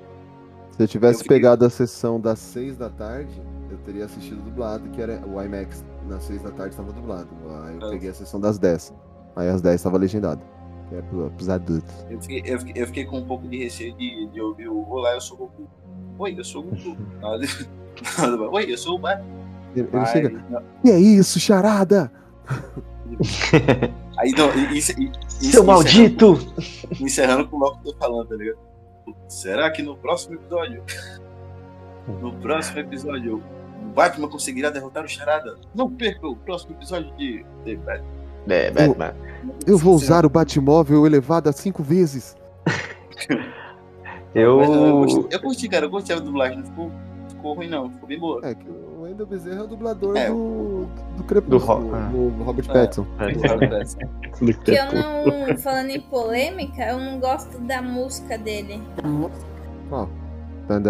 [0.72, 3.40] Se eu tivesse Eu fiquei- pegado a sessão das 6 da tarde,
[3.70, 7.28] eu teria assistido dublado, que era o IMAX nas 6 da tarde estava dublado.
[7.66, 8.93] Aí eu peguei a sessão das 10.
[9.36, 10.40] Aí às 10 estava legendado.
[10.92, 11.92] É pro, pros adultos.
[12.08, 14.88] Eu fiquei, eu, fiquei, eu fiquei com um pouco de receio de, de ouvir o
[14.88, 15.68] Olá, eu sou o Goku.
[16.18, 16.96] Oi, eu sou o Goku.
[18.54, 19.26] Oi, eu sou o Batman.
[19.74, 20.44] Ele, chega.
[20.48, 20.62] não.
[20.84, 22.10] E é isso, charada?
[24.18, 26.32] Aí não, isso, isso- Seu maldito!
[26.32, 28.58] Encerrando, encerrando com o que eu tô falando, tá ligado?
[29.28, 30.82] Será que no próximo episódio?
[32.22, 33.42] No próximo episódio,
[33.82, 35.56] o Batman conseguirá derrotar o Charada?
[35.74, 38.15] Não perca o próximo episódio de The Batman.
[38.48, 39.14] É, Batman.
[39.66, 42.36] Eu, eu vou usar o Batmóvel elevado a cinco vezes.
[44.35, 44.60] eu...
[44.60, 46.90] Eu, curti, eu cara, eu curti a dublagem, não ficou,
[47.28, 48.40] ficou ruim não, ficou bem boa.
[48.44, 50.86] É, que o Wendel Bezerra é o dublador é, do,
[51.16, 51.94] do Crepúsculo, do, Ro...
[51.94, 52.09] ah.
[52.10, 53.06] do Robert Pattinson.
[53.18, 53.32] É,
[54.52, 58.81] que eu não, falando em polêmica, eu não gosto da música dele.
[59.89, 60.09] Qual?
[60.23, 60.27] Oh.
[60.68, 60.89] Não, do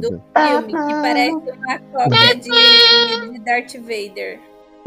[0.00, 4.40] filme, que parece uma cópia de Darth Vader.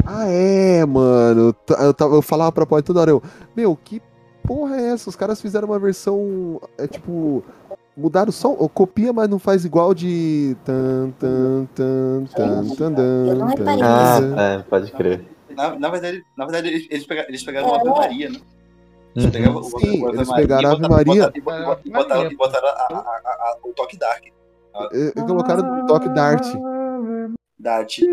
[0.06, 1.52] Ah, é, mano.
[1.52, 3.22] T- Eu, tava, eu falava pra Pode toda hora, eu,
[3.56, 4.02] meu, que
[4.46, 5.08] porra é essa?
[5.08, 7.42] Os caras fizeram uma versão, é tipo,
[7.96, 13.26] mudaram só, ou copia, mas não faz igual de tan, tan, tan, tan, tan, tan,
[13.28, 13.84] Eu tan,
[14.36, 15.24] Ah, é, pode crer.
[15.56, 18.40] Na, na verdade, na verdade eles, eles pegaram, eles pegaram o Ave Maria, né?
[19.14, 19.30] Eles Uhum.
[19.30, 21.32] pegaram o- o- Sim, o Ave eles pegaram e a Ave Maria.
[21.34, 24.24] E botaram, e botaram, e botaram a- a- a- a- o toque dark.
[24.92, 26.44] E, e colocaram o toque Dart.
[27.56, 28.04] Dati.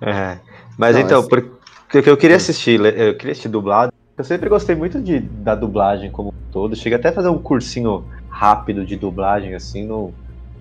[0.00, 0.38] É.
[0.78, 3.90] Mas Não, então, porque eu queria assistir, eu queria assistir dublado.
[4.16, 6.76] Eu sempre gostei muito de, da dublagem como um todo.
[6.76, 10.14] Cheguei até a fazer um cursinho rápido de dublagem, assim, não,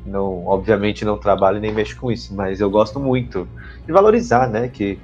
[0.05, 3.49] não, obviamente não trabalho e nem mexo com isso, mas eu gosto muito
[3.85, 4.69] de valorizar, né?
[4.69, 5.01] Que,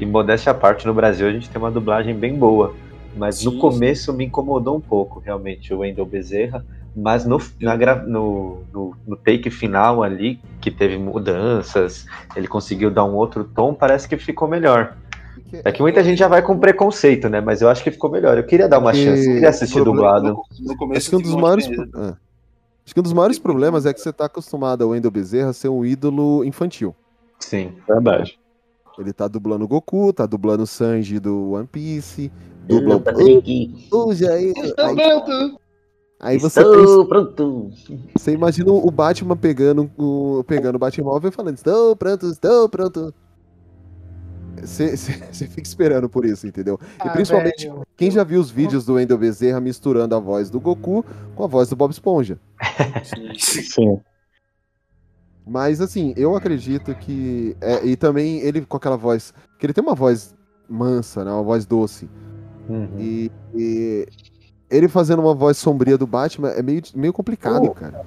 [0.00, 2.76] em modéstia à parte, no Brasil a gente tem uma dublagem bem boa.
[3.14, 6.64] Mas no Sim, começo me incomodou um pouco, realmente, o Wendel Bezerra.
[6.94, 7.76] Mas no, na
[8.06, 13.72] no, no, no take final ali, que teve mudanças, ele conseguiu dar um outro tom,
[13.74, 14.96] parece que ficou melhor.
[15.64, 17.40] É que muita gente já vai com preconceito, né?
[17.40, 18.36] Mas eu acho que ficou melhor.
[18.36, 20.42] Eu queria dar uma Porque chance, eu queria assistir o problema- dublado.
[20.96, 21.68] Acho que um dos maiores.
[21.94, 22.16] ah.
[22.84, 25.68] Acho que um dos maiores problemas é que você tá acostumado ao Wendel Bezerra ser
[25.68, 26.94] um ídolo infantil.
[27.38, 27.72] Sim.
[27.86, 28.38] Verdade.
[28.98, 32.30] Ele tá dublando o Goku, tá dublando o Sanji do One Piece,
[32.66, 33.88] dubla o Patrick.
[33.90, 34.52] o Jair.
[34.56, 35.56] Estou Aí.
[36.20, 37.70] Aí você Estou pensa, pronto.
[38.16, 43.12] você imagina o Batman pegando o pegando o Batmóvel e falando: "Estou pronto, estou pronto".
[44.62, 44.94] Você,
[45.48, 46.78] fica esperando por isso, entendeu?
[47.04, 47.86] E Ah, principalmente velho.
[47.96, 51.46] quem já viu os vídeos do Wendel Bezerra misturando a voz do Goku com a
[51.46, 52.38] voz do Bob Esponja.
[53.38, 54.00] Sim.
[55.46, 57.56] Mas assim, eu acredito que.
[57.60, 59.32] é, e também ele com aquela voz.
[59.58, 60.34] Que ele tem uma voz
[60.68, 61.32] mansa, né?
[61.32, 62.08] Uma voz doce.
[62.68, 62.88] Uhum.
[62.98, 64.06] E, e
[64.70, 67.74] ele fazendo uma voz sombria do Batman é meio, meio complicado, Oh.
[67.74, 68.04] cara.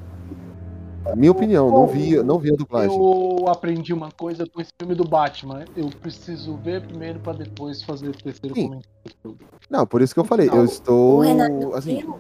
[1.18, 2.98] Minha opinião, não vi, não vi a dublagem.
[2.98, 5.66] Eu aprendi uma coisa com esse filme do Batman.
[5.76, 8.64] Eu preciso ver primeiro pra depois fazer o terceiro Sim.
[8.70, 9.38] comentário.
[9.70, 12.16] Não, por isso que eu falei, eu O estou Renato assim, viu?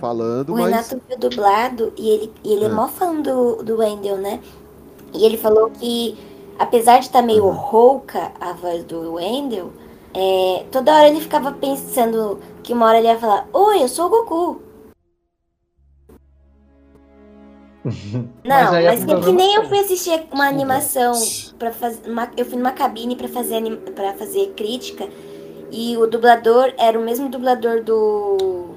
[0.00, 0.64] falando, O mas.
[0.70, 2.74] Renato viu dublado e ele, e ele é Ah.
[2.74, 4.40] mó fã do, do Wendell, né?
[5.12, 6.16] E ele falou que,
[6.58, 9.70] apesar de estar meio rouca a voz do Wendell,
[10.14, 14.06] é, toda hora ele ficava pensando que uma hora ele ia falar: Oi, eu sou
[14.06, 14.62] o Goku.
[18.44, 21.12] Não, mas, é que, problema que nem eu fui assistir uma animação
[21.58, 22.00] para fazer.
[22.36, 23.62] eu fui numa cabine pra fazer
[23.94, 25.08] para fazer crítica
[25.72, 28.74] e o dublador era o mesmo dublador do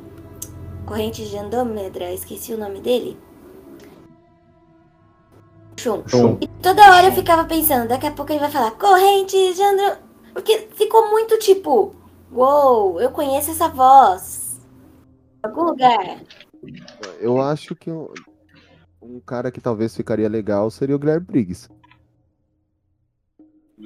[0.86, 3.18] Corrente de Andômeda, esqueci o nome dele.
[5.78, 6.04] Shun.
[6.08, 6.38] Shun.
[6.40, 10.00] E toda hora eu ficava pensando, daqui a pouco ele vai falar Corrente de Andômeda,
[10.34, 11.96] porque ficou muito tipo,
[12.32, 14.60] uou, eu conheço essa voz.
[15.44, 16.22] Algum lugar.
[17.20, 18.08] Eu acho que um,
[19.02, 21.70] um cara que talvez ficaria legal seria o Guilherme Briggs.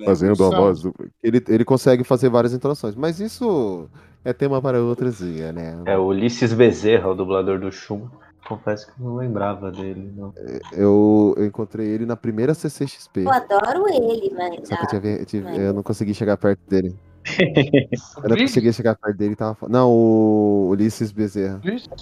[0.06, 0.82] Fazendo a voz.
[0.84, 0.94] do-
[1.24, 3.90] Ele, ele consegue fazer várias entonações, mas isso
[4.24, 5.82] é tema para outras dias, né?
[5.88, 8.08] É o Ulisses Bezerra, o dublador do Shun.
[8.48, 10.34] Confesso que eu não lembrava dele, não.
[10.72, 13.22] Eu, eu encontrei ele na primeira CCXP.
[13.24, 14.68] Eu adoro ele, mas.
[14.68, 16.96] Só que eu, ah, tive- eu tive- mas- eu não consegui chegar perto dele.
[18.24, 19.58] Eu não consegui chegar perto dele, tava.
[19.68, 21.60] Não, o Ulisses Bezerra.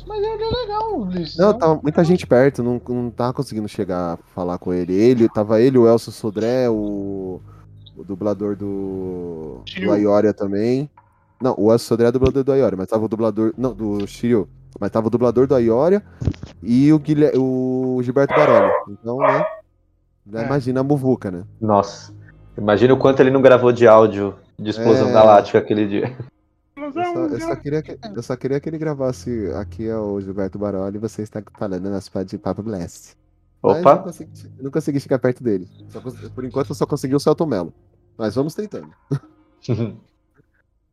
[0.08, 1.36] Mas ele é legal, Ulisses.
[1.36, 4.94] Não, tava muita gente perto, não, não tava conseguindo chegar a falar com ele.
[4.94, 7.42] Ele, tava ele, o Elcio Sodré, o,
[7.98, 9.92] o dublador do, do Shiryu.
[9.92, 10.88] Ayoria também.
[11.42, 13.52] Não, o Elcio Sodré é dublador do Ayoria, mas tava o dublador.
[13.58, 14.48] Não, do Shiryu.
[14.80, 16.04] Mas tava o dublador do Ayoria
[16.62, 18.72] e o, Guilher, o Gilberto Barelli.
[18.90, 19.46] Então, né?
[20.28, 20.46] já É.
[20.46, 21.44] Imagina a muvuca, né?
[21.62, 22.14] Nossa.
[22.58, 25.14] Imagina o quanto ele não gravou de áudio de Explosão É.
[25.14, 26.16] Galáctica aquele dia.
[26.76, 30.20] Eu só, eu só queria que, eu só queria que ele gravasse aqui é o
[30.20, 33.16] Gilberto Baroli e você está falando nosso de Papo Blast.
[33.64, 34.04] Mas eu não Opa!
[34.04, 35.68] consegui, eu não consegui chegar perto dele.
[35.90, 37.74] Só por enquanto eu só consegui o Celto Melo.
[38.18, 38.90] Mas vamos tentando.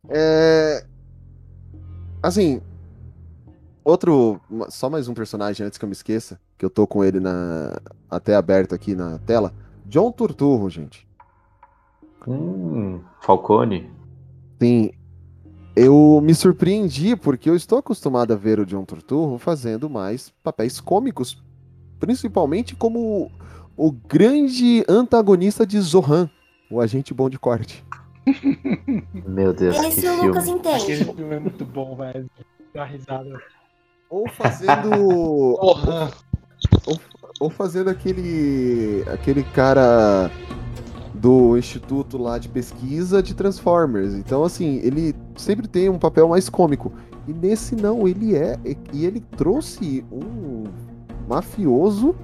[0.09, 0.83] É...
[2.21, 2.61] Assim,
[3.83, 4.39] outro,
[4.69, 7.79] só mais um personagem antes que eu me esqueça, que eu tô com ele na
[8.09, 9.53] até aberto aqui na tela.
[9.85, 11.07] John Turturro, gente.
[12.27, 13.89] hum, Falcone.
[14.61, 14.91] Sim,
[15.75, 20.79] eu me surpreendi porque eu estou acostumado a ver o John Turturro fazendo mais papéis
[20.79, 21.43] cômicos,
[21.99, 23.31] principalmente como
[23.75, 26.29] o grande antagonista de Zohan,
[26.69, 27.83] o agente bom de corte.
[29.27, 30.59] Meu Deus, que Esse o Lucas filme.
[30.61, 31.15] Aquele entende.
[31.15, 32.29] filme é muito bom, velho.
[32.73, 33.39] Dá risada.
[34.13, 34.91] Ou fazendo
[35.59, 36.11] Porra.
[36.85, 36.99] ou,
[37.39, 40.29] ou fazendo aquele aquele cara
[41.15, 44.13] do instituto lá de pesquisa de Transformers.
[44.13, 46.93] Então assim, ele sempre tem um papel mais cômico.
[47.27, 48.59] E nesse não, ele é
[48.93, 50.65] e ele trouxe um
[51.27, 52.15] mafioso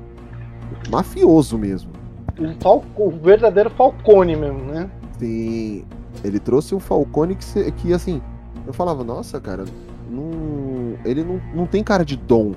[0.91, 1.91] mafioso mesmo.
[2.40, 4.91] Um falco, o verdadeiro Falcone mesmo, né?
[5.18, 5.86] Sim,
[6.24, 8.22] ele trouxe um Falcone que, que assim,
[8.68, 9.66] eu falava, nossa, cara,
[10.10, 10.69] não,
[11.06, 12.53] ele não, não tem cara de dom,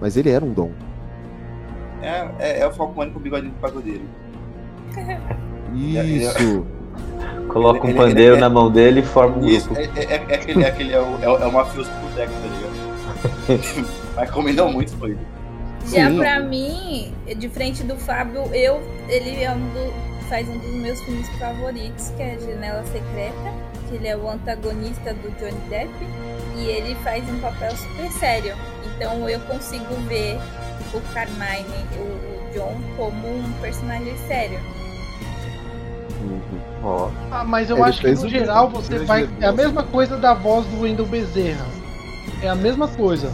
[0.00, 0.70] mas ele era um dom.
[2.02, 4.02] É, é, é o Falcone com o bigodinho de pagodeiro.
[5.74, 6.66] Isso.
[7.48, 9.80] Coloca um Ele- ele- pandeiro ele- na mão dele e forma um Isso, grupo.
[9.80, 12.32] é, é, é aquele, é aquele é o, é o, é o mafioso pro boteco,
[12.32, 13.94] tá ligado?
[14.16, 15.16] Mas combinou muito, foi.
[15.92, 16.18] Já Sim.
[16.18, 19.92] pra mim, de frente do Fábio, eu, ele é um do-
[20.28, 23.52] faz um dos meus filmes favoritos, que é Janela Secreta,
[23.88, 25.90] que ele é o antagonista do Johnny Depp,
[26.56, 28.54] e ele faz um papel super sério.
[28.84, 30.38] Então eu consigo ver
[30.92, 31.64] o Carmine,
[31.96, 34.60] o, o John, como um personagem sério.
[36.82, 39.28] Ó, Ah, mas eu Ele acho que no geral você vai.
[39.40, 41.66] É a mesma coisa da voz do Wendel Bezerra.
[42.42, 43.30] É a mesma coisa.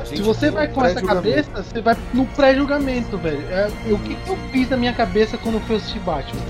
[0.00, 3.42] A Se você vai com essa cabeça, você vai no pré-julgamento, velho.
[3.50, 6.40] É, o que, que eu fiz na minha cabeça quando eu fui assistir Batman?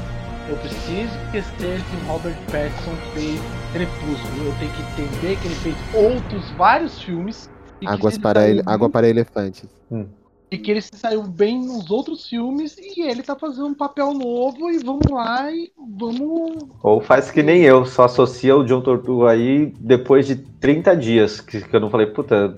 [0.48, 3.40] Eu preciso esquecer que o Robert Pattinson fez
[3.72, 4.46] Crepúsculo.
[4.46, 7.50] Eu tenho que entender que ele fez outros vários filmes.
[7.84, 9.68] Águas para, ele, água para elefantes.
[10.48, 14.14] E que ele se saiu bem nos outros filmes e ele tá fazendo um papel
[14.14, 16.64] novo e vamos lá e vamos.
[16.80, 21.40] Ou faz que nem eu, só associa o John Tortuga aí depois de 30 dias,
[21.40, 22.56] que, que eu não falei, puta,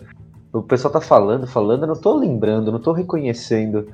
[0.52, 3.88] o pessoal tá falando, falando, eu não tô lembrando, não tô reconhecendo.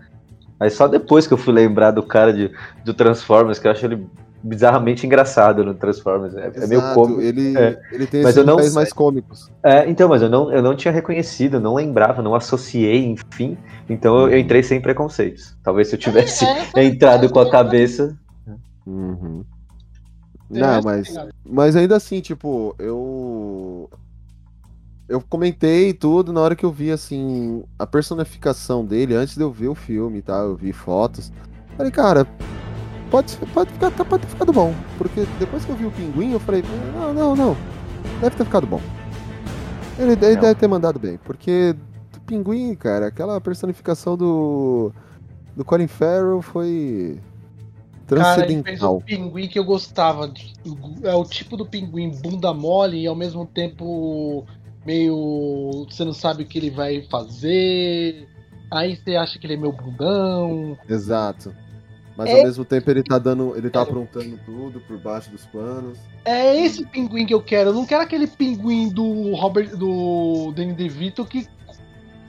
[0.58, 2.50] Aí só depois que eu fui lembrar do cara de,
[2.84, 4.06] do Transformers, que eu acho ele
[4.44, 6.34] bizarramente engraçado no Transformers.
[6.34, 7.20] É, é meio Exato, cômico.
[7.20, 7.80] Ele, É.
[7.90, 9.50] ele tem Mas esses eu não mais cômicos.
[9.62, 13.56] É, então, mas eu não, eu não tinha reconhecido, não lembrava, não associei, enfim.
[13.88, 15.56] Então eu, eu entrei sem preconceitos.
[15.62, 16.44] Talvez se eu tivesse
[16.76, 18.16] É, entrado com a cabeça.
[18.86, 19.44] Uhum.
[20.54, 21.14] É, Não, mas,
[21.44, 23.88] mas ainda assim, tipo, eu.
[25.08, 29.50] Eu comentei tudo na hora que eu vi, assim, a personificação dele, antes de eu
[29.52, 31.30] ver o filme tal, eu vi fotos.
[31.76, 32.26] Falei, cara,
[33.10, 34.74] pode, pode, ficar, tá- pode ter ficado bom.
[34.96, 36.62] Porque depois que eu vi o pinguim, eu falei,
[36.94, 37.56] não, não, não.
[38.20, 38.80] Deve ter ficado bom.
[39.98, 41.18] Ele, ele deve ter mandado bem.
[41.18, 41.74] Porque
[42.12, 44.92] do pinguim, cara, aquela personificação do.
[45.54, 47.20] Do Colin Farrell foi.
[48.08, 48.96] Cara, ele fez Transcendental.
[48.96, 50.32] o pinguim que eu gostava.
[51.02, 54.44] É o tipo do pinguim bunda mole e ao mesmo tempo
[54.86, 55.86] meio.
[55.88, 58.26] Você não sabe o que ele vai fazer.
[58.70, 60.76] Aí você acha que ele é meu bundão.
[60.88, 61.54] Exato.
[62.16, 63.56] Mas É- ao mesmo tempo ele tá dando.
[63.56, 65.98] Ele tá aprontando tudo por baixo dos panos.
[66.24, 67.70] É esse pinguim que eu quero.
[67.70, 69.76] Eu não quero aquele pinguim do Robert.
[69.76, 71.46] do Danny DeVito que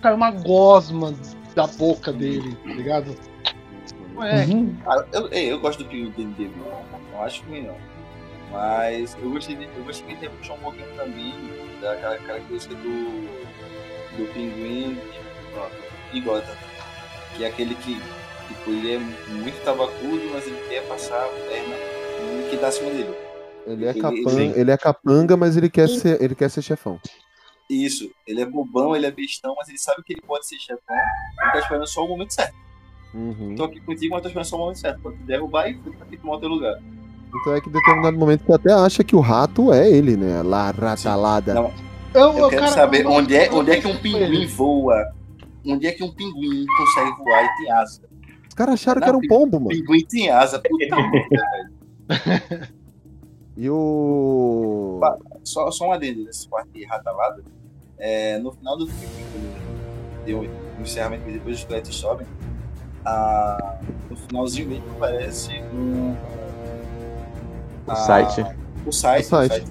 [0.02, 1.14] caiu uma gosma
[1.56, 3.16] da boca dele, tá ligado?
[4.14, 4.46] Não é.
[4.84, 6.54] Cara, eu, eu gosto do pinguim dele, dele,
[7.12, 7.76] não acho ruim não.
[8.52, 11.34] Mas eu gostei, de, eu gostei que ele puxou um pouquinho também
[11.82, 13.22] daquela característica do,
[14.18, 14.98] do pinguim
[16.14, 16.56] e Gotham.
[17.36, 17.96] Que é aquele que
[18.48, 21.76] tipo, ele é muito tabacudo, mas ele quer passar a perna
[22.44, 23.14] no que tá acima dele.
[23.68, 26.62] Ele é, Ele- capanga, ele- ele é capanga, mas ele quer, ser, ele quer ser
[26.62, 27.00] chefão.
[27.70, 30.96] Isso, ele é bobão, ele é bestão, mas ele sabe que ele pode ser chefão
[30.96, 32.54] e tá esperando só o momento certo.
[33.12, 33.56] Uhum.
[33.56, 35.02] Tô aqui contigo, mas tô esperando só o momento certo.
[35.02, 36.80] Pode te derrubar e fica aqui tomar o teu lugar.
[37.42, 40.42] Então é que em determinado momento você até acha que o rato é ele, né?
[40.42, 41.54] Lá, ratalada.
[41.54, 41.74] Não,
[42.14, 45.12] Eu, Eu quero saber onde é, onde é que um pinguim voa.
[45.66, 48.02] Onde é que um pinguim consegue voar e tem asa?
[48.48, 49.70] Os caras acharam que Não, era um pombo, mano.
[49.70, 50.60] Pinguim tem asa.
[50.60, 50.96] Puta
[52.08, 52.70] merda.
[53.58, 55.00] E o.
[55.44, 57.44] Só, só um adendo nessa parte de ratalada.
[57.98, 62.28] É, no final do filme, quando deu o encerramento que depois os créditos sobem,
[63.06, 63.78] a,
[64.10, 66.16] no finalzinho mesmo aparece um.
[67.88, 68.46] O a- site.
[68.86, 69.26] O site.
[69.26, 69.64] O site.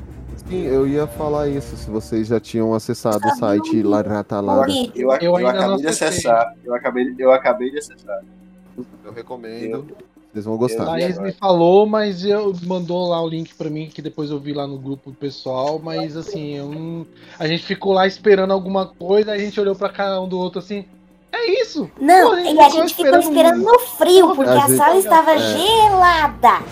[0.48, 4.70] Sim, eu ia falar isso, se vocês já tinham acessado o site La Ratalada.
[4.94, 6.54] Eu, a- Eu eu não acabei de acessar.
[6.64, 8.20] Eu acabei, eu acabei de acessar.
[9.04, 9.64] Eu recomendo.
[9.64, 9.86] Eu-
[10.32, 10.84] Vocês vão gostar.
[10.84, 14.52] Laís me falou, mas eu mandou lá o link pra mim, que depois eu vi
[14.52, 17.06] lá no grupo do pessoal, mas assim, eu não-
[17.38, 20.58] a gente ficou lá esperando alguma coisa, a gente olhou pra cada um do outro
[20.58, 20.84] assim,
[21.32, 21.88] é isso!
[22.00, 25.30] Não, Pô, e a gente ficou esperando no frio, porque A a gente- sala estava
[25.34, 25.38] é.
[25.38, 26.62] gelada.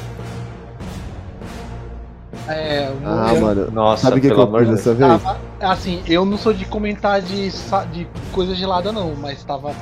[2.49, 3.71] É, o Ah, eu- mano.
[3.71, 5.23] Nossa, Sabe o que, eu amor fiz de dessa vez?
[5.23, 7.51] tava, assim, eu não sou de comentar de,
[7.93, 9.73] de coisa gelada não, mas tava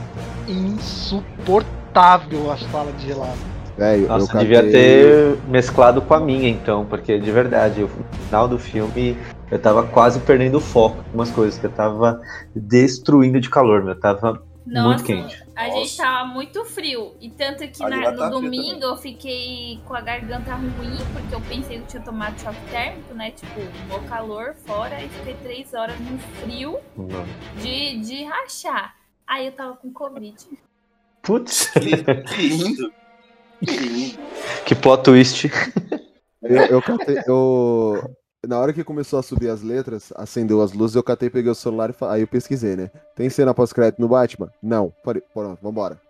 [0.49, 3.51] insuportável a sala de gelado.
[3.79, 4.47] Eu Nossa, catei...
[4.47, 7.89] devia ter mesclado com a minha, então, porque de verdade, o
[8.27, 9.17] final do filme
[9.51, 12.21] eu tava quase perdendo o foco em algumas coisas, que eu tava
[12.55, 13.95] destruindo de calor, meu.
[13.95, 15.39] Eu tava Nossa, muito quente.
[15.61, 17.15] A gente tava muito frio.
[17.21, 21.35] E tanto que na- no tá frio domingo eu fiquei com a garganta ruim, porque
[21.35, 23.31] eu pensei que eu tinha tomado choque térmico, né?
[23.33, 26.79] Tipo, no calor fora, e fiquei três horas no frio
[27.63, 28.97] de, de rachar.
[29.27, 30.37] Aí eu tava com Covid.
[31.23, 32.93] Putz, Que, lindo.
[33.65, 34.19] Que lindo.
[34.65, 35.51] que plot twist.
[36.43, 37.19] Eu, eu catei.
[37.27, 38.17] Eu...
[38.47, 41.55] Na hora que começou a subir as letras, acendeu as luzes, eu catei, peguei o
[41.55, 42.91] celular e fa- aí eu pesquisei, né?
[43.15, 44.51] Tem cena pós-crédito no Batman?
[44.63, 44.95] Não.
[45.05, 46.01] Falei, pronto, vambora.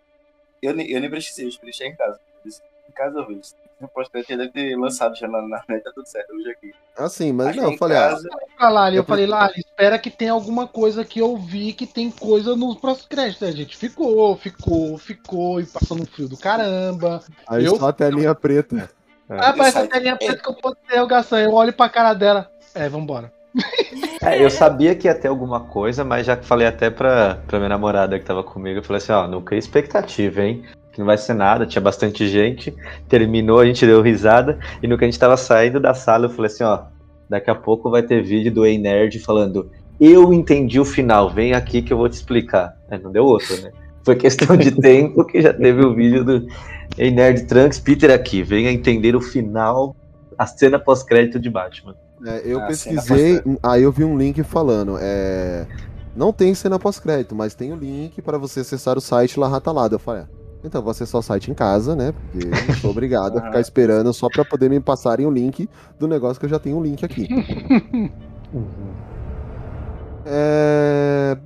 [0.62, 2.20] Eu, nem- eu nem precisei, eu deixei em casa.
[2.46, 3.40] Em casa eu vejo.
[3.80, 6.72] No pós-crédito deve ter lançado já na, na net, tá tudo certo, já aqui.
[6.96, 8.28] Assim, mas Achei não, eu falei, ah, casa.
[8.60, 12.54] Lali, eu falei, Lali, espera que tenha alguma coisa que eu vi que tem coisa
[12.54, 13.42] nos pós-créditos.
[13.42, 17.24] A gente ficou, ficou, ficou, e passando um frio do caramba.
[17.48, 18.88] aí eu, só a telinha preta.
[19.30, 21.38] Ah, parece a telinha preta que eu posso interrogação.
[21.38, 22.50] Eu olho pra cara dela.
[22.74, 23.32] É, vambora.
[24.22, 27.70] É, eu sabia que ia ter alguma coisa, mas já falei até pra, pra minha
[27.70, 30.62] namorada que tava comigo, eu falei assim, ó, não cria expectativa, hein?
[30.92, 32.74] Que não vai ser nada, tinha bastante gente.
[33.08, 36.30] Terminou, a gente deu risada, e no que a gente tava saindo da sala, eu
[36.30, 36.82] falei assim, ó,
[37.30, 41.54] daqui a pouco vai ter vídeo do Ei Nerd falando, eu entendi o final, vem
[41.54, 42.76] aqui que eu vou te explicar.
[42.90, 43.70] É, não deu outro, né?
[44.04, 46.46] Foi questão de tempo que já teve o vídeo do
[46.96, 49.94] Ei Nerd Trunks, Peter aqui, venha entender o final,
[50.36, 51.94] a cena pós-crédito de Batman.
[52.24, 55.66] É, eu Ah, pesquisei, aí eu vi um link falando, é,
[56.14, 59.94] não tem cena pós-crédito, mas tem o link para você acessar o site La Ratalada.
[59.94, 60.28] Eu falei, ah,
[60.62, 62.12] então eu vou acessar o site em casa, né?
[62.12, 65.68] Porque eu não sou obrigado a ficar esperando só para poder me passarem o link
[65.98, 67.26] do negócio que eu já tenho o link aqui.
[70.26, 71.36] É...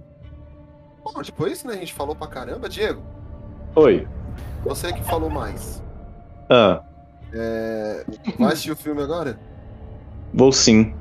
[1.05, 3.03] Bom, depois, né, a gente falou pra caramba, Diego.
[3.77, 4.09] Oi.
[4.65, 5.83] Você que falou mais.
[6.49, 6.83] Ah,
[7.33, 8.05] É...
[8.39, 9.39] Vai assistir o filme agora?
[10.33, 10.95] vou sim.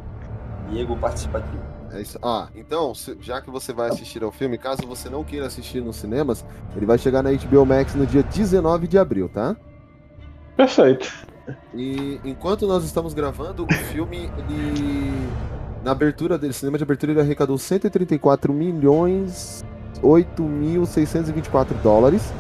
[0.69, 1.61] Diego participativo.
[1.91, 2.17] É isso.
[2.23, 5.80] Ah, então, se- já que você vai assistir ao filme, caso você não queira assistir
[5.81, 6.43] nos cinemas,
[6.75, 9.55] ele vai chegar na HBO Max no dia 19 de abril, tá?
[10.57, 11.11] Perfeito.
[11.73, 15.11] E enquanto nós estamos gravando, o filme, ele.
[15.84, 19.63] Na abertura dele, cinema de abertura, ele arrecadou 134 milhões
[20.03, 22.31] 8.624 dólares.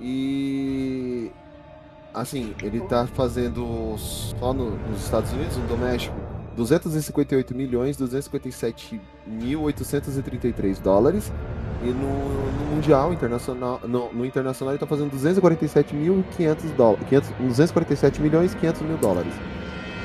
[0.00, 1.30] E.
[2.12, 6.14] Assim, ele tá fazendo só no- nos Estados Unidos, no doméstico,
[6.56, 11.32] 258 milhões 257 mil 833 dólares.
[11.82, 17.04] E no, no Mundial Internacional, no, no Internacional ele tá fazendo 247.500 dólares.
[17.40, 19.34] 247 milhões 500 mil dólares.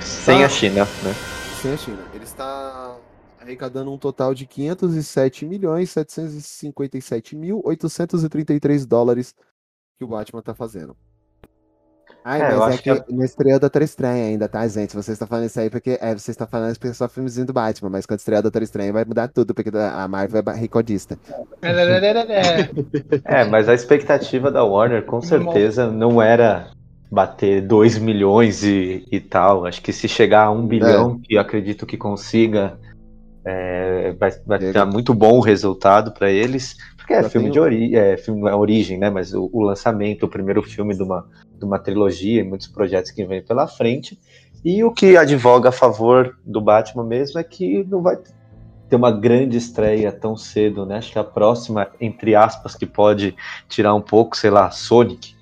[0.02, 0.46] Sem Tá.
[0.46, 1.14] a China, né?
[1.62, 2.00] Sem a China.
[2.14, 2.96] Ele está
[3.40, 9.34] arrecadando um total de 507 milhões 757 mil 833 dólares
[9.98, 10.96] que o Batman tá fazendo.
[12.24, 14.96] Ai, É, mas é que, que não estreou Doutor Estranho ainda, tá, gente?
[14.96, 17.48] Você está falando isso aí porque é, você está falando isso porque é só filmezinho
[17.48, 21.18] do Batman, mas quando estrear Doutor Estranho vai mudar tudo, porque a Marvel é recordista.
[23.24, 26.72] É, mas a expectativa da Warner com certeza não era
[27.12, 29.66] bater 2 milhões e, e tal.
[29.66, 32.78] Acho que se chegar a 1 bilhão, que eu acredito que consiga,
[33.46, 36.76] é, vai, vai dar muito bom o resultado para eles.
[36.98, 39.10] Porque é filme tem de o- ori é, filme não é origem, né?
[39.10, 41.26] Mas o, o lançamento, o primeiro filme de uma,
[41.58, 44.20] de uma trilogia e muitos projetos que vêm pela frente.
[44.64, 48.18] E o que advoga a favor do Batman mesmo é que não vai
[48.90, 50.98] ter uma grande estreia tão cedo, né?
[50.98, 53.36] Acho que a próxima, entre aspas, que pode
[53.68, 55.34] tirar um pouco, sei lá, Sonic.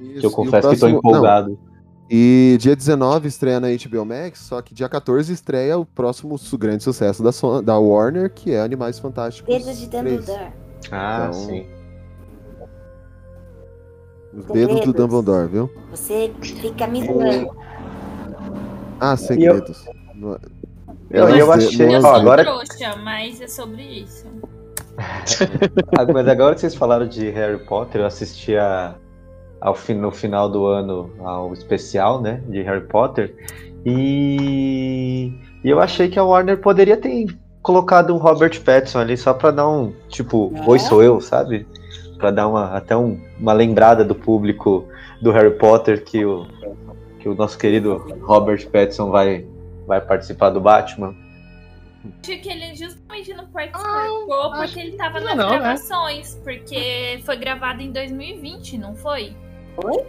[0.00, 1.50] Isso, que eu confesso que tô próximo- empolgado.
[1.50, 1.67] não.
[2.10, 6.56] E dia 19 estreia na HBO Max, só que dia 14 estreia o próximo su-
[6.56, 9.54] grande sucesso da, Son- da Warner, que é Animais Fantásticos.
[9.54, 10.04] Dedo de 3.
[10.26, 10.52] Dumbledore.
[10.90, 11.66] Ah, Então, sim.
[14.32, 14.94] Os dedos do Segredos.
[14.94, 15.70] Dumbledore, viu?
[15.90, 17.50] Você fica me zoando.
[19.00, 19.84] Ah, segredos.
[21.10, 21.86] Eu, não é eu os de- achei.
[21.86, 22.04] é ó, dedos.
[22.20, 24.26] agora, Trouxa, mas é sobre isso.
[25.98, 28.94] Ah, mas agora que vocês falaram de Harry Potter, eu assisti a,
[29.60, 33.34] ao no final do ano ao especial, né, de Harry Potter,
[33.84, 35.32] e,
[35.64, 37.26] e eu achei que a Warner poderia ter
[37.62, 41.66] colocado um Robert Pattinson ali só pra dar um, tipo, oi sou eu, sabe?
[42.18, 44.86] Pra dar uma, até um- uma lembrada do público
[45.22, 46.46] do Harry Potter que o,
[47.20, 49.46] que o nosso querido Robert Pattinson vai,
[49.86, 51.14] vai participar do Batman.
[52.22, 55.58] Acho que ele justamente não participou porque ele tava nas não, né?
[55.58, 56.40] gravações.
[56.42, 59.36] Porque foi gravado em 2020, não foi?
[59.84, 60.06] O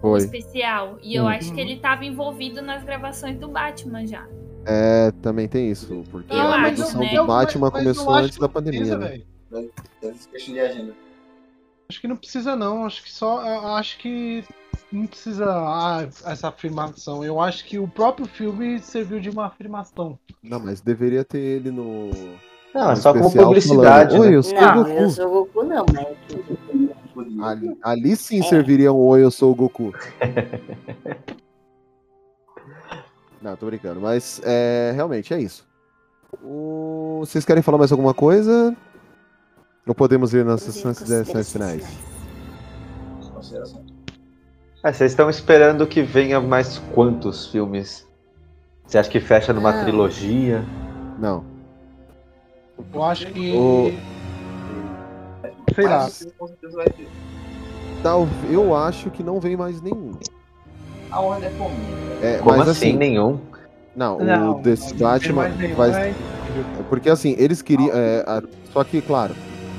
[0.00, 0.18] Foi.
[0.18, 0.98] especial.
[1.02, 1.28] E eu Hum.
[1.28, 4.26] acho que ele tava envolvido nas gravações do Batman já.
[4.66, 7.14] É, também tem isso, porque Eu a acho, produção né?
[7.14, 9.20] do Batman Mas eu começou antes que da não pandemia, precisa, né?
[11.88, 12.84] Acho que não precisa, não.
[12.84, 13.46] Acho que só.
[13.46, 14.44] eu Acho que
[14.92, 17.24] não precisa ah, essa afirmação.
[17.24, 20.18] Eu acho que o próprio filme serviu de uma afirmação.
[20.42, 22.10] Não, mas deveria ter ele no.
[22.74, 24.36] Não, é no só como publicidade, falando, Oi, né?
[24.36, 24.90] eu sou Não, Goku.
[24.90, 26.16] eu sou Goku não, mas.
[27.40, 29.92] Ali, ali sim serviria um Oi, eu sou o Goku.
[33.40, 35.66] Não, tô brincando, mas é, realmente é isso.
[36.42, 38.74] O- Vocês querem falar mais alguma coisa?
[39.86, 41.86] Ou podemos ir nas sessões considerações finais?
[43.32, 43.84] Consideração.
[44.82, 48.06] Ah, vocês estão esperando que venha mais quantos filmes?
[48.86, 50.64] Você acha que fecha numa trilogia?
[51.18, 51.44] Não.
[52.92, 53.52] Eu acho que.
[53.52, 54.15] O-
[55.76, 55.98] Sei lá.
[56.02, 57.06] Mas, com certeza vai ter.
[58.02, 60.12] Tal, eu acho que não vem mais nenhum.
[61.10, 61.76] A Warner é comum.
[62.20, 62.88] É, Como mas assim?
[62.88, 63.38] assim, Nenhum?
[63.94, 66.10] não, Não, o desse não Batman vai.
[66.10, 66.14] né?
[66.88, 67.90] Porque assim, eles queriam.
[67.94, 68.42] é, a-
[68.72, 69.34] Só que, claro,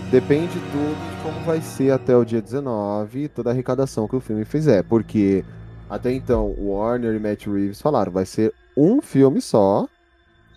[0.09, 4.19] depende tudo de como vai ser até o dia 19 toda a arrecadação que o
[4.21, 4.83] filme fizer.
[4.83, 5.43] Porque
[5.89, 9.87] até então, o Warner e Matt Reeves falaram, vai ser um filme só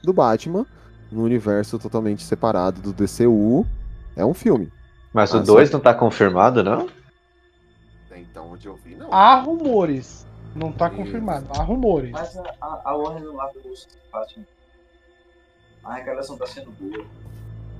[0.04, 0.66] do Batman
[1.10, 3.66] no universo totalmente separado do DCU.
[4.16, 4.70] É um filme.
[5.12, 6.88] Mas o Ah, só 2 que- não tá confirmado, não?
[8.16, 9.12] Então, onde eu vi, não.
[9.12, 10.26] Há rumores.
[10.54, 11.46] Não tá confirmado.
[11.50, 12.10] Há rumores.
[12.12, 13.72] Mas a, a, a Warner não larga o
[14.12, 14.44] Batman.
[15.84, 17.04] A arrecadação tá sendo boa.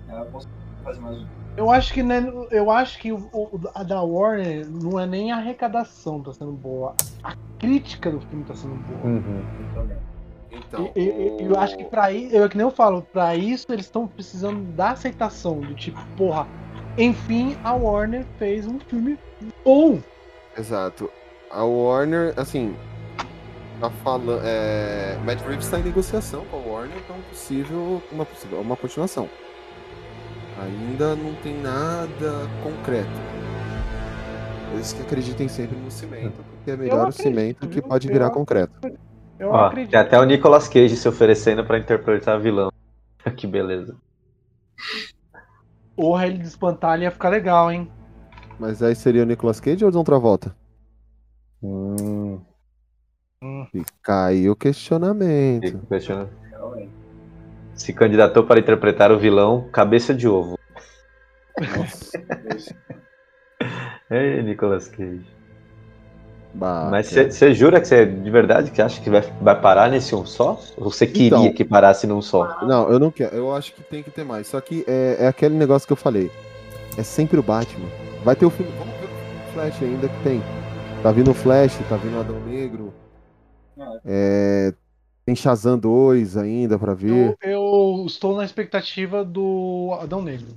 [0.08, 0.52] Ela consegue
[0.84, 1.26] fazer mais um.
[1.56, 5.30] Eu acho que né, eu acho que o, o- a da Warner não é nem
[5.32, 6.94] a arrecadação tá sendo boa.
[7.22, 9.00] A crítica do filme tá sendo boa.
[9.04, 9.42] Uhum.
[10.52, 13.34] Então, E- e- e eu acho que pra isso, eu que nem eu falo, pra
[13.36, 16.46] isso eles estão precisando da aceitação, do tipo, porra,
[16.98, 19.18] enfim, a Warner fez um filme
[19.64, 20.00] bom.
[20.56, 21.10] Exato.
[21.50, 22.76] A Warner, assim,
[23.80, 24.40] tá falando.
[24.44, 25.18] É...
[25.24, 29.28] Matt Reeves está em negociação com a Warner para um possível, uma possível, uma continuação.
[30.62, 33.08] Ainda não tem nada concreto.
[34.74, 38.26] Eles que acreditem sempre no cimento, porque é melhor o acredito, cimento que pode virar
[38.26, 38.72] Eu- concreto.
[39.38, 39.90] Eu Ó, acredito.
[39.90, 42.70] tem até o Nicolas Cage se oferecendo pra interpretar vilão.
[43.36, 43.96] que beleza.
[46.00, 47.86] Porra, ele de espantalho ia ficar legal, hein?
[48.58, 50.56] Mas aí seria o Nicolas Cage ou o John Travolta?
[51.62, 52.40] Hum,
[53.70, 55.66] Fica aí o questionamento.
[55.66, 56.30] fico questionando.
[57.74, 60.58] Se candidatou para interpretar o vilão Cabeça de Ovo.
[64.10, 65.26] Ei, Nicolas Cage.
[66.52, 70.14] Bah, Mas você jura que você de verdade que acha que vai, vai parar nesse
[70.16, 70.60] um só?
[70.76, 71.52] Ou você queria Então.
[71.52, 72.58] que parasse num só?
[72.66, 73.34] Não, eu não quero.
[73.36, 74.48] Eu acho que tem que ter mais.
[74.48, 76.30] Só que é, é aquele negócio que eu falei.
[76.98, 77.86] É sempre o Batman.
[78.24, 78.72] Vai ter o filme.
[78.78, 80.42] Vamos ver o Flash ainda que tem.
[81.02, 82.92] Tá vindo o Flash, tá vindo o Adão Negro.
[84.04, 84.74] É,
[85.24, 87.36] tem Shazam 2 ainda pra ver.
[87.42, 90.48] Eu, eu estou na expectativa do Adão Negro.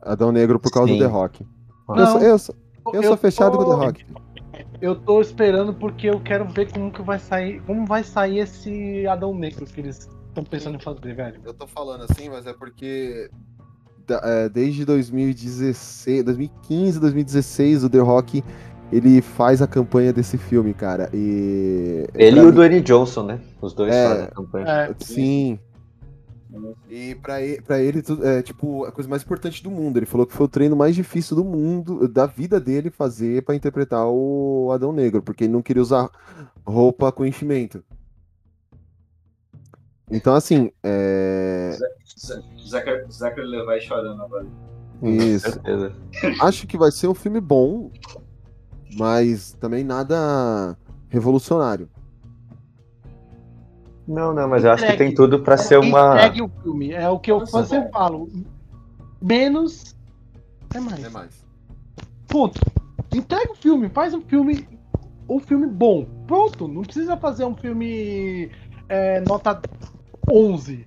[0.00, 0.98] Adão Negro por causa Sim.
[0.98, 1.44] do The Rock.
[1.88, 2.54] Eu, Não, sou, eu, sou,
[2.94, 4.06] eu sou fechado tô- com o The Rock.
[4.82, 9.06] Eu tô esperando porque eu quero ver como que vai sair, como vai sair esse
[9.06, 11.40] Adão Negro que eles estão pensando em fazer, velho.
[11.44, 13.30] Eu tô falando assim, mas é porque
[14.10, 18.42] é, desde 2016, 2015, 2016, o The Rock
[18.92, 21.08] ele faz a campanha desse filme, cara.
[21.14, 23.40] E Ele pra e o mim- Dwayne Johnson, né?
[23.60, 24.66] Os dois É, fazem a campanha.
[24.66, 25.60] É, Sim.
[26.88, 29.96] E pra ele, pra ele tudo- é tipo a coisa mais importante do mundo.
[29.98, 33.54] Ele falou que foi o treino mais difícil do mundo, da vida dele fazer pra
[33.54, 36.10] interpretar o Adão Negro, porque ele não queria usar
[36.66, 37.82] roupa com enchimento.
[40.10, 41.76] Então, assim, é.
[42.68, 44.46] Zachary Zachary Levi chorando agora.
[45.02, 45.46] Isso.
[45.46, 45.92] Com certeza.
[46.42, 47.90] Acho que vai ser um filme bom,
[48.96, 50.76] mas também nada
[51.08, 51.88] revolucionário.
[54.12, 55.10] Não, não, mas eu acho que Entregue.
[55.10, 56.16] tem tudo pra ser uma.
[56.16, 58.28] Entregue o filme, é o que eu sempre falo.
[59.20, 59.96] Menos
[60.74, 61.04] é mais.
[61.04, 61.44] É mais.
[62.28, 62.60] Ponto.
[63.14, 64.68] Entrega o filme, faz um filme.
[65.28, 66.06] Um filme bom.
[66.26, 66.68] Pronto.
[66.68, 68.50] Não precisa fazer um filme
[68.88, 69.60] é, nota
[70.30, 70.86] 11.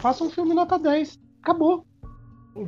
[0.00, 1.18] Faça um filme nota 10.
[1.42, 1.84] Acabou.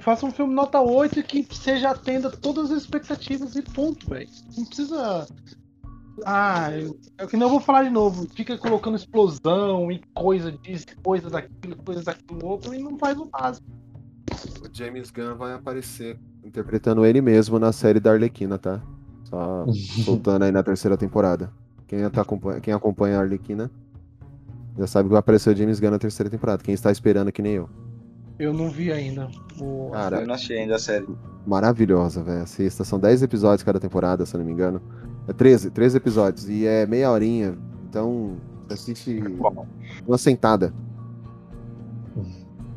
[0.00, 4.28] Faça um filme nota 8 que seja atenda todas as expectativas e ponto, velho.
[4.56, 5.26] Não precisa.
[6.24, 6.68] Ah,
[7.18, 8.26] é que não vou falar de novo.
[8.34, 13.24] Fica colocando explosão e coisa disso, coisa daquilo, coisa daquilo outro e não faz o
[13.24, 13.66] básico.
[14.62, 18.80] O James Gunn vai aparecer interpretando ele mesmo na série da Arlequina, tá?
[19.24, 19.66] Só
[20.04, 21.50] soltando aí na terceira temporada.
[21.86, 23.70] Quem, tá, acompanha, quem acompanha a Arlequina
[24.78, 26.62] já sabe que vai aparecer o James Gunn na terceira temporada.
[26.62, 27.68] Quem está esperando que nem eu.
[28.38, 29.28] Eu não vi ainda.
[29.60, 29.90] O...
[29.92, 31.06] Cara, Eu não achei ainda a série.
[31.46, 32.42] maravilhosa, velho.
[32.42, 32.84] Assista.
[32.84, 34.80] São 10 episódios cada temporada, se eu não me engano.
[35.30, 36.48] É 13, 13 episódios.
[36.48, 37.56] E é meia horinha.
[37.88, 38.32] Então,
[38.66, 39.22] você assiste
[40.06, 40.72] uma sentada.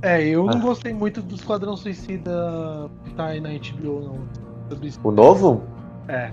[0.02, 0.62] É, eu não Ah.
[0.62, 4.94] gostei muito do Esquadrão Suicida que tá aí na HBO, não.
[5.04, 5.64] O novo?
[6.08, 6.32] É.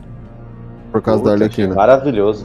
[0.93, 1.75] Por causa Puta, da Arlequina.
[1.75, 2.45] Maravilhoso.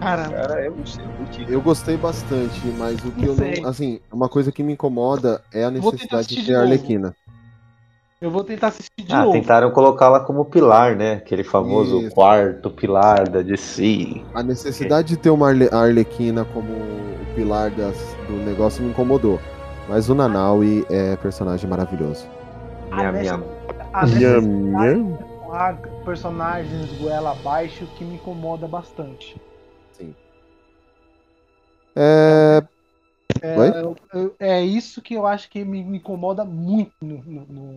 [0.00, 1.48] Cara, Cara, eu gostei, eu.
[1.48, 3.60] Eu gostei bastante, mas o que eu sei.
[3.60, 3.68] não.
[3.68, 7.14] Assim, uma coisa que me incomoda é a necessidade de ter a novo.
[8.20, 9.32] Eu vou tentar assistir de Ah, novo.
[9.32, 11.14] tentaram colocá-la como pilar, né?
[11.14, 12.14] Aquele famoso Isso.
[12.14, 14.24] quarto pilar da DC.
[14.34, 19.38] A necessidade de ter uma Arlequina como o pilar das- do negócio me incomodou.
[19.88, 22.28] Mas o Nanaui é personagem maravilhoso.
[22.92, 23.34] Minha, minha.
[23.92, 25.16] A Nham, necessidade nham.
[25.16, 29.40] de empurrar personagens goela abaixo que me incomoda bastante.
[29.92, 30.12] Sim.
[31.94, 32.62] É.
[33.40, 33.68] É, Oi?
[33.68, 37.76] eu- eu- é isso que eu acho que me, me incomoda muito no, no, no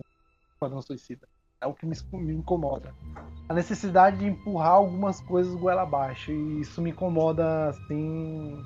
[0.62, 1.26] Esquadrão Suicida.
[1.60, 2.94] É o que me, me incomoda.
[3.48, 6.30] A necessidade de empurrar algumas coisas goela abaixo.
[6.30, 8.60] E isso me incomoda, assim.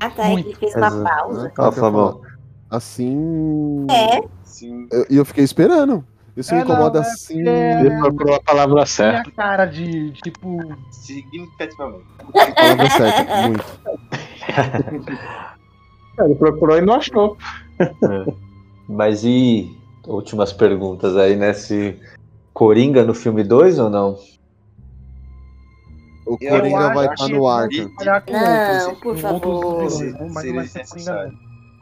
[0.00, 0.30] Ah, tá.
[0.32, 1.52] Ele fez uma pausa.
[1.58, 2.20] Ah, Fabão.
[2.70, 3.86] Assim.
[3.90, 4.28] É.
[4.44, 4.88] Sim.
[4.92, 6.04] Eu- E eu, fiquei esperando.
[6.36, 7.40] Isso me É, não, incomoda é assim.
[7.40, 9.30] Ele procurou a palavra Minha certa.
[9.32, 10.58] cara de, tipo.
[10.92, 12.04] Significativamente.
[12.32, 13.64] Palavra certa, muito.
[16.18, 17.36] Ele procurou e não achou.
[17.80, 17.86] É.
[18.88, 19.76] Mas e
[20.06, 21.52] últimas perguntas aí, né?
[21.52, 21.98] Se
[22.52, 24.16] Coringa no filme 2 ou não?
[26.26, 27.76] O Eu Coringa acho vai estar no Arca.
[27.76, 29.74] vai trabalhar com Não, outros, por com outros favor.
[29.74, 30.84] vilões, Se- não, mas não vai ser.
[30.86, 31.32] Coringa, não.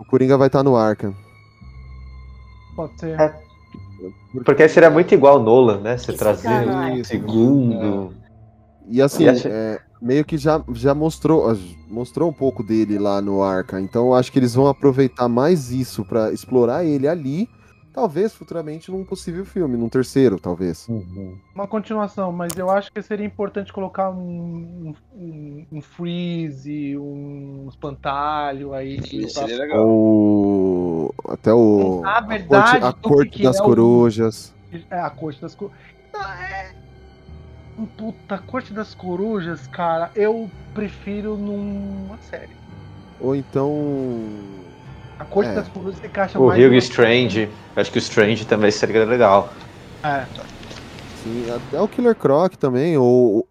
[0.00, 1.14] O Coringa vai estar no Arca.
[2.76, 3.18] Pode ser.
[3.20, 3.44] É.
[4.44, 5.96] Porque aí seria muito igual o Nolan, né?
[5.96, 8.12] Você trazer um segundo.
[8.86, 11.56] E assim, E acha- é, meio que já, já mostrou,
[11.88, 13.80] mostrou um pouco dele lá no Arca.
[13.80, 17.48] Então eu acho que eles vão aproveitar mais isso pra explorar ele ali.
[17.92, 20.88] Talvez futuramente num possível filme, num terceiro, talvez.
[20.88, 21.38] Uhum.
[21.54, 28.74] Uma continuação, mas eu acho que seria importante colocar um, um, um freeze, um espantalho
[28.74, 29.00] aí.
[29.30, 29.86] Seria legal.
[29.86, 34.54] Ou até o Na a verdade, corte, a corte que das é o- corujas.
[34.90, 35.78] É, a corte das corujas.
[36.40, 36.83] É.
[37.78, 42.52] Um Puta, a corte das corujas, cara, eu prefiro numa série.
[43.20, 43.72] Ou então
[45.18, 45.54] A corte É.
[45.54, 46.60] das corujas se encaixa O mais.
[46.60, 47.48] Hugh numa- Strange.
[47.76, 49.48] Acho que o Strange também seria legal.
[50.02, 50.24] É.
[51.22, 53.46] sim, até o Killer Croc também, ou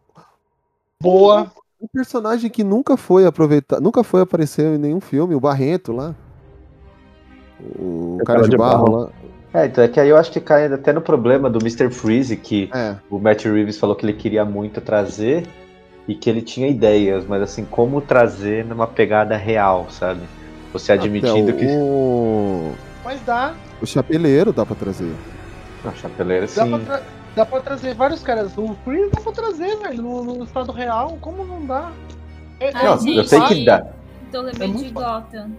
[1.02, 1.52] Boa.
[1.82, 6.14] um personagem que nunca foi aproveitado, nunca foi aparecer em nenhum filme, o Barreto lá.
[7.80, 9.10] O O cara de barro lá.
[9.54, 11.90] É, então é que aí eu acho que cai até no problema do Mr.
[11.92, 15.46] Freeze, que É, o Matt Reeves falou que ele queria muito trazer
[16.08, 20.22] e que ele tinha ideias, mas assim, como trazer numa pegada real, sabe?
[20.74, 21.66] Você admitindo até que.
[21.68, 22.74] o,
[23.06, 23.54] Mas dá.
[23.80, 25.14] o chapeleiro dá pra trazer.
[25.86, 26.86] Não, chapeleiro Dá pra, sim.
[26.86, 27.04] tra-
[27.36, 28.58] dá pra trazer vários caras.
[28.58, 31.16] O Freeze dá pra trazer, velho, no, no estado real.
[31.22, 31.92] Como não dá?
[32.60, 33.86] É, Não, gente, eu sei que dá.
[34.32, 35.52] Tô lembrando É de Gotham.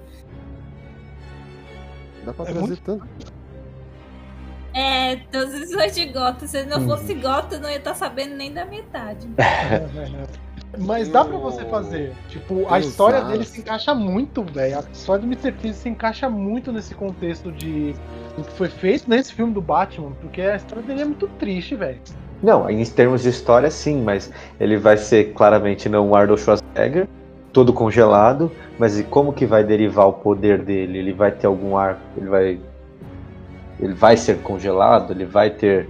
[2.24, 3.33] Dá pra É trazer muito- tanto.
[4.74, 6.48] É, todas as visões de Gotham.
[6.48, 6.88] Se não Uhum.
[6.88, 9.28] fosse Gotham, eu não ia estar sabendo nem da metade.
[10.78, 12.12] Mas dá pra você fazer.
[12.28, 14.78] Tipo, a história os dele se encaixa muito, velho.
[14.78, 15.52] A história do Mr.
[15.52, 17.94] Freeze se encaixa muito nesse contexto de
[18.36, 21.76] do que foi feito nesse filme do Batman, porque a história dele é muito triste,
[21.76, 22.00] velho.
[22.42, 27.06] Não, em termos de história, sim, mas ele vai ser claramente não um Arnold Schwarzenegger,
[27.52, 30.98] todo congelado, mas e como que vai derivar o poder dele?
[30.98, 32.58] Ele vai ter algum ar, ele vai
[33.80, 35.88] ele vai ser congelado, ele vai ter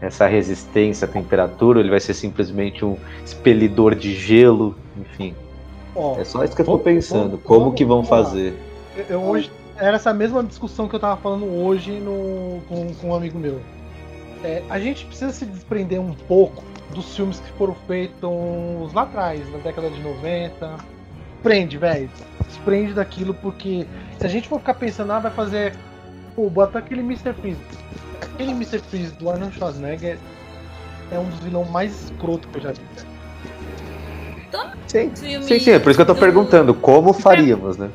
[0.00, 5.34] essa resistência à temperatura, ele vai ser simplesmente um expelidor de gelo, enfim.
[5.94, 8.54] Ó, É só isso que eu tô pensando, vamos- como que vão fazer?
[8.96, 13.08] Eu, eu hoje era essa mesma discussão que eu tava falando hoje no, com, com
[13.10, 13.60] um amigo meu.
[14.44, 16.62] É, a gente precisa se desprender um pouco
[16.94, 20.76] dos filmes que foram feitos lá atrás, na década de 90.
[21.42, 22.10] Prende, velho.
[22.46, 23.86] Desprende daquilo, porque
[24.18, 25.74] se a gente for ficar pensando, ah, vai fazer.
[26.34, 27.32] Pô, bota aquele Mr.
[27.34, 27.60] Freeze.
[28.22, 28.78] Aquele Mr.
[28.78, 30.18] Freeze do Arnold Schwarzenegger
[31.10, 32.80] é um dos vilões mais escroto que eu já vi.
[34.86, 37.90] Sim, sim, sim, é por isso que eu tô do- perguntando, como faríamos, né?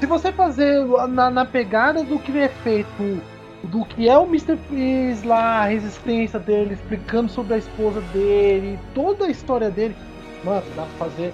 [0.00, 3.22] Se você fazer na, na pegada do que é feito,
[3.64, 4.56] do que é o Mr.
[4.68, 9.96] Freeze lá, a resistência dele, explicando sobre a esposa dele, toda a história dele,
[10.44, 11.32] mano, dá pra fazer.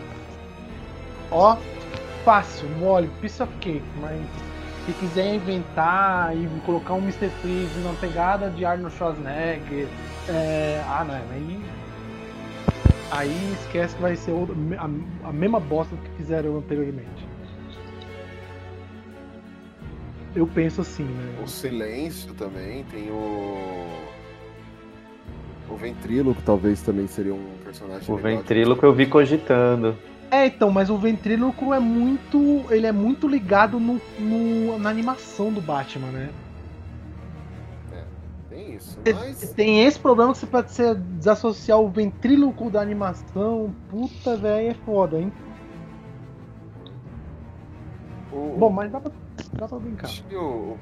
[1.30, 1.56] Ó,
[2.24, 4.20] fácil, mole, piece of cake, mas
[4.86, 7.28] se quiser inventar e colocar um Mr.
[7.40, 9.86] Freeze na pegada de Arnold Schwarzenegger,
[10.28, 11.62] é, ah não, aí.
[13.10, 17.26] Aí esquece que vai ser outra- a, a mesma bosta que fizeram anteriormente.
[20.34, 21.42] Eu penso assim, né?
[21.44, 23.86] O silêncio também, tem o.
[25.68, 28.12] O ventríloco talvez também seria um personagem.
[28.12, 29.96] O ventríloco eu vi cogitando.
[30.32, 32.64] É, então, mas o ventríloco é muito.
[32.70, 36.30] Ele é muito ligado no, no- na animação do Batman, né?
[38.48, 38.98] Tem isso.
[39.04, 43.74] Mas Tem esse problema que você pode ser, desassociar o ventríloco da animação.
[43.90, 45.30] Puta, velho, é foda, hein?
[48.32, 49.12] o, Bom, mas dá pra,
[49.52, 50.06] dá pra brincar.
[50.06, 50.76] acho que o,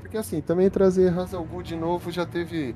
[0.00, 2.74] porque assim, também trazer Hazel Ghul de novo já teve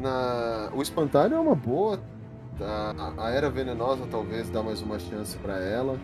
[0.00, 2.00] na o Espantalho é uma boa.
[2.60, 5.98] A, a Era Venenosa talvez dá mais uma chance pra ela.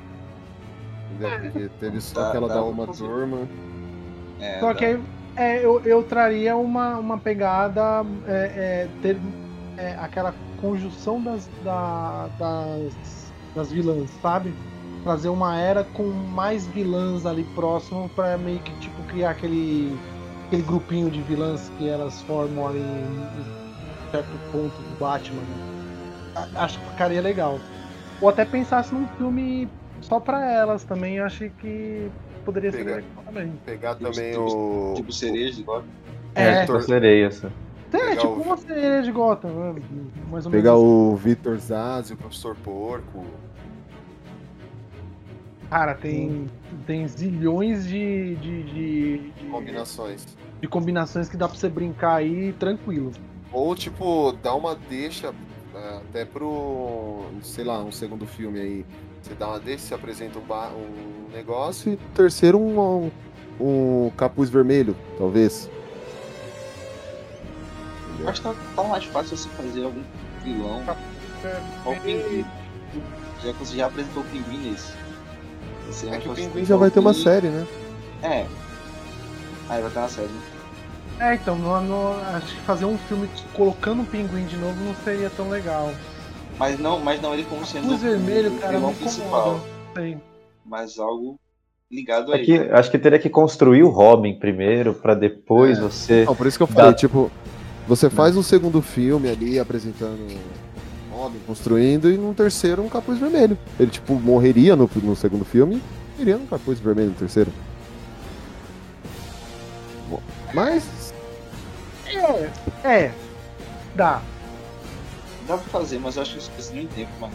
[1.18, 3.48] Porque teve só Dá- aquela dá da uma turma.
[4.40, 4.74] É, Só dá.
[4.74, 5.00] que aí
[5.36, 8.04] é, eu, eu traria uma, uma pegada.
[8.26, 9.18] É, é, ter
[9.76, 14.52] é, aquela conjunção das, da- das, das vilãs, sabe?
[15.04, 19.96] Trazer uma era com mais vilãs ali próximo pra meio que tipo criar aquele.
[20.46, 25.42] aquele grupinho de vilãs que elas formam ali em certo ponto do Batman.
[25.42, 25.75] A-
[26.54, 27.58] Acho que ficaria legal.
[28.20, 29.68] Ou até pensasse num filme
[30.00, 32.10] só pra elas também, eu achei que
[32.44, 33.52] poderia ser Pegar- legal também.
[33.64, 34.94] Pegar também o.
[34.96, 35.86] Tipo cereja de Gotham.
[36.34, 37.46] É, Tipo sereia, assim.
[37.46, 37.50] É,
[37.98, 39.82] Pegar tipo o- uma sereia de Gotham, né?
[40.30, 40.86] mais ou Pegar menos.
[40.86, 43.24] o Vitor Zazzi, o Professor Porco.
[45.70, 46.46] Cara, tem,
[46.86, 50.24] tem zilhões de, de, de, de- Combinações.
[50.60, 53.10] de combinações que dá pra você brincar aí tranquilo.
[53.52, 55.32] Ou, tipo, dá uma deixa é,
[55.98, 57.24] até pro.
[57.42, 58.86] sei lá, um segundo filme aí.
[59.22, 63.10] Você dá uma deixa, você apresenta um, ba- um negócio e terceiro um, um,
[64.06, 65.68] um capuz vermelho, talvez.
[68.20, 70.02] Eu Acho que tá, tá mais fácil você fazer algum
[70.42, 70.82] vilão.
[71.82, 72.44] Qual o pinguim?
[73.42, 74.92] Já que você já apresentou o pinguim nesse.
[75.88, 77.66] Você É que o Pinguim já vai ter uma série, né?
[78.22, 78.46] É.
[79.68, 80.30] Aí vai ter uma série.
[81.18, 84.94] É, então, não, não- acho que fazer um filme colocando um pinguim de novo não
[84.96, 85.90] seria tão legal.
[86.58, 89.60] Mas não, mas não ele como sendo Capuz vermelho, o cara, me principal.
[89.94, 90.18] Sei.
[90.64, 91.38] Mas algo
[91.90, 92.70] ligado a É ele.
[92.72, 96.24] acho que teria que construir o Robin primeiro, pra depois você.
[96.24, 97.30] Não, por isso que eu falei, tipo,
[97.86, 100.18] você faz um segundo filme ali apresentando
[101.12, 103.56] o Robin, construindo, e num terceiro um capuz vermelho.
[103.78, 105.82] Ele, tipo, morreria no, no segundo filme
[106.18, 107.50] e iria no capuz vermelho no terceiro.
[110.54, 111.05] Mas.
[112.16, 113.12] É, é.
[113.94, 114.20] Dá.
[115.46, 117.32] Dá pra fazer, mas eu acho que isso precisa de tempo, mano.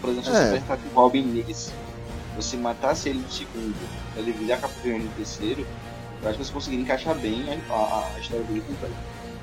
[0.00, 0.40] Por exemplo, se É.
[0.42, 1.70] você apertar com o Robin nesse,
[2.36, 3.74] você matasse ele no segundo,
[4.16, 5.66] ele virar vermelho no terceiro,
[6.22, 8.94] eu acho que você conseguiria encaixar bem a, a, a história dele completa.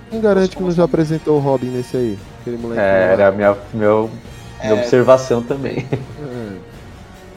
[0.09, 2.19] Quem garante que não já apresentou o Robin nesse aí?
[2.41, 2.81] Aquele moleque.
[2.81, 4.09] É, era a minha, meu,
[4.61, 4.73] minha É.
[4.73, 5.85] observação também.
[5.91, 6.57] É.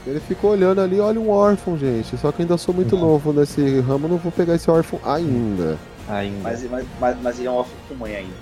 [0.05, 2.17] Ele ficou olhando ali, olha um órfão, gente.
[2.17, 5.79] Só que ainda sou muito novo nesse ramo, não vou pegar esse órfão ainda.
[6.09, 6.39] Ainda.
[6.43, 8.35] Mas, mas, mas, mas ele é um órfão com mãe ainda.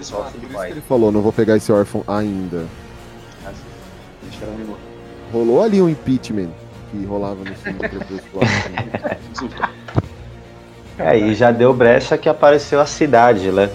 [0.00, 0.70] Esse é um órfão de pai.
[0.70, 2.66] Ele falou, não vou pegar esse órfão ainda.
[4.22, 4.80] Deixa eu um minuto.
[5.32, 6.50] Rolou ali um impeachment
[6.90, 8.42] que rolava no filme Crepúsculo.
[10.98, 13.68] É, e já deu brecha que apareceu a cidade, né?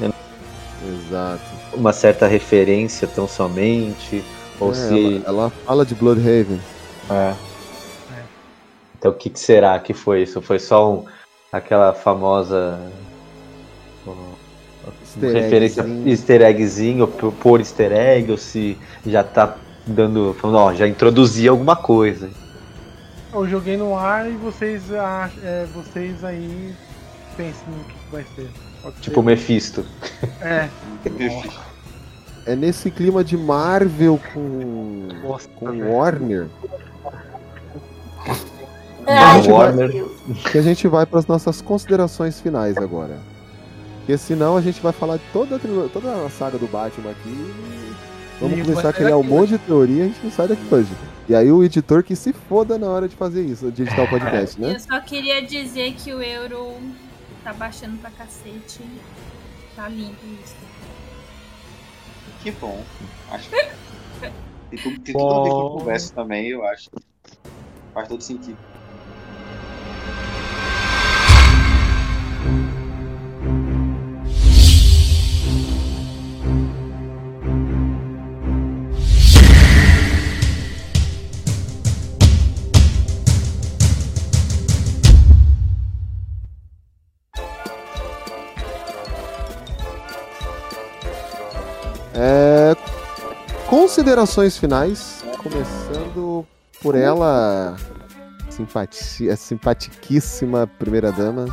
[0.88, 1.42] Exato.
[1.74, 4.24] Uma certa referência tão somente.
[4.60, 5.24] Ou É, se.
[5.26, 6.62] ela, ela fala de Bloodhaven.
[7.10, 7.34] É.
[8.98, 10.42] Então o que, que será que foi isso?
[10.42, 11.06] Foi só um,
[11.58, 12.80] aquela famosa.
[15.02, 16.08] Easter referência eggzinho.
[16.08, 19.56] easter eggzinho, por, por easter egg, ou se já tá
[19.86, 20.36] dando.
[20.40, 22.30] Falando, ó, já introduzi alguma coisa.
[23.34, 26.74] Eu joguei no ar e vocês, ah, é, vocês aí
[27.36, 28.50] pensem no que vai ser.
[28.82, 29.30] Pode Tipo o ser.
[29.30, 29.86] Mephisto.
[30.42, 30.70] É.
[32.46, 35.10] É nesse clima de Marvel com,
[35.60, 36.48] com Warner
[39.08, 40.06] Ai, a gente vai- Warner.
[40.52, 43.18] que a gente vai para as nossas considerações finais agora.
[44.00, 45.60] Porque senão a gente vai falar de toda a,
[45.92, 47.30] toda a saga do Batman aqui.
[47.30, 47.88] e
[48.40, 50.64] Vamos E começar a criar um monte de teoria e a gente não sai daqui
[50.74, 50.90] hoje.
[51.28, 54.08] E aí o editor que se foda na hora de fazer isso, de editar o
[54.10, 54.76] podcast, né?
[54.76, 56.74] Eu só queria dizer que o euro
[57.44, 58.80] tá baixando pra cacete.
[59.76, 60.56] Tá limpo isso.
[62.44, 62.82] Que bom.
[63.32, 63.58] Acho que
[64.70, 66.90] tem tudo, tem tudo a ver com conversa também, eu acho.
[67.94, 68.58] Faz todo sentido.
[93.98, 96.46] Considerações finais, começando
[96.84, 97.76] por ela,
[98.48, 101.48] simpati a simpatiquíssima primeira dama.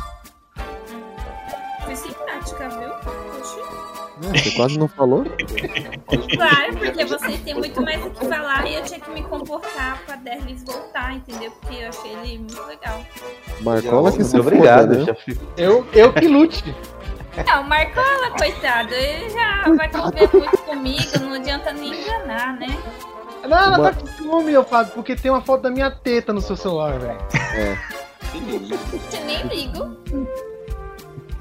[1.83, 4.29] Foi simpática, viu?
[4.29, 5.25] Né, Você quase não falou?
[5.25, 10.03] Claro, porque vocês têm muito mais o que falar e eu tinha que me comportar
[10.05, 11.49] pra Derlis voltar, entendeu?
[11.59, 13.03] Porque eu achei ele muito legal.
[13.61, 15.05] Marcola que se Muito obrigado, foda, né?
[15.05, 16.63] já fico- Eu, eu que lute.
[17.43, 22.77] Não, o Marcola, coitado, ele já vai conviver muito comigo, não adianta nem enganar, né?
[23.47, 26.41] Não, ela tá com ciúme, eu falo, porque tem uma foto da minha teta no
[26.41, 27.19] seu celular, velho.
[27.55, 27.77] É.
[28.33, 29.95] Eu nem ligo.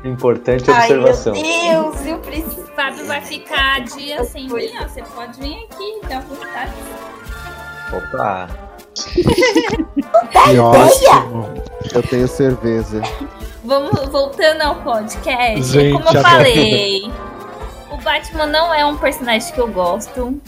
[0.04, 1.32] Importante Ai, meu observação.
[1.32, 2.62] Deus, eu preciso.
[2.62, 4.86] O Fábio vai ficar dias sem mim, ó.
[4.86, 6.74] Você pode vir aqui, dá vontade.
[7.92, 8.48] Opa!
[11.94, 13.00] Eu tenho cerveja.
[13.64, 15.62] Vamos voltando ao podcast.
[15.72, 17.10] Gente, Como eu agora- falei,
[17.90, 20.40] o Batman não é um personagem que eu gosto.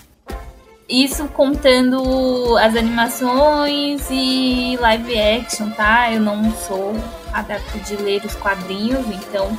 [0.88, 6.12] Isso contando as animações e live action, tá?
[6.12, 6.92] Eu não sou
[7.32, 9.58] adepto de ler os quadrinhos, então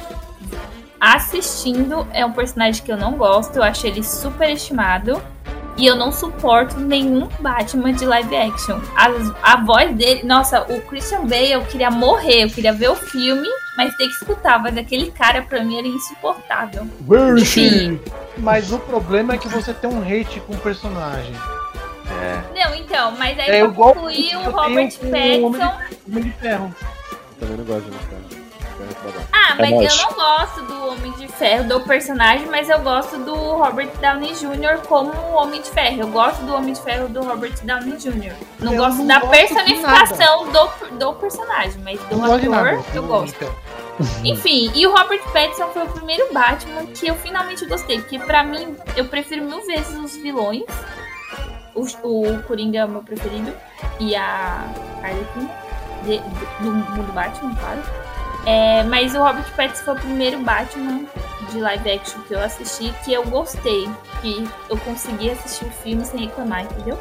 [1.00, 5.22] assistindo é um personagem que eu não gosto, eu acho ele super estimado.
[5.78, 8.80] E eu não suporto nenhum Batman de live action.
[8.96, 12.96] A, a voz dele, nossa, o Christian Bale, eu queria morrer, eu queria ver o
[12.96, 13.48] filme,
[13.78, 14.60] mas ter que escutar.
[14.60, 16.88] Mas aquele cara, pra mim, era insuportável.
[17.38, 18.00] Enfim.
[18.38, 21.36] Mas o problema é que você tem um hate com o personagem.
[22.10, 22.64] É.
[22.64, 25.08] Não, então, mas aí É eu o Robert com o Homem Pattinson.
[26.08, 26.76] Homem de Ferro.
[27.40, 28.37] Também não gosto de Ferro.
[28.78, 29.24] Ferro.
[29.34, 29.94] Ah, É mas nóis.
[29.98, 34.34] eu não gosto do Homem de Ferro, do personagem, mas eu gosto do Robert Downey
[34.34, 34.80] Jr.
[34.88, 36.02] como Homem de Ferro.
[36.02, 38.34] Eu gosto do Homem de Ferro do Robert Downey Jr.
[38.60, 43.02] Não Eu gosto não da gosto personificação do, do personagem, mas do Não ator eu
[43.02, 43.36] do gosto.
[43.38, 43.56] Ferro.
[44.24, 48.44] Enfim, e o Robert Pattinson foi o primeiro Batman que eu finalmente gostei, porque pra
[48.44, 50.64] mim eu prefiro mil vezes os vilões.
[51.74, 53.52] O, o Coringa é o meu preferido
[54.00, 54.66] e a
[55.04, 55.26] Harley
[56.04, 56.20] de-
[56.64, 57.80] do mundo Batman, claro.
[58.48, 61.06] É, mas o Robert Pattinson foi o primeiro Batman
[61.52, 63.90] de live action que eu assisti que eu gostei,
[64.22, 66.98] que eu consegui assistir o filme sem reclamar, entendeu?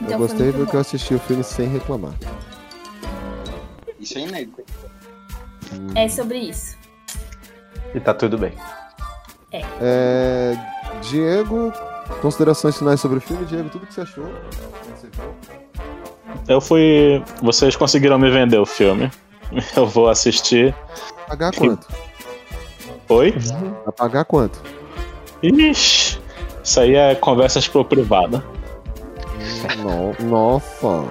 [0.00, 0.78] Então eu gostei porque bom.
[0.78, 2.12] eu assisti o filme sem reclamar.
[3.98, 4.64] Isso é inédito.
[5.96, 6.76] É sobre isso.
[7.92, 8.52] E tá tudo bem.
[9.50, 9.62] É.
[9.80, 10.54] É,
[11.02, 11.72] Diego,
[12.22, 13.44] considerações finais sobre o filme.
[13.46, 14.26] Diego, tudo que você achou?
[14.94, 15.65] Você viu?
[16.48, 17.22] Eu fui.
[17.42, 19.10] Vocês conseguiram me vender o filme.
[19.76, 20.74] Eu vou assistir.
[21.28, 21.86] Pagar quanto?
[23.08, 23.32] Oi?
[23.84, 24.60] Vai pagar quanto?
[25.42, 26.18] Ixi,
[26.64, 28.42] isso aí é conversas pro privado.
[29.78, 31.04] No- Nossa.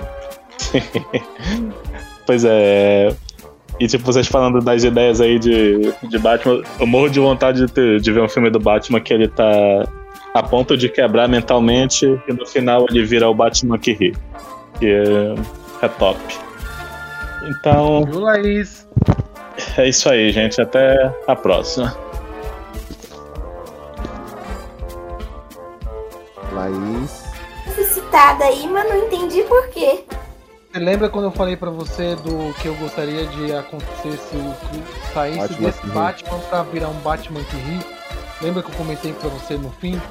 [2.26, 3.16] Pois é.
[3.80, 7.72] E tipo, vocês falando das ideias aí de, de Batman, eu morro de vontade de,
[7.72, 9.46] ter- de ver um filme do Batman que ele tá
[10.34, 14.16] a ponto de quebrar mentalmente e no final ele vira o Batman que ri.
[14.80, 16.20] Que é, é top.
[17.48, 18.88] Então, Viu, Laís?
[19.78, 20.60] é isso aí, gente.
[20.62, 21.96] Até a próxima.
[26.52, 27.24] Laís.
[27.74, 30.04] Fui citada aí, mas não entendi por quê.
[30.72, 34.54] Você lembra quando eu falei pra você do que eu gostaria de acontecer se o
[35.14, 35.88] saísse Batman desse.
[35.88, 37.80] Batman pra virar um Batman que ri?
[38.42, 40.02] Lembra que eu comentei pra você no fim?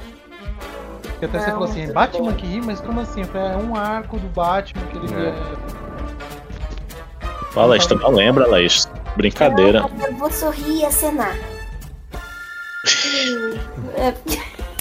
[1.28, 2.34] Que até você Não, falou assim, Batman bem.
[2.36, 2.60] que ri?
[2.60, 3.24] Mas como assim?
[3.24, 5.34] Falei, É um arco do Batman que ele É.
[7.52, 8.88] Fala, Laís, tu não lembra, Laís?
[9.16, 9.80] Brincadeira.
[9.82, 11.34] Não, eu vou sorrir e acenar.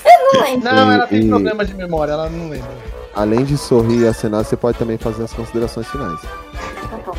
[0.05, 0.65] Eu não lembro.
[0.73, 2.69] Não, ela tem E- problema de memória, ela não lembra.
[3.15, 6.19] Além de sorrir e acenar, você pode também fazer as considerações finais.
[6.21, 7.15] Tá bom.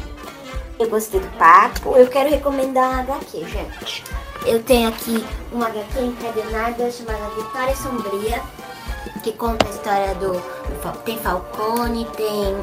[0.78, 1.96] Eu gostei do papo.
[1.96, 4.04] Eu quero recomendar um HQ, gente.
[4.44, 8.42] Eu tenho aqui uma HQ encadenada chamada Vitória Sombria,
[9.22, 10.40] que conta a história do.
[11.04, 12.54] Tem Falcone, tem,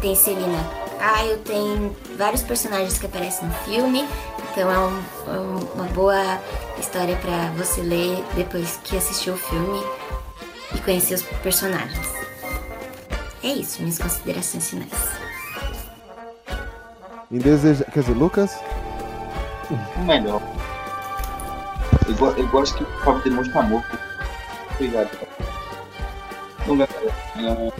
[0.00, 0.58] tem Selina
[0.98, 4.08] Kyle, tem vários personagens que aparecem no filme.
[4.50, 6.38] Então é, um- é um- uma boa
[6.78, 9.80] história pra você ler depois que assistiu o filme
[10.74, 12.08] e conhecer os personagens.
[13.44, 14.92] É isso, minhas considerações finais.
[17.30, 17.84] Indeseja...
[17.84, 18.58] Quer dizer, Lucas?
[19.96, 20.40] O melhor.
[22.08, 23.84] Eu, eu gosto que o Fábio demonstra amor.
[24.74, 25.10] Obrigado.
[26.68, 27.72] Então, galera,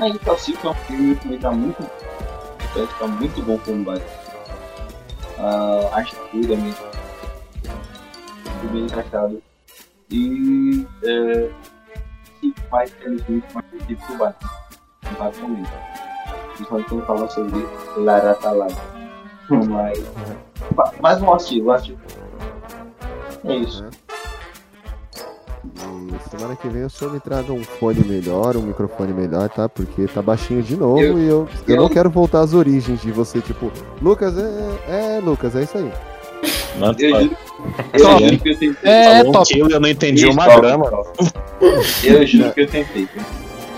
[0.00, 0.02] é...
[0.02, 3.84] aí tá o Ciclo é um filme que tá muito é, tá muito bom como
[3.84, 4.02] base.
[5.38, 6.84] Ah, a estrutura mesmo.
[8.44, 9.40] Muito bem encaixado.
[10.10, 11.50] E é,
[12.40, 14.50] que faz eles muito mais difícil pro Batman.
[15.12, 15.72] No Batman mesmo.
[16.54, 18.74] Principalmente quando fala sobre Lara Talada.
[19.48, 20.02] Mas.
[20.74, 22.00] Ma- Mais um artigo, artigo.
[23.44, 23.84] É isso.
[25.76, 29.68] E semana que vem o senhor me traga um fone melhor, um microfone melhor, tá?
[29.68, 33.00] Porque tá baixinho de novo Eu- e eu, eu eu- não quero voltar às origens
[33.02, 35.90] de você, tipo, Lucas, é, é Lucas, é isso aí.
[36.78, 37.36] Não, Eu juro,
[37.92, 38.24] eu Top.
[38.24, 38.76] juro que eu tentei.
[38.90, 39.58] É, um top.
[39.58, 40.60] eu não entendi uma Top.
[40.60, 40.90] grama.
[42.04, 43.08] Eu juro que eu tentei.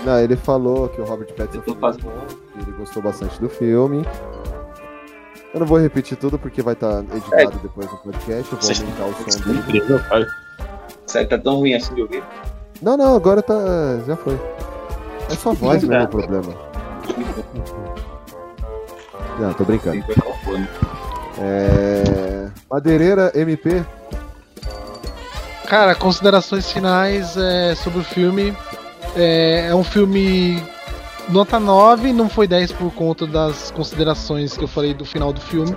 [0.05, 3.49] Não, ele falou que o Robert Pattinson fazendo- muito bom, que ele gostou bastante do
[3.49, 4.05] filme.
[5.53, 9.05] Eu não vou repetir tudo porque vai estar editado depois no podcast, eu vou aumentar
[9.05, 9.59] o som dele.
[9.59, 10.25] incrível, pai.
[11.07, 12.23] Sério, tá tão ruim assim de ouvir?
[12.81, 13.55] Não, não, agora tá.
[14.05, 14.39] já foi.
[15.31, 16.53] É só voz mesmo o problema.
[19.39, 20.03] Não, tô brincando.
[20.43, 20.67] Fone.
[21.39, 22.49] É...
[22.69, 23.83] Madeireira MP.
[25.65, 28.55] Cara, considerações finais é, sobre o filme.
[29.15, 30.61] É, é um filme
[31.29, 35.41] nota 9, não foi 10 por conta das considerações que eu falei do final do
[35.41, 35.75] filme.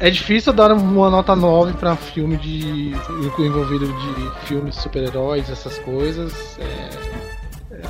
[0.00, 2.92] É difícil dar uma nota 9 pra filme de.
[3.38, 6.58] envolvido de filmes super-heróis, essas coisas.
[6.58, 7.80] É, é,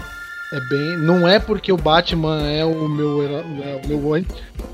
[0.57, 0.97] é bem.
[0.99, 4.25] Não é porque o Batman é o meu, é o meu an-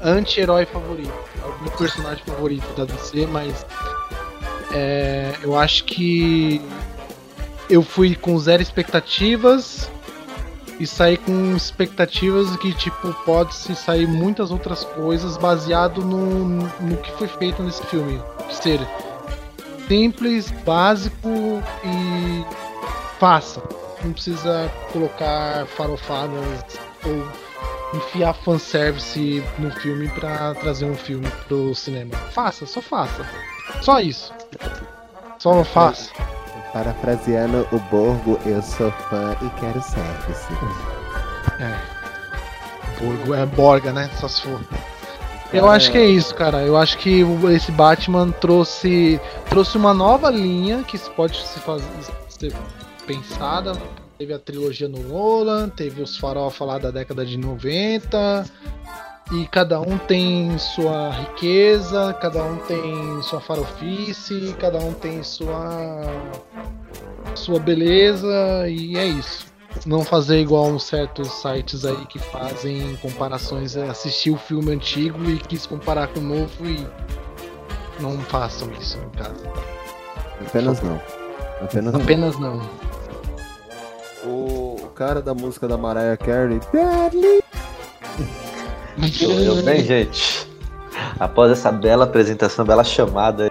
[0.03, 1.13] anti-herói favorito.
[1.43, 3.67] É o meu personagem favorito da DC, mas.
[4.73, 6.61] é, eu acho que.
[7.69, 9.91] Eu fui com zero expectativas
[10.79, 16.97] e saí com expectativas que tipo pode se sair muitas outras coisas baseado no, no
[16.99, 18.21] que foi feito nesse filme.
[18.51, 18.81] Ser
[19.89, 21.29] simples básico
[21.85, 22.45] e
[23.19, 23.63] faça
[24.05, 32.15] não precisa colocar farofadas ou enfiar fanservice no filme pra trazer um filme pro cinema.
[32.33, 33.27] Faça só faça.
[33.81, 34.33] Só isso.
[35.39, 36.11] Só faça
[36.77, 40.47] Parafraseando o Borgo, eu sou fã e quero service.
[41.59, 43.01] É.
[43.01, 44.11] Borgo é Borga, né?
[44.21, 44.61] Só se for.
[45.55, 46.61] Eu acho que é isso, cara.
[46.65, 51.89] Eu acho que esse Batman trouxe trouxe uma nova linha que pode se fazer
[52.29, 52.53] ser
[53.07, 53.73] pensada.
[54.19, 58.45] Teve a trilogia no Nolan, teve os farofa lá da década de 90.
[59.33, 66.03] E cada um tem sua riqueza, cada um tem sua farofice, cada um tem sua
[67.35, 69.47] sua beleza e é isso.
[69.85, 75.23] Não fazer igual uns certos sites aí que fazem comparações, é, assistir o filme antigo
[75.29, 76.87] e quis comparar com o novo e
[78.01, 79.45] não façam isso em casa.
[80.47, 81.01] Apenas não.
[81.61, 82.01] Apenas não.
[82.01, 82.71] Apenas não.
[84.25, 87.43] O, o cara da música da Mariah Carey, Deadly.
[89.13, 90.49] Sou eu bem, gente.
[91.21, 93.51] Após essa bela apresentação, bela chamada,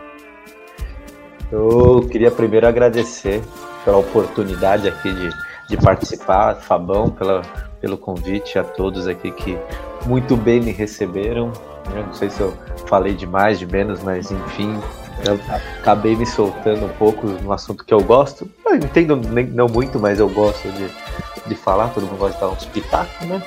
[1.52, 3.42] eu queria primeiro agradecer
[3.84, 5.30] pela oportunidade aqui de,
[5.70, 7.44] de participar, Fabão, pela,
[7.80, 9.58] pelo convite, a todos aqui que
[10.06, 11.54] muito bem me receberam.
[11.94, 12.52] Eu não sei se eu
[12.88, 14.80] falei de mais, de menos, mas enfim,
[15.24, 15.40] eu
[15.80, 18.50] acabei me soltando um pouco no assunto que eu gosto.
[18.66, 20.90] Eu entendo nem, não muito, mas eu gosto de,
[21.48, 23.42] de falar, todo mundo gosta de dar uns pitacos, né?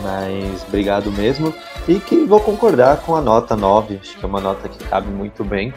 [0.00, 1.54] Mas obrigado mesmo.
[1.88, 3.98] E que vou concordar com a nota 9.
[4.00, 5.74] Acho que é uma nota que cabe muito bem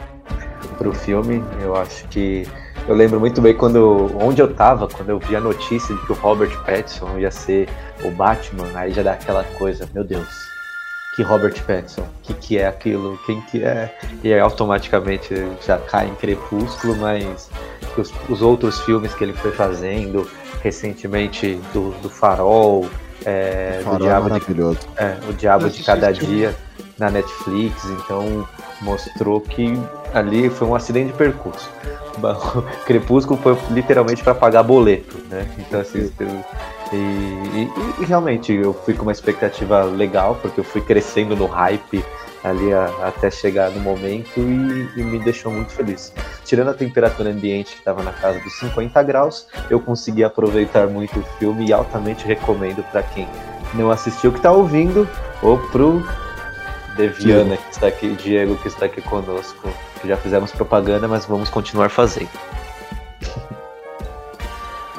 [0.78, 1.42] pro filme.
[1.60, 2.46] Eu acho que.
[2.88, 4.10] Eu lembro muito bem quando.
[4.20, 7.68] onde eu tava, quando eu vi a notícia de que o Robert Pattinson ia ser
[8.04, 10.46] o Batman, aí já dá aquela coisa, meu Deus.
[11.16, 12.02] Que Robert Pattinson?
[12.02, 13.18] O que, que é aquilo?
[13.24, 13.96] Quem que é?
[14.22, 15.34] E aí automaticamente
[15.66, 17.50] já cai em crepúsculo, mas
[17.96, 20.30] os, os outros filmes que ele foi fazendo,
[20.62, 22.86] recentemente do, do Farol,
[23.26, 24.62] é, Farol do é Diabo de
[24.96, 26.12] é, o Diabo de Cada.
[26.12, 26.54] Dia
[26.98, 28.48] na Netflix, então
[28.80, 29.78] mostrou que
[30.14, 31.68] ali foi um acidente de percurso.
[32.16, 35.46] O Crepúsculo foi literalmente para pagar boleto, né?
[35.58, 36.10] Então assim,
[36.92, 37.70] e, e-
[38.00, 42.02] e realmente eu fui com uma expectativa legal, porque eu fui crescendo no hype
[42.48, 46.12] ali a- até chegar no momento e, e me deixou muito feliz.
[46.44, 51.18] Tirando a temperatura ambiente que estava na casa dos 50 graus, eu consegui aproveitar muito
[51.18, 53.28] o filme e altamente recomendo para quem
[53.74, 55.08] não assistiu, que está ouvindo,
[55.42, 56.06] ou pro
[56.96, 59.68] Deviana que está aqui, Diego que está aqui conosco,
[60.00, 62.30] que já fizemos propaganda, mas vamos continuar fazendo.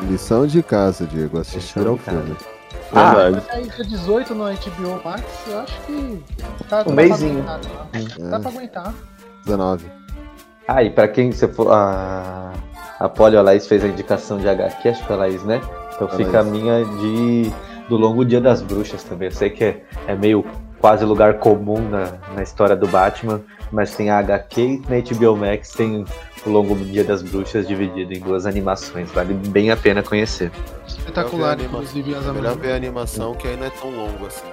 [0.04, 1.40] Lição de casa, Diego.
[1.40, 2.57] Assistir ao de casa.
[2.94, 3.46] Ah, Verdade.
[3.50, 6.24] Aí dia 18 no HBO Max, eu acho que
[6.70, 7.88] tá, Um aguentar, tá?
[7.94, 8.30] É.
[8.30, 8.94] Dá pra aguentar.
[9.46, 9.86] 19.
[10.68, 11.72] Ah, e pra quem você for.
[11.72, 12.52] A,
[13.00, 15.62] a Polly, a Laís fez a indicação de HQ, acho que foi a Laís, né?
[15.96, 16.52] Então A fica a Laís.
[16.54, 17.52] minha de.
[17.88, 19.30] Do Longo Dia das Bruxas também.
[19.30, 20.46] Eu sei que é, é meio
[20.80, 23.42] quase lugar comum na, na história do Batman,
[23.72, 26.06] mas tem a HQ e na HBO Max tem
[26.46, 29.12] o Longo Dia das Bruxas dividido em duas animações.
[29.12, 30.52] Vale bem a pena conhecer.
[30.88, 34.46] Espetacular, inclusive, as Melhor ver a animação que aí não é tão longo assim.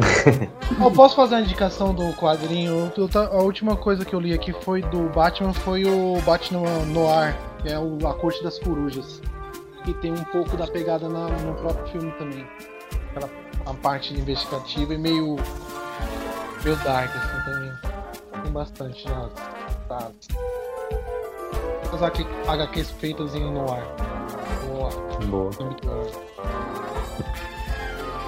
[0.82, 2.90] Eu posso fazer a indicação do quadrinho?
[3.14, 7.68] A última coisa que eu li aqui foi do Batman, foi o Batman Noir, que
[7.68, 9.20] é o A Corte das Corujas.
[9.84, 12.46] Que tem um pouco da pegada na- no próprio filme também.
[13.10, 13.28] Aquela
[13.66, 15.36] a parte investigativa e meio.
[16.64, 18.42] meio dark, assim, também.
[18.42, 19.28] Tem bastante já.
[19.88, 20.10] Tá.
[21.92, 23.84] As HQ HQs feitas em Noir.
[24.66, 24.90] Boa.
[25.26, 25.50] Boa.
[25.60, 26.10] Muito boa.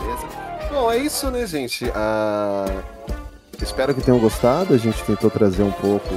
[0.00, 0.26] Beleza?
[0.70, 1.90] Bom, é isso, né, gente?
[1.94, 2.66] Ah,
[3.62, 4.74] Espero que tenham gostado.
[4.74, 6.12] A gente tentou trazer um pouco,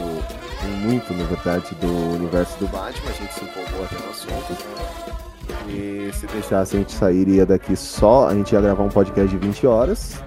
[0.81, 3.11] muito, na verdade, do universo do Batman.
[3.11, 5.24] A gente se empolgou até no assunto.
[5.67, 9.37] E se deixasse a gente sairia daqui só, a gente ia gravar um podcast de
[9.45, 10.21] 20 horas.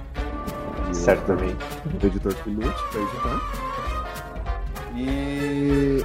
[0.93, 1.57] Certamente.
[2.03, 3.41] O editor que lute pra editar.
[4.97, 6.03] E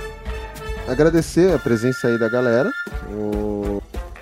[0.88, 2.70] agradecer a presença aí da galera.
[3.12, 3.82] O-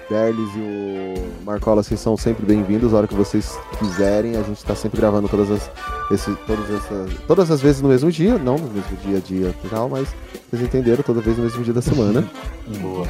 [0.10, 2.94] Berlis e o Marcola, vocês são sempre bem-vindos.
[2.94, 5.72] A hora que vocês quiserem, a gente tá sempre gravando todas as,
[6.12, 9.54] esse, todas, essas, todas as vezes no mesmo dia, não no mesmo dia a dia
[9.62, 10.10] final, mas
[10.50, 12.30] vocês entenderam, toda vez no mesmo dia da semana.
[12.82, 13.08] Boa.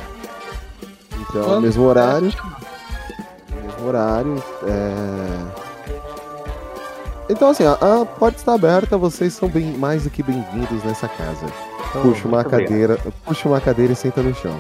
[1.22, 2.31] Então, Quando- mesmo horário.
[3.52, 4.43] Mesmo horário.
[4.64, 5.61] é,
[7.30, 11.07] Então, assim, a, a porta está aberta, vocês são bem, mais do que bem-vindos nessa
[11.07, 11.45] casa.
[11.89, 12.61] Então, puxa uma obrigado.
[12.61, 14.60] cadeira, puxa uma cadeira e senta no chão.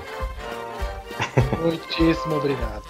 [1.61, 2.81] Muitíssimo obrigado.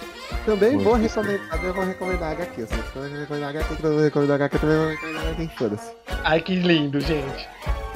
[0.46, 2.66] Também Muito vou recomendar, também vou recomendar HQ.
[2.66, 5.90] Se eu recomendar HQ, que eu vou recomendar HQ, também vou recomendar HQ, foda-se.
[6.24, 7.48] Ai, que lindo, gente.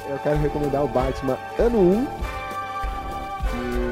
[0.09, 2.07] Eu quero recomendar o Batman ano 1.
[3.55, 3.86] E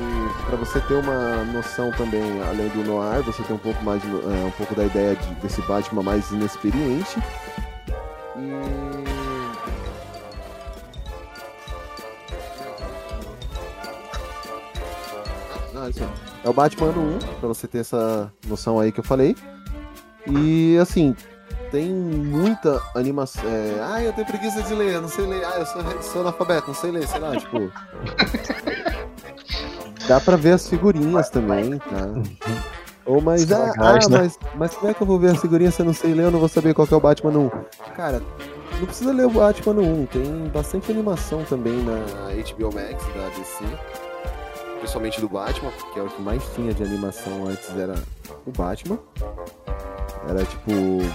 [0.47, 4.45] pra você ter uma noção também, além do noir, você ter um pouco mais é,
[4.45, 7.19] um pouco da ideia de- desse Batman mais inexperiente.
[8.37, 9.05] E
[15.77, 15.91] Ah.
[16.45, 19.37] É o Batman ano 1, pra você ter essa noção aí que eu falei.
[20.27, 21.15] E assim,
[21.71, 23.43] tem muita animação.
[23.45, 23.79] É...
[23.83, 25.45] Ah, eu tenho preguiça de ler, não sei ler.
[25.45, 27.59] Ah, eu sou, sou analfabeto, não sei ler, sei lá, tipo.
[30.07, 32.09] Dá pra ver as figurinhas também, tá?
[33.07, 34.19] Ou mas, ah, Estragais, ah, né?
[34.19, 36.25] mas, mas como é que eu vou ver as figurinhas se eu não sei ler?
[36.25, 37.51] Eu não vou saber qual que é o Batman no 1.
[37.97, 38.23] Cara,
[38.79, 40.07] não precisa ler o Batman no 1.
[40.07, 43.65] Tem bastante animação também na HBO Max da DC.
[44.79, 47.95] Principalmente do Batman, que é o que mais tinha de animação antes era
[48.47, 48.99] o Batman.
[50.29, 50.71] Era tipo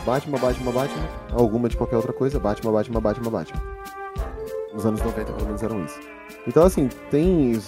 [0.05, 3.61] Batman, Batman, Batman, alguma de qualquer outra coisa, Batman, Batman, Batman, Batman.
[4.73, 5.99] Nos anos 90 pelo menos eram isso.
[6.47, 7.59] Então assim, tem.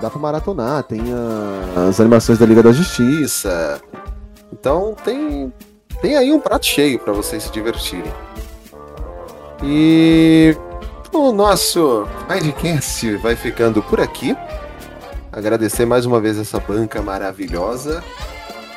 [0.00, 3.80] dá pra maratonar, tem a- as animações da Liga da Justiça.
[4.52, 5.52] Então tem.
[6.00, 8.10] Tem aí um prato cheio pra vocês se divertirem.
[9.62, 10.56] E
[11.12, 14.34] o nosso podcast vai ficando por aqui.
[15.32, 18.02] Agradecer mais uma vez essa banca maravilhosa.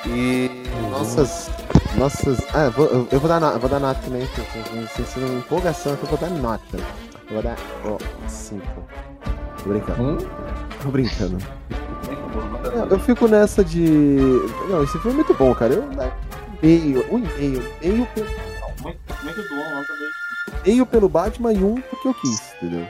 [0.06, 0.52] E
[0.92, 1.50] nossas.
[1.96, 2.40] Nossas.
[2.54, 5.38] Ah, eu vou, eu- vou dar, no- vou dar nota também, porque eu tô sentindo
[5.38, 6.78] empolgação que eu vou dar nota.
[7.30, 7.56] Eu vou dar.
[7.86, 7.98] Ó,
[8.28, 8.62] 5.
[9.64, 10.28] Tô brincando.
[10.82, 11.38] Tô brincando.
[12.76, 13.80] Não, eu fico nessa de.
[14.70, 15.74] Não, esse filme é muito bom, cara.
[15.74, 16.12] Eu né,
[16.62, 18.28] meio, um e meio, meio pelo,
[18.82, 19.94] Muito, muito bom, nota
[20.66, 22.88] meio pelo Batman e um porque eu quis, entendeu?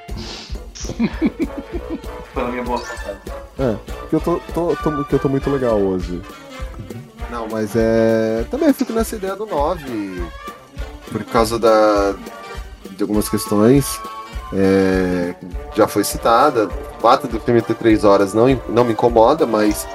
[2.34, 3.18] Pela minha boa vontade.
[3.60, 6.22] É, porque eu tô, tô, tô- porque eu tô muito legal hoje.
[7.30, 8.46] Não, mas é.
[8.52, 10.24] Também fico nessa ideia do 9.
[11.12, 12.14] Por causa da.
[12.92, 14.00] de algumas questões.
[14.56, 15.34] É,
[15.76, 16.68] já foi citada.
[16.68, 19.88] O fato do filme ter 3 horas não, não me incomoda, mas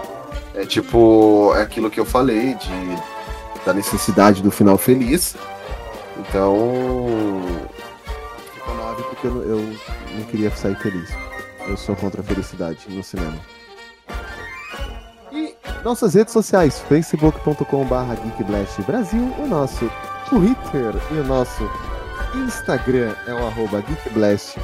[0.55, 1.52] é tipo.
[1.56, 5.36] É aquilo que eu falei, de, da necessidade do final feliz.
[6.18, 6.56] Então.
[8.55, 9.76] Ficou 9 porque eu, eu
[10.16, 11.09] não queria sair feliz.
[11.68, 13.39] Eu sou contra a felicidade no cinema.
[15.30, 15.55] E
[15.85, 19.90] nossas redes sociais, facebook.com.br geekblast Brasil, o nosso
[20.28, 21.62] Twitter e o nosso
[22.34, 24.60] Instagram é o arroba geekblastbr,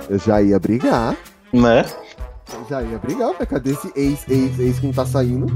[0.10, 1.16] Eu já ia brigar,
[1.52, 1.84] Né?
[2.53, 5.48] eu já ia brigar, mas cadê esse ex, ex, ex que não tá saindo?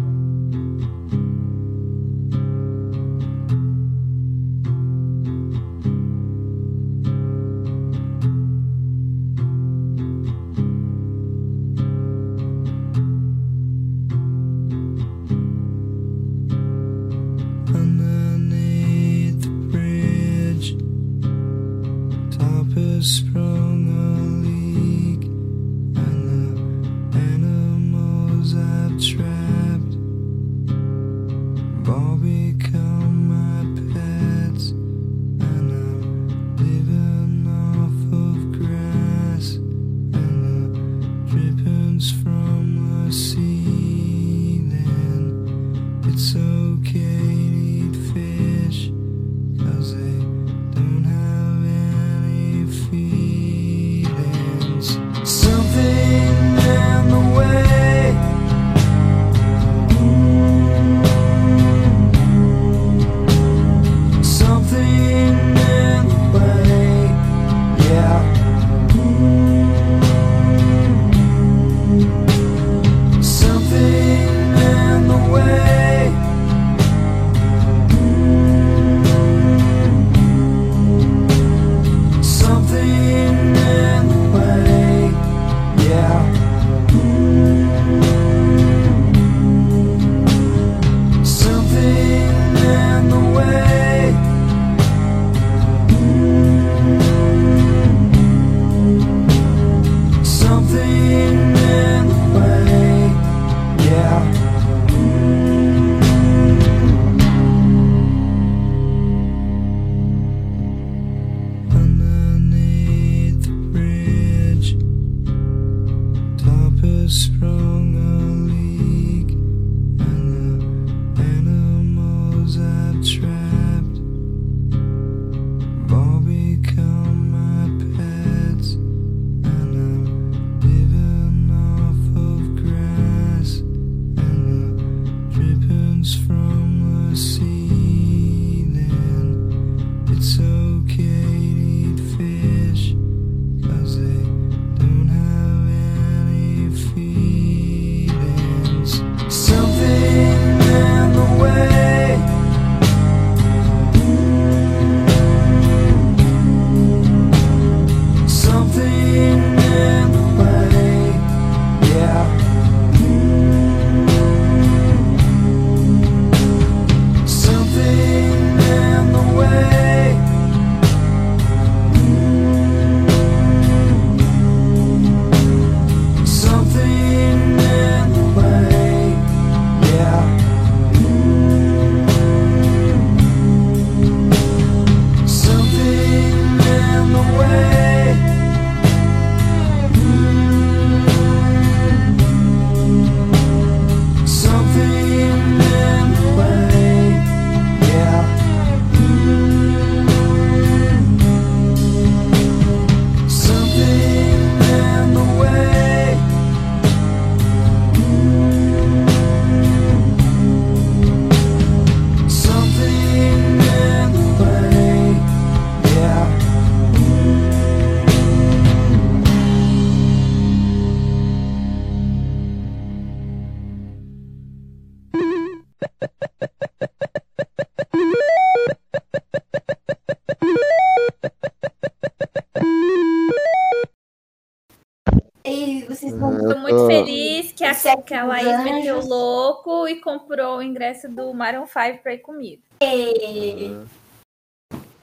[238.01, 242.19] Que a, Laís meteu o louco e comprou o ingresso do Maroon 5 pra ir
[242.19, 242.61] comigo.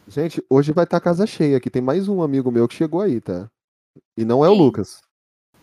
[0.08, 1.68] Gente, hoje vai estar casa cheia aqui.
[1.68, 3.48] Tem mais um amigo meu que chegou aí, tá?
[4.16, 5.00] E não é o Lucas.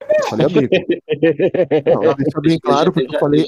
[0.02, 0.70] Eu falei amigo.
[1.86, 3.46] Não, deixa bem claro, porque eu falei.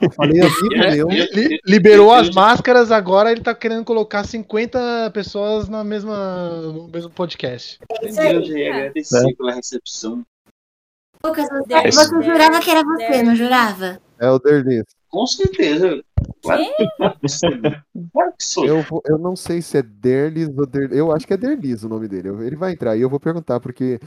[0.00, 1.08] Eu falei amigo meu.
[1.08, 7.10] Li- liberou as máscaras, agora ele tá querendo colocar 50 pessoas na mesma, no mesmo
[7.10, 7.78] podcast.
[8.12, 10.24] já ia agradecer pela recepção.
[11.24, 14.00] Lucas, você, É, você jurava que era você, não jurava?
[14.20, 14.84] É o Derlis.
[15.08, 16.02] Com certeza.
[16.42, 16.62] Claro.
[18.64, 20.92] Eu, vou- eu não sei se é Derlis ou Der...
[20.92, 22.28] Eu acho que é Derlis o nome dele.
[22.44, 23.98] Ele vai entrar e eu vou perguntar, porque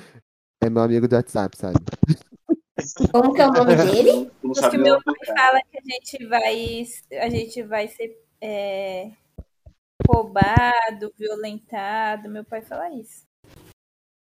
[0.64, 1.80] é meu amigo do WhatsApp, sabe?
[3.12, 4.32] Como que é o nome dele?
[4.42, 6.84] Porque meu pai fala que a gente vai,
[7.20, 9.12] a gente vai ser é,
[10.08, 12.30] roubado, violentado.
[12.30, 13.26] Meu pai fala isso.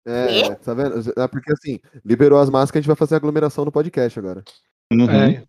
[0.07, 1.13] É, tá vendo?
[1.17, 4.43] É porque assim, liberou as máscaras, a gente vai fazer aglomeração no podcast agora.
[4.93, 5.09] Uhum.
[5.11, 5.45] É.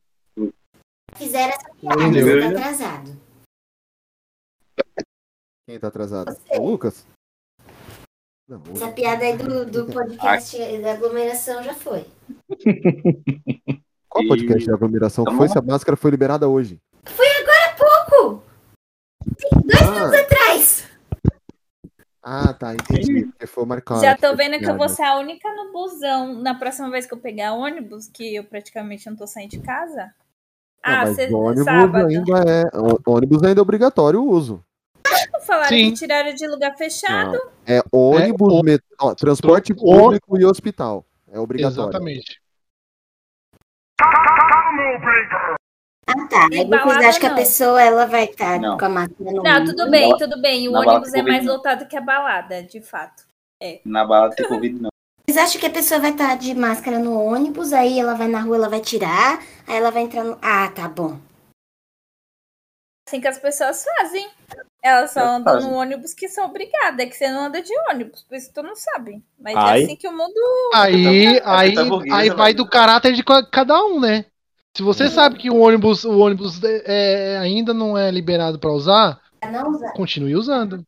[1.16, 2.26] Fizeram essa piada, Entendeu?
[2.42, 3.18] você tá atrasado.
[5.68, 6.38] Quem tá atrasado?
[6.52, 7.06] O Lucas?
[8.48, 12.06] Não, o- Essa piada aí do, do podcast da aglomeração já foi.
[14.10, 16.78] Qual podcast de aglomeração que foi se a máscara foi liberada hoje?
[17.06, 18.44] Foi agora há pouco!
[19.38, 19.92] Tem dois Ah.
[19.92, 20.90] minutos atrás!
[22.24, 23.26] Ah, tá, entendi.
[23.26, 24.00] Porque foi marcado.
[24.02, 26.34] Já tô vendo que eu vou ser a única no busão.
[26.42, 30.14] Na próxima vez que eu pegar ônibus, que eu praticamente não tô saindo de casa.
[30.86, 32.08] Não, ah, mas cê- ônibus sábado.
[32.08, 32.64] ainda é.
[33.06, 34.64] Ônibus ainda é obrigatório o uso.
[35.34, 35.92] Não falaram Sim.
[35.92, 37.34] que tiraram de lugar fechado.
[37.34, 37.52] Não.
[37.68, 41.06] É ônibus, met- ó, transporte público e hospital.
[41.30, 41.90] É obrigatório.
[41.90, 42.42] Exatamente.
[46.16, 46.48] Ah, tá.
[46.52, 48.78] E Aí vocês balada, acham que a pessoa ela vai estar Não.
[48.78, 50.68] com a máquina no Não, tudo bem, tudo bem.
[50.68, 51.54] O ônibus é mais não.
[51.56, 53.24] lotado que a balada, de fato.
[53.62, 53.80] É.
[53.86, 54.90] Na balada tem Covid, não.
[55.28, 58.42] Vocês acham que a pessoa vai estar de máscara no ônibus, aí ela vai na
[58.42, 60.38] rua, ela vai tirar, aí ela vai entrar no.
[60.42, 61.18] Ah, tá bom.
[63.08, 64.30] Assim que as pessoas fazem.
[64.84, 65.70] Elas só Elas andam fazem.
[65.72, 67.00] no ônibus que são obrigadas.
[67.00, 69.24] É que você não anda de ônibus, por isso tu não sabe.
[69.40, 69.82] Mas Ai.
[69.82, 70.34] é assim que o mundo.
[70.74, 72.58] Aí, aí, tá burguesa, aí vai velho.
[72.58, 74.26] do caráter de ca- cada um, né?
[74.76, 79.22] Se você sabe que o ônibus, o ônibus é, ainda não é liberado pra usar,
[79.96, 80.84] continue usando.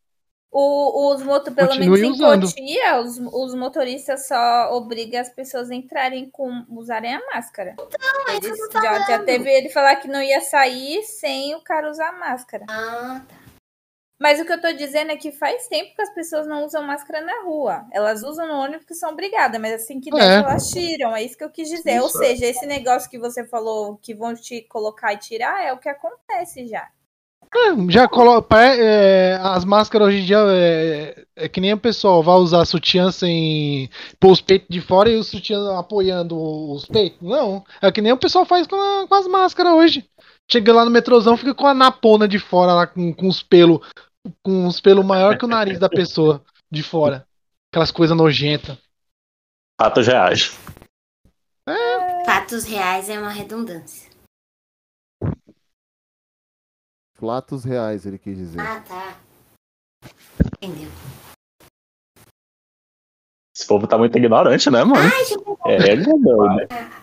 [0.51, 2.39] O, os moto, pelo Continue menos em.
[2.41, 7.75] Cotia, os, os motoristas só obrigam as pessoas a entrarem com usarem a máscara.
[7.77, 10.39] Não, é isso que Eles- eu tô já, já teve ele falar que não ia
[10.41, 12.65] sair sem o cara usar máscara.
[12.69, 13.34] Ah, tá.
[14.19, 16.83] Mas o que eu tô dizendo é que faz tempo que as pessoas não usam
[16.83, 17.85] máscara na rua.
[17.91, 20.35] Elas usam no ônibus que são obrigadas, mas assim que É.
[20.35, 21.15] elas tiram.
[21.15, 21.99] É isso que eu quis dizer.
[22.01, 22.17] Ou Isso.
[22.17, 25.89] seja, esse negócio que você falou que vão te colocar e tirar é o que
[25.89, 26.87] acontece já.
[27.53, 28.57] É, já coloca.
[28.59, 33.11] é, as máscaras hoje em dia é, é que nem o pessoal vai usar sutiã
[33.11, 33.89] sem
[34.19, 36.37] pôr os peitos de fora e o sutiã apoiando
[36.71, 37.19] os peitos.
[37.21, 37.63] Não.
[37.81, 40.05] É que nem o pessoal faz com, a- com as máscaras hoje.
[40.49, 43.79] Chega lá no metrozão, fica com a napona de fora lá, com, com os pelos.
[44.43, 47.27] Com os pelos maior que o nariz da pessoa de fora.
[47.71, 48.77] Aquelas coisas nojentas.
[49.79, 50.57] Fatos reais.
[52.25, 54.09] Fatos reais é uma redundância.
[57.15, 58.59] Flatos reais, ele quis dizer.
[58.59, 59.17] Ah, tá.
[60.61, 60.89] Entendeu?
[63.55, 65.01] Esse povo tá muito ignorante, né, mano?
[65.01, 66.43] Ai, gente, É, doido.
[66.43, 66.95] A gente-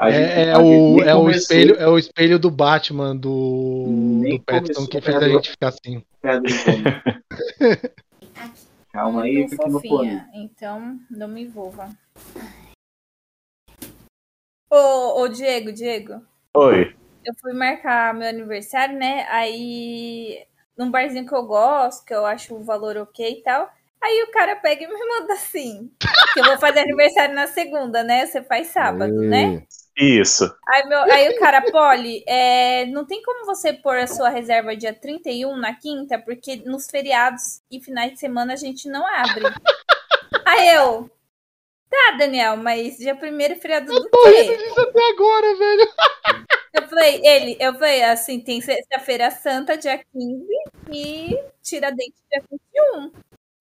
[0.00, 4.86] É, é o, é, o espelho, é o espelho do Batman, do, Nem do Pattinson,
[4.88, 6.04] que a fez a gente ficar assim.
[8.92, 9.88] Calma aí, Muito fica no fone.
[9.88, 11.90] fofinha, então não me envolva.
[14.68, 16.20] Ô, ô, Diego, Diego,
[16.54, 16.96] Oi.
[17.24, 19.24] eu fui marcar meu aniversário, né?
[19.28, 20.44] Aí,
[20.76, 23.70] num barzinho que eu gosto, que eu acho o valor ok e tal.
[24.02, 25.90] Aí o cara pega e me manda assim.
[26.34, 28.26] Que eu vou fazer aniversário na segunda, né?
[28.26, 29.64] Você faz sábado, né?
[29.96, 30.44] Isso.
[30.66, 34.76] Aí, meu- aí o cara, Polly, é, não tem como você pôr a sua reserva
[34.76, 39.44] dia 31 na quinta, porque nos feriados e finais de semana a gente não abre.
[40.46, 41.10] Aí eu,
[41.90, 44.56] tá, Daniel, mas dia primeiro é feriado do quê?
[44.56, 45.92] Isso até agora, velho.
[46.74, 50.46] Eu falei, ele, eu falei assim, tem sexta-feira santa, dia 15,
[50.92, 53.12] e tira dente dia 21.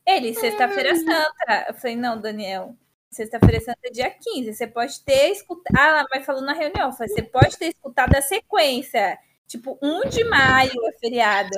[0.06, 1.66] Ele, sexta-feira santa.
[1.70, 2.76] Eu falei, não, Daniel,
[3.16, 4.54] sexta-feira santa é dia 15.
[4.54, 5.78] Você pode ter escutado.
[5.78, 9.18] Ah, mas falou na reunião, você pode ter escutado a sequência.
[9.48, 11.58] Tipo, 1 de maio é feriado.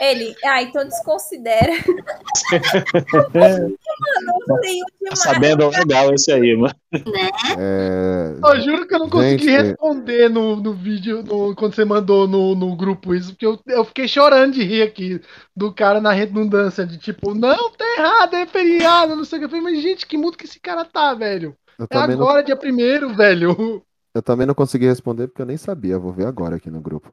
[0.00, 1.72] Ele, ah, então desconsidera.
[3.34, 6.74] Mano, tenho Tá sabendo legal esse aí, mano.
[7.58, 8.34] É...
[8.42, 12.26] Eu juro que eu não consegui Gente, responder no, no vídeo, no- quando você mandou
[12.26, 15.20] no, no grupo isso, porque eu, eu fiquei chorando de rir aqui
[15.54, 19.44] do cara na redundância de tipo, não, tá errado, é feriado, não sei o que.
[19.46, 21.56] Eu falei, mas gente, que mundo que esse cara tá, velho?
[21.78, 23.82] Eu É também, não, agora, dia primeiro, velho.
[24.14, 25.98] eu também não consegui responder porque eu nem sabia.
[25.98, 27.12] Vou ver agora aqui no grupo.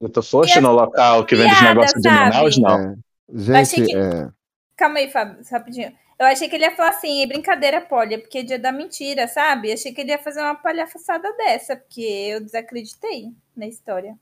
[0.00, 2.08] Tu foste no local que vende os negócios de?
[2.08, 2.78] Manaus, não.
[2.80, 2.96] É,
[3.34, 4.28] gente, achei que- é,
[4.76, 5.92] Calma aí, Fábio, rapidinho.
[6.18, 8.72] Eu achei que ele ia falar assim, "É brincadeira, Polly, é porque é dia da
[8.72, 9.72] mentira, sabe?
[9.72, 14.14] Achei que ele ia fazer uma palhaçada dessa, porque eu desacreditei na história.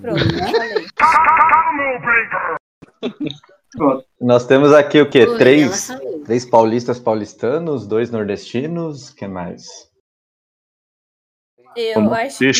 [0.00, 0.20] Pronto,
[0.52, 0.86] falei.
[4.20, 5.24] Nós temos aqui o quê?
[5.26, 5.88] Oi, Três,
[6.24, 9.66] três paulistas paulistanos, dois nordestinos, que mais?
[11.76, 12.50] Eu Como acho que.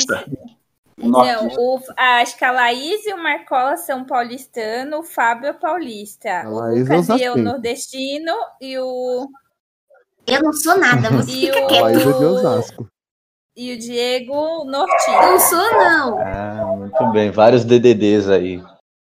[1.09, 6.43] Não, o, acho que a Laís e o Marcola são paulistanos, o Fábio é paulista.
[6.43, 7.41] A O Laís Lucas é eu osasquense.
[7.43, 9.29] nordestino e o.
[10.27, 11.83] Eu não sou nada, você E fica o- a quieto.
[11.85, 12.87] Laís é de Osasco.
[13.57, 15.39] E o Diego Não nortista.
[15.49, 16.19] sou, não.
[16.21, 17.31] Ah, muito bem.
[17.31, 18.63] Vários DDDs aí.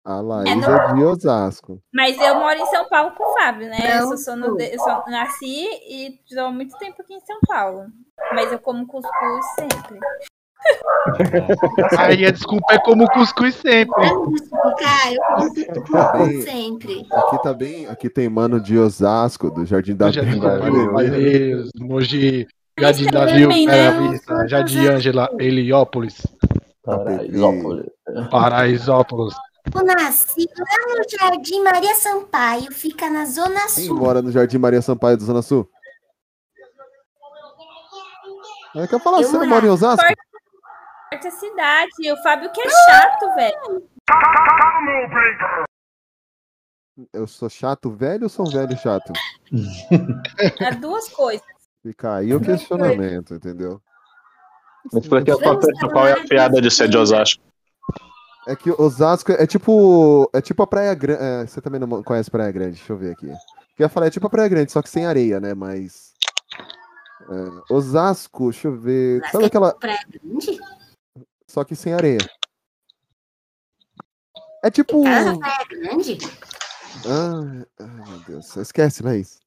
[0.04, 1.80] A Laís É, é, não- de Osasco.
[1.92, 4.00] Mas eu moro em São Paulo com o Fábio, né?
[4.00, 7.38] Não, eu, sou norde- eu só nasci e estou há muito tempo aqui em São
[7.46, 7.86] Paulo.
[8.32, 9.98] Mas eu como cuscuz sempre.
[11.98, 13.88] Aí a desculpa é como cuscuz sempre.
[14.78, 17.06] Cara, eu como Bem, sempre.
[17.10, 17.86] aqui tá bem.
[17.86, 20.58] Aqui tem mano de Osasco, do Jardim da Jardim Vila.
[20.58, 22.46] da Valeiros, Mogi,
[22.78, 23.54] Jardim da Vila,
[24.48, 26.20] Jardim Ângela, Heliópolis,
[26.84, 27.86] Paraisópolis.
[28.30, 29.34] Paraisópolis.
[29.74, 33.96] Eu nasci lá no Jardim Maria Sampaio, fica na Zona Quem Sul.
[33.98, 35.68] mora no Jardim Maria Sampaio do Zona Sul?
[38.76, 40.04] É que eu falar, Eu você não morava- mora em Osasco?
[41.10, 41.90] Quarta cidade.
[42.00, 43.88] E o Fábio que é chato, velho.
[47.12, 49.12] Eu sou chato velho ou sou um velho chato?
[50.66, 51.46] As duas coisas.
[51.82, 53.80] Fica aí o questionamento, entendeu?
[54.92, 55.58] Me explica qual,
[55.92, 57.42] qual é a piada de ser de Osasco.
[58.46, 60.28] É que Osasco é tipo.
[60.34, 61.50] É tipo a Praia Grande.
[61.50, 62.76] você também não conhece Praia Grande?
[62.76, 63.28] Deixa eu ver aqui.
[63.28, 63.36] Eu
[63.84, 65.54] ia falar, é tipo a Praia Grande, só que sem areia, né?
[65.54, 66.14] Mas.
[67.30, 69.22] é, Osasco, deixa eu ver.
[69.30, 69.74] Sabe aquela.
[69.74, 70.58] Praia Grande?
[71.48, 72.18] Só que sem areia.
[74.62, 75.02] É tipo.
[75.02, 76.18] Casa Praia Grande?
[77.06, 78.56] Ah, ai, meu Deus.
[78.56, 79.40] Esquece, Laís.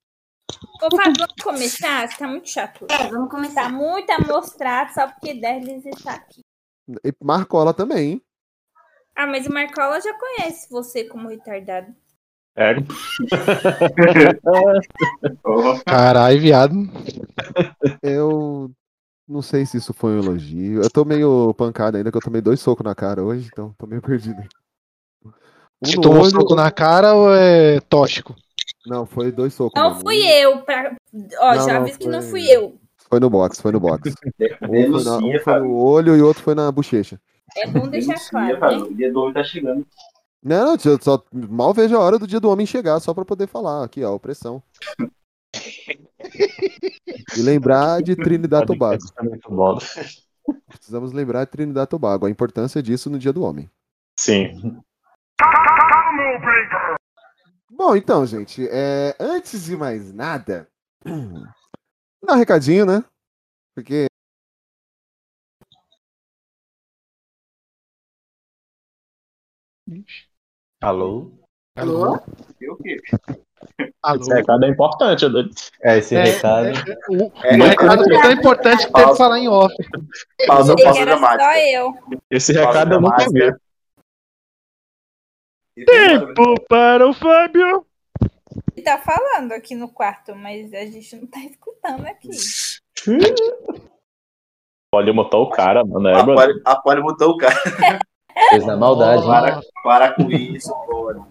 [0.82, 2.18] Ô, Fábio, vamos começar?
[2.18, 2.86] Tá muito chato.
[2.90, 3.64] É, vamos começar.
[3.64, 6.41] Tá muito amostrado só porque Derlis está aqui.
[7.03, 8.22] E Marcola também, hein?
[9.15, 11.94] Ah, mas o Marcola já conhece você como retardado.
[12.56, 12.76] É.
[15.86, 16.76] Caralho, viado.
[18.02, 18.72] Eu
[19.31, 20.81] não sei se isso foi um elogio.
[20.83, 23.87] Eu tô meio pancado ainda, que eu tomei dois socos na cara hoje, então tô
[23.87, 24.41] meio perdido.
[25.25, 25.31] Um
[25.87, 28.35] Te no tomou um olho- soco na cara ou é tóxico?
[28.85, 29.81] Não, foi dois socos.
[29.81, 30.01] Não mesmo.
[30.03, 30.61] fui eu.
[30.61, 30.95] Pra...
[31.39, 32.77] Ó, Não, já não, aviso que não foi- fui eu.
[33.09, 34.13] Foi no box, foi no box.
[34.63, 37.19] Um foi, na- um foi no olho e o outro foi na bochecha.
[37.57, 38.77] É bom deixar claro, né?
[38.77, 39.85] O dia do homem tá chegando.
[40.43, 43.25] Não, não, eu só mal vejo a hora do dia do homem chegar, só pra
[43.25, 43.83] poder falar.
[43.83, 44.61] Aqui, ó, opressão.
[47.38, 49.02] E lembrar de Trinidad Tobago.
[50.68, 53.69] Precisamos lembrar de Trinidad Tobago, a importância disso no dia do homem.
[54.19, 54.81] Sim.
[57.72, 60.68] Bom, então, gente, é, antes de mais nada,
[61.06, 63.03] dar um recadinho, né?
[63.73, 64.07] Porque
[70.81, 71.31] Alô?
[71.76, 72.18] Alô?
[72.60, 73.02] E o quê?
[74.01, 74.21] Alô?
[74.21, 75.49] Esse recado é importante, Edu.
[75.81, 76.67] É, esse É, recado.
[76.67, 76.73] é,
[77.09, 79.75] o, o É, recado foi tão importante que teve que falar em off.
[80.38, 81.93] Que pausa era só eu.
[82.29, 83.53] Esse recado eu nunca vi.
[85.85, 87.85] Tempo para o Fábio.
[88.75, 92.29] Ele tá falando aqui no quarto, mas a gente não tá escutando aqui.
[94.93, 96.09] Pode botar o cara, mano.
[96.09, 96.15] É,
[96.65, 97.55] A Polly botou o cara.
[98.49, 99.21] Fez na maldade.
[99.21, 99.27] né?
[99.27, 101.21] Para, para com isso, Polly.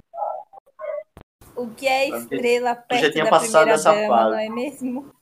[1.61, 4.31] O que é estrela já perto tinha da passado primeira essa dama, fase.
[4.31, 5.15] não é mesmo?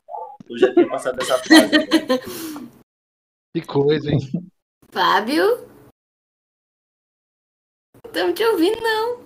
[0.48, 2.60] Eu já tinha passado essa fase.
[3.52, 4.20] Que coisa, hein?
[4.88, 5.68] Fábio?
[8.06, 9.18] Estamos te ouvindo, não.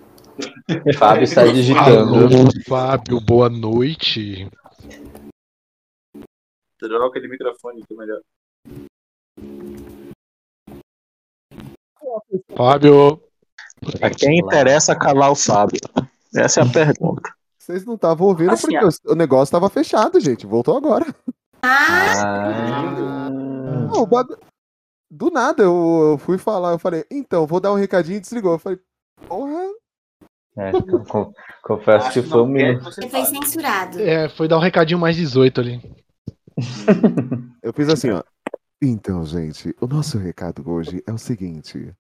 [0.99, 2.15] Fábio está digitando.
[2.15, 4.49] Alô, Fábio, boa noite.
[6.79, 8.23] Troca de microfone, que é melhor.
[12.57, 13.23] Fábio.
[14.01, 15.81] A quem interessa calar o Fábio?
[16.35, 17.31] Essa é a pergunta.
[17.59, 20.47] vocês não estavam ouvindo Assim, porque o- o negócio estava fechado, gente.
[20.47, 21.07] Voltou agora.
[21.65, 24.37] Ah, Não, o bagu-
[25.11, 28.53] Do nada eu, eu fui falar, eu falei, então, vou dar um recadinho e desligou.
[28.53, 28.79] Eu falei,
[29.29, 29.63] porra,
[30.59, 30.73] É,
[31.63, 32.85] confesso que foi um minuto.
[32.85, 34.01] Você foi censurado.
[34.01, 35.81] É, foi dar um recadinho mais 18 ali.
[37.63, 38.23] Eu fiz assim, ó.
[38.83, 41.95] Então, gente, o nosso recado hoje é o seguinte.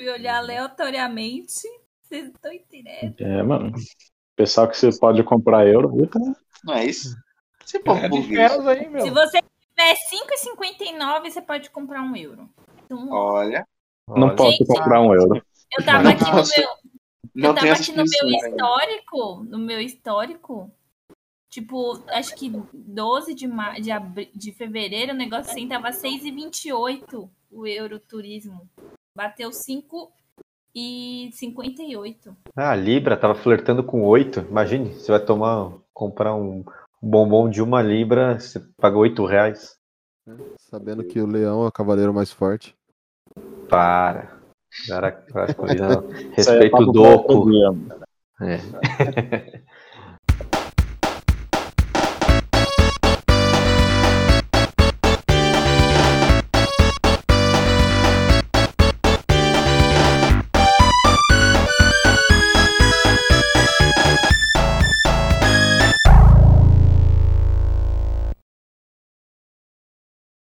[0.00, 1.62] Fui olhar aleatoriamente.
[2.02, 3.20] Vocês estão entendendo?
[3.20, 3.72] É, mano.
[4.36, 6.18] Pessoal que você pode comprar euro, puta.
[6.62, 7.16] Não é isso?
[7.64, 9.02] Você pode É feras aí, meu.
[9.02, 9.94] Se você tiver
[10.94, 12.48] 5,59, você pode comprar um euro.
[12.84, 13.66] Então, Olha.
[14.08, 15.42] Não posso Gente, comprar um euro.
[15.76, 16.68] eu tava aqui no meu.
[17.34, 19.44] Não eu tava aqui no meu histórico.
[19.44, 20.70] No meu histórico.
[21.48, 23.78] Tipo, acho que 12 de, ma...
[23.78, 24.30] de, abri...
[24.34, 28.68] de fevereiro o negócio assim tava 6,28 o euro turismo.
[29.16, 32.36] Bateu 5,58.
[32.54, 34.40] Ah, a Libra tava flertando com 8.
[34.50, 36.62] Imagine, você vai tomar, comprar um
[37.00, 39.74] bombom de uma Libra, você paga 8 reais.
[40.58, 42.76] Sabendo que o leão é o cavaleiro mais forte.
[43.70, 44.36] Para.
[44.86, 45.46] Cara, é
[46.34, 47.48] Respeito o doco.
[48.42, 48.58] É.